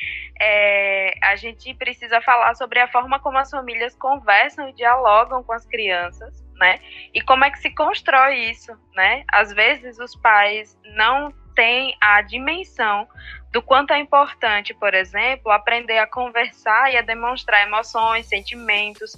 é, 0.40 1.14
a 1.22 1.36
gente 1.36 1.72
precisa 1.74 2.20
falar 2.20 2.54
sobre 2.54 2.80
a 2.80 2.88
forma 2.88 3.18
como 3.20 3.38
as 3.38 3.50
famílias 3.50 3.94
conversam 3.94 4.68
e 4.68 4.72
dialogam 4.72 5.42
com 5.42 5.52
as 5.52 5.64
crianças, 5.66 6.44
né? 6.56 6.78
E 7.12 7.20
como 7.20 7.44
é 7.44 7.50
que 7.50 7.58
se 7.58 7.70
constrói 7.70 8.50
isso, 8.50 8.72
né? 8.94 9.24
Às 9.32 9.52
vezes 9.52 9.98
os 9.98 10.16
pais 10.16 10.78
não 10.96 11.32
têm 11.54 11.96
a 12.00 12.20
dimensão 12.22 13.06
do 13.52 13.62
quanto 13.62 13.92
é 13.92 13.98
importante, 13.98 14.74
por 14.74 14.92
exemplo, 14.92 15.52
aprender 15.52 15.98
a 15.98 16.06
conversar 16.06 16.92
e 16.92 16.96
a 16.96 17.02
demonstrar 17.02 17.64
emoções, 17.64 18.26
sentimentos, 18.26 19.12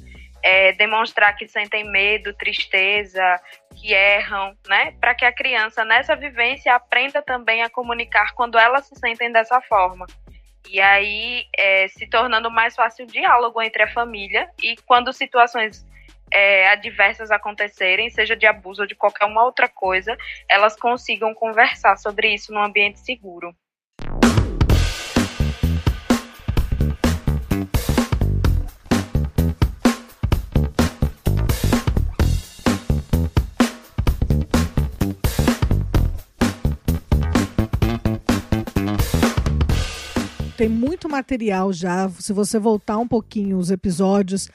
é, 0.46 0.72
demonstrar 0.74 1.34
que 1.34 1.48
sentem 1.48 1.82
medo, 1.82 2.32
tristeza, 2.32 3.20
que 3.74 3.92
erram, 3.92 4.56
né? 4.68 4.92
Para 5.00 5.12
que 5.12 5.24
a 5.24 5.32
criança, 5.32 5.84
nessa 5.84 6.14
vivência, 6.14 6.72
aprenda 6.72 7.20
também 7.20 7.64
a 7.64 7.68
comunicar 7.68 8.32
quando 8.32 8.56
elas 8.56 8.86
se 8.86 8.94
sentem 8.94 9.32
dessa 9.32 9.60
forma. 9.62 10.06
E 10.70 10.80
aí, 10.80 11.46
é, 11.58 11.88
se 11.88 12.06
tornando 12.06 12.48
mais 12.48 12.76
fácil 12.76 13.06
o 13.06 13.08
diálogo 13.08 13.60
entre 13.60 13.82
a 13.82 13.92
família 13.92 14.48
e 14.62 14.76
quando 14.86 15.12
situações 15.12 15.84
é, 16.32 16.68
adversas 16.68 17.32
acontecerem, 17.32 18.08
seja 18.08 18.36
de 18.36 18.46
abuso 18.46 18.82
ou 18.82 18.86
de 18.86 18.94
qualquer 18.94 19.24
uma 19.24 19.44
outra 19.44 19.68
coisa, 19.68 20.16
elas 20.48 20.76
consigam 20.76 21.34
conversar 21.34 21.96
sobre 21.96 22.32
isso 22.32 22.52
num 22.52 22.62
ambiente 22.62 23.00
seguro. 23.00 23.52
Tem 40.56 40.68
muito 40.68 41.08
material 41.08 41.72
já. 41.72 42.08
Se 42.18 42.32
você 42.32 42.58
voltar 42.58 42.98
um 42.98 43.06
pouquinho 43.06 43.58
os 43.58 43.70
episódios, 43.70 44.48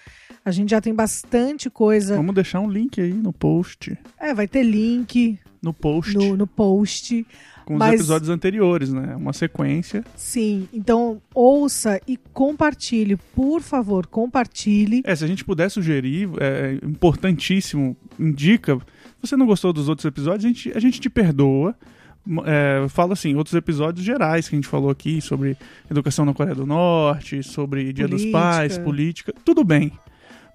a 0.43 0.51
gente 0.51 0.71
já 0.71 0.81
tem 0.81 0.93
bastante 0.93 1.69
coisa. 1.69 2.15
Vamos 2.15 2.35
deixar 2.35 2.59
um 2.59 2.69
link 2.69 2.99
aí 2.99 3.13
no 3.13 3.31
post. 3.31 3.97
É, 4.19 4.33
vai 4.33 4.47
ter 4.47 4.63
link. 4.63 5.39
No 5.61 5.71
post. 5.71 6.17
No, 6.17 6.35
no 6.35 6.47
post. 6.47 7.25
Com 7.65 7.75
os 7.75 7.93
episódios 7.93 8.29
anteriores, 8.29 8.91
né? 8.91 9.15
Uma 9.15 9.33
sequência. 9.33 10.03
Sim, 10.15 10.67
então 10.73 11.21
ouça 11.33 12.01
e 12.07 12.17
compartilhe, 12.33 13.15
por 13.35 13.61
favor, 13.61 14.07
compartilhe. 14.07 15.03
É, 15.05 15.15
se 15.15 15.23
a 15.23 15.27
gente 15.27 15.45
puder 15.45 15.69
sugerir, 15.69 16.27
é 16.39 16.79
importantíssimo, 16.83 17.95
indica. 18.19 18.75
Se 19.21 19.29
você 19.29 19.37
não 19.37 19.45
gostou 19.45 19.71
dos 19.71 19.87
outros 19.87 20.05
episódios, 20.05 20.43
a 20.43 20.47
gente, 20.47 20.71
a 20.75 20.79
gente 20.79 20.99
te 20.99 21.09
perdoa 21.09 21.75
é, 22.45 22.87
fala 22.89 23.13
assim, 23.13 23.35
outros 23.35 23.55
episódios 23.55 24.05
gerais 24.05 24.47
que 24.47 24.55
a 24.55 24.57
gente 24.57 24.67
falou 24.67 24.89
aqui 24.89 25.21
sobre 25.21 25.57
educação 25.89 26.25
na 26.25 26.33
Coreia 26.33 26.55
do 26.55 26.65
Norte, 26.65 27.41
sobre 27.43 27.91
Dia 27.91 28.07
política. 28.07 28.29
dos 28.29 28.31
Pais, 28.31 28.77
política, 28.77 29.33
tudo 29.43 29.63
bem. 29.63 29.91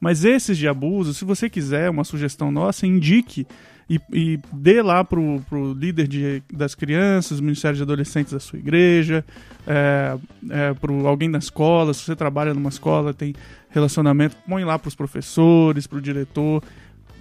Mas 0.01 0.25
esses 0.25 0.59
de 0.59 0.69
abuso, 0.69 1.15
se 1.15 1.25
você 1.25 1.49
quiser 1.49 1.91
uma 1.91 2.05
sugestão 2.05 2.51
nossa, 2.51 2.87
indique 2.87 3.47
e, 3.89 4.01
e 4.13 4.39
dê 4.53 4.83
lá 4.83 5.05
pro, 5.05 5.41
pro 5.49 5.73
líder 5.73 6.09
de, 6.09 6.43
das 6.53 6.75
crianças, 6.75 7.41
Ministério 7.41 7.77
de 7.77 7.83
Adolescentes 7.83 8.33
da 8.33 8.41
sua 8.41 8.59
igreja, 8.59 9.25
é, 9.67 10.19
é, 10.51 10.75
pro 10.75 11.07
alguém 11.07 11.31
da 11.31 11.39
escola, 11.39 11.95
se 11.95 12.03
você 12.03 12.17
trabalha 12.17 12.53
numa 12.53 12.69
escola, 12.69 13.15
tem 13.15 13.35
relacionamento, 13.71 14.37
põe 14.49 14.65
lá 14.65 14.79
pros 14.79 14.95
professores, 14.95 15.87
pro 15.87 16.01
diretor. 16.01 16.63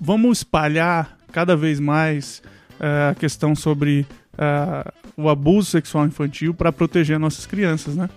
Vamos 0.01 0.39
espalhar 0.39 1.17
cada 1.31 1.55
vez 1.55 1.79
mais 1.79 2.41
é, 2.79 3.11
a 3.11 3.15
questão 3.15 3.55
sobre 3.55 4.05
uh, 4.37 4.91
o 5.17 5.29
abuso 5.29 5.71
sexual 5.71 6.05
infantil 6.05 6.53
para 6.53 6.71
proteger 6.71 7.19
nossas 7.19 7.45
crianças, 7.45 7.95
né? 7.95 8.09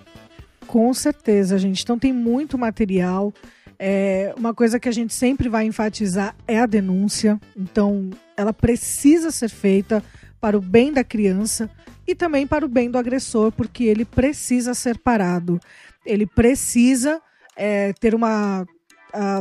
Com 0.66 0.92
certeza, 0.92 1.58
gente. 1.58 1.82
Então 1.82 1.98
tem 1.98 2.12
muito 2.12 2.58
material. 2.58 3.32
É, 3.78 4.34
uma 4.36 4.52
coisa 4.52 4.78
que 4.78 4.88
a 4.88 4.92
gente 4.92 5.14
sempre 5.14 5.48
vai 5.48 5.64
enfatizar 5.64 6.34
é 6.46 6.58
a 6.58 6.66
denúncia. 6.66 7.40
Então, 7.56 8.10
ela 8.36 8.52
precisa 8.52 9.30
ser 9.30 9.48
feita 9.48 10.02
para 10.40 10.58
o 10.58 10.60
bem 10.60 10.92
da 10.92 11.04
criança 11.04 11.70
e 12.06 12.14
também 12.14 12.46
para 12.46 12.64
o 12.64 12.68
bem 12.68 12.90
do 12.90 12.98
agressor, 12.98 13.52
porque 13.52 13.84
ele 13.84 14.04
precisa 14.04 14.74
ser 14.74 14.98
parado. 14.98 15.60
Ele 16.04 16.26
precisa 16.26 17.20
é, 17.56 17.92
ter 17.94 18.14
uma 18.14 18.66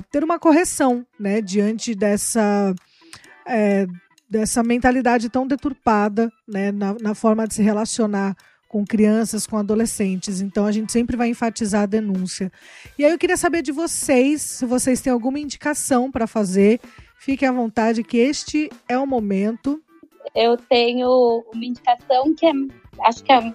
ter 0.10 0.24
uma 0.24 0.40
correção, 0.40 1.06
né, 1.20 1.42
diante 1.42 1.94
dessa 1.94 2.74
é, 3.46 3.86
dessa 4.30 4.62
mentalidade 4.64 5.30
tão 5.30 5.48
deturpada 5.48 6.32
né, 6.48 6.72
na, 6.72 6.94
na 7.00 7.16
forma 7.16 7.48
de 7.48 7.54
se 7.54 7.62
relacionar 7.62 8.36
com 8.68 8.86
crianças, 8.86 9.48
com 9.48 9.58
adolescentes. 9.58 10.42
Então 10.42 10.66
a 10.66 10.72
gente 10.72 10.92
sempre 10.92 11.16
vai 11.16 11.30
enfatizar 11.30 11.84
a 11.84 11.88
denúncia. 11.88 12.52
E 12.98 13.06
aí 13.06 13.12
eu 13.12 13.18
queria 13.18 13.38
saber 13.38 13.62
de 13.62 13.72
vocês, 13.72 14.42
se 14.42 14.66
vocês 14.66 15.02
têm 15.02 15.14
alguma 15.14 15.40
indicação 15.40 16.12
para 16.12 16.28
fazer, 16.28 16.82
fiquem 17.18 17.48
à 17.48 17.52
vontade 17.52 18.04
que 18.04 18.18
este 18.18 18.70
é 18.88 18.98
o 18.98 19.08
momento. 19.08 19.82
Eu 20.36 20.58
tenho 20.58 21.44
uma 21.54 21.66
indicação 21.66 22.34
que 22.36 22.46
é, 22.46 22.52
acho 23.02 23.24
que 23.24 23.32
é, 23.32 23.54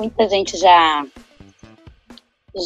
muita 0.00 0.28
gente 0.28 0.56
já 0.56 1.06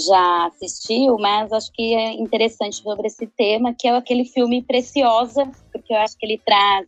já 0.07 0.47
assistiu, 0.47 1.17
mas 1.19 1.53
acho 1.53 1.73
que 1.73 1.95
é 1.95 2.13
interessante 2.13 2.77
sobre 2.77 3.09
esse 3.09 3.27
tema, 3.27 3.75
que 3.77 3.89
é 3.89 3.97
aquele 3.97 4.25
filme 4.25 4.63
Preciosa, 4.63 5.51
porque 5.73 5.93
eu 5.93 5.97
acho 5.99 6.17
que 6.17 6.25
ele 6.25 6.41
traz 6.47 6.87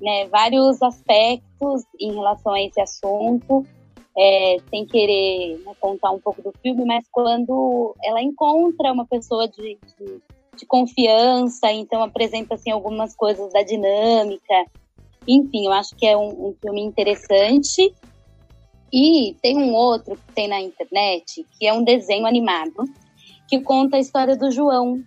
né, 0.00 0.26
vários 0.28 0.82
aspectos 0.82 1.84
em 2.00 2.12
relação 2.14 2.52
a 2.52 2.62
esse 2.62 2.80
assunto, 2.80 3.66
é, 4.16 4.56
sem 4.70 4.86
querer 4.86 5.58
né, 5.64 5.72
contar 5.80 6.10
um 6.10 6.20
pouco 6.20 6.40
do 6.42 6.52
filme, 6.62 6.84
mas 6.84 7.04
quando 7.10 7.94
ela 8.02 8.22
encontra 8.22 8.92
uma 8.92 9.06
pessoa 9.06 9.48
de, 9.48 9.78
de, 9.98 10.22
de 10.56 10.66
confiança, 10.66 11.70
então 11.72 12.02
apresenta 12.02 12.54
assim 12.54 12.70
algumas 12.70 13.14
coisas 13.16 13.52
da 13.52 13.62
dinâmica. 13.62 14.66
Enfim, 15.26 15.66
eu 15.66 15.72
acho 15.72 15.96
que 15.96 16.06
é 16.06 16.16
um, 16.16 16.48
um 16.48 16.54
filme 16.60 16.82
interessante. 16.82 17.92
E 18.92 19.34
tem 19.42 19.58
um 19.58 19.74
outro 19.74 20.14
que 20.14 20.32
tem 20.34 20.46
na 20.46 20.60
internet, 20.60 21.44
que 21.58 21.66
é 21.66 21.72
um 21.72 21.82
desenho 21.82 22.26
animado, 22.26 22.84
que 23.48 23.60
conta 23.60 23.96
a 23.96 24.00
história 24.00 24.36
do 24.36 24.52
João. 24.52 25.02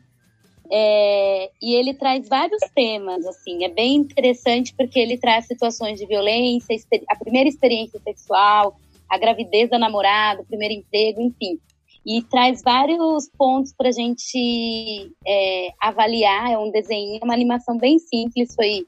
É, 0.72 1.50
e 1.62 1.76
ele 1.76 1.94
traz 1.94 2.28
vários 2.28 2.62
temas, 2.76 3.26
assim, 3.26 3.64
é 3.64 3.70
bem 3.70 3.96
interessante 3.96 4.74
porque 4.76 5.00
ele 5.00 5.18
traz 5.18 5.46
situações 5.46 6.00
de 6.00 6.06
violência, 6.06 6.76
a 7.10 7.16
primeira 7.16 7.48
experiência 7.48 8.00
sexual, 8.00 8.76
a 9.10 9.18
gravidez 9.18 9.70
da 9.70 9.80
namorada, 9.80 10.42
o 10.42 10.46
primeiro 10.46 10.74
emprego, 10.74 11.22
enfim. 11.22 11.60
E 12.06 12.22
traz 12.22 12.62
vários 12.62 13.30
pontos 13.38 13.74
para 13.74 13.90
a 13.90 13.92
gente 13.92 15.12
é, 15.26 15.70
avaliar. 15.82 16.52
É 16.52 16.58
um 16.58 16.72
desenho, 16.72 17.20
uma 17.24 17.34
animação 17.34 17.78
bem 17.78 18.00
simples, 18.00 18.54
foi 18.56 18.86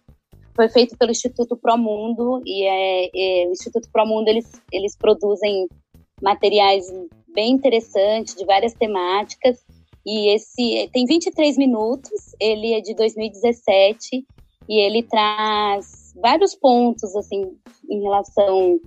foi 0.55 0.67
feito 0.67 0.97
pelo 0.97 1.11
Instituto 1.11 1.55
Promundo 1.55 2.41
e 2.45 2.65
é, 2.65 3.05
é, 3.05 3.47
o 3.47 3.51
Instituto 3.53 3.89
Promundo 3.93 4.27
eles, 4.27 4.61
eles 4.73 4.93
produzem 4.93 5.69
materiais 6.21 6.86
bem 7.34 7.53
interessantes 7.53 8.36
de 8.36 8.43
várias 8.43 8.73
temáticas 8.73 9.63
e 10.12 10.34
esse 10.34 10.89
tem 10.91 11.05
23 11.05 11.55
minutos, 11.55 12.36
ele 12.39 12.74
é 12.74 12.82
de 12.82 12.95
2017 12.95 14.26
e 14.68 14.80
ele 14.80 15.03
traz 15.03 16.16
vários 16.20 16.55
pontos 16.55 17.16
assim 17.16 17.51
em 17.88 18.01
relação 18.01 18.80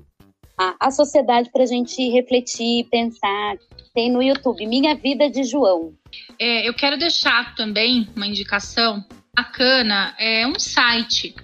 à, 0.59 0.89
à 0.89 0.91
sociedade 0.91 1.49
para 1.53 1.63
a 1.63 1.67
gente 1.67 2.11
refletir, 2.11 2.89
pensar. 2.91 3.57
Tem 3.95 4.11
no 4.11 4.21
YouTube 4.21 4.67
Minha 4.67 4.97
Vida 4.97 5.31
de 5.31 5.45
João. 5.45 5.93
É, 6.41 6.69
eu 6.69 6.75
quero 6.75 6.99
deixar 6.99 7.55
também 7.55 8.09
uma 8.17 8.27
indicação 8.27 9.05
bacana, 9.33 10.17
é 10.19 10.45
um 10.45 10.59
site. 10.59 11.37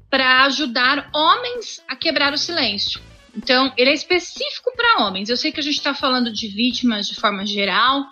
para 0.09 0.43
ajudar 0.45 1.09
homens 1.13 1.83
a 1.87 1.95
quebrar 1.95 2.33
o 2.33 2.37
silêncio. 2.37 3.01
Então, 3.35 3.71
ele 3.77 3.91
é 3.91 3.93
específico 3.93 4.71
para 4.75 5.05
homens. 5.05 5.29
Eu 5.29 5.37
sei 5.37 5.51
que 5.51 5.59
a 5.59 5.63
gente 5.63 5.77
está 5.77 5.93
falando 5.93 6.31
de 6.33 6.47
vítimas 6.47 7.07
de 7.07 7.15
forma 7.15 7.45
geral, 7.45 8.09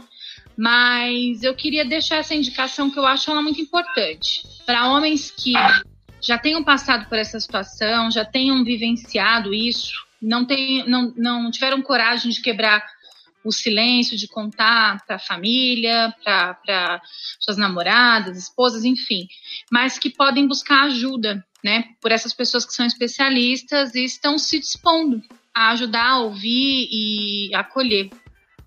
mas 0.56 1.44
eu 1.44 1.56
queria 1.56 1.84
deixar 1.84 2.18
essa 2.18 2.36
indicação 2.36 2.90
que 2.90 3.00
eu 3.00 3.06
acho 3.06 3.30
ela 3.30 3.42
muito 3.42 3.60
importante. 3.60 4.42
Para 4.66 4.90
homens 4.90 5.32
que 5.32 5.54
já 6.22 6.38
tenham 6.38 6.64
passado 6.64 7.08
por 7.08 7.18
essa 7.18 7.40
situação, 7.40 8.12
já 8.12 8.26
tenham 8.26 8.64
vivenciado 8.64 9.54
isso, 9.54 9.94
não, 10.22 10.46
tem, 10.46 10.88
não, 10.88 11.14
não 11.16 11.52
tiveram 11.52 11.82
coragem 11.82 12.32
de 12.32 12.42
quebrar 12.42 12.84
o 13.48 13.52
silêncio, 13.52 14.18
de 14.18 14.28
contar 14.28 15.04
para 15.06 15.16
a 15.16 15.20
família, 15.20 16.14
para 16.24 17.02
suas 17.40 17.58
namoradas, 17.58 18.38
esposas, 18.38 18.84
enfim, 18.84 19.28
mas 19.72 19.98
que 19.98 20.10
podem 20.10 20.48
buscar 20.48 20.84
ajuda, 20.84 21.44
né, 21.64 21.86
por 22.02 22.12
essas 22.12 22.34
pessoas 22.34 22.66
que 22.66 22.74
são 22.74 22.86
especialistas 22.86 23.96
e 23.96 24.04
estão 24.04 24.38
se 24.38 24.60
dispondo 24.60 25.22
a 25.54 25.72
ajudar, 25.72 26.06
a 26.06 26.20
ouvir 26.20 26.88
e 26.92 27.56
acolher. 27.56 28.10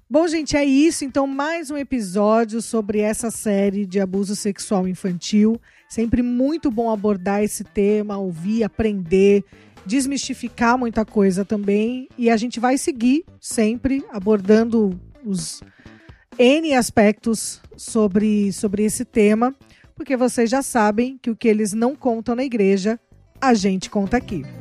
Bom, 0.09 0.27
gente, 0.27 0.57
é 0.57 0.65
isso. 0.65 1.05
Então, 1.05 1.25
mais 1.25 1.71
um 1.71 1.77
episódio 1.77 2.61
sobre 2.61 2.99
essa 2.99 3.31
série 3.31 3.87
de 3.87 4.01
abuso 4.01 4.35
sexual 4.35 4.89
infantil. 4.89 5.61
Sempre 5.89 6.21
muito 6.21 6.69
bom 6.69 6.91
abordar 6.91 7.45
esse 7.45 7.63
tema, 7.63 8.19
ouvir, 8.19 8.65
aprender 8.65 9.45
desmistificar 9.85 10.79
muita 10.79 11.05
coisa 11.05 11.45
também. 11.45 12.09
E 12.17 12.31
a 12.31 12.37
gente 12.37 12.61
vai 12.61 12.77
seguir 12.79 13.25
sempre 13.41 14.05
abordando 14.11 14.99
os 15.25 15.63
N 16.39 16.75
aspectos 16.75 17.61
sobre, 17.77 18.53
sobre 18.53 18.85
esse 18.85 19.05
tema, 19.05 19.55
porque 19.95 20.17
vocês 20.17 20.49
já 20.49 20.63
sabem 20.63 21.19
que 21.21 21.31
o 21.31 21.37
que 21.37 21.49
eles 21.49 21.73
não 21.73 21.95
contam 21.95 22.35
na 22.35 22.45
igreja, 22.45 22.99
a 23.41 23.55
gente 23.55 23.91
conta 23.91 24.17
aqui. 24.17 24.60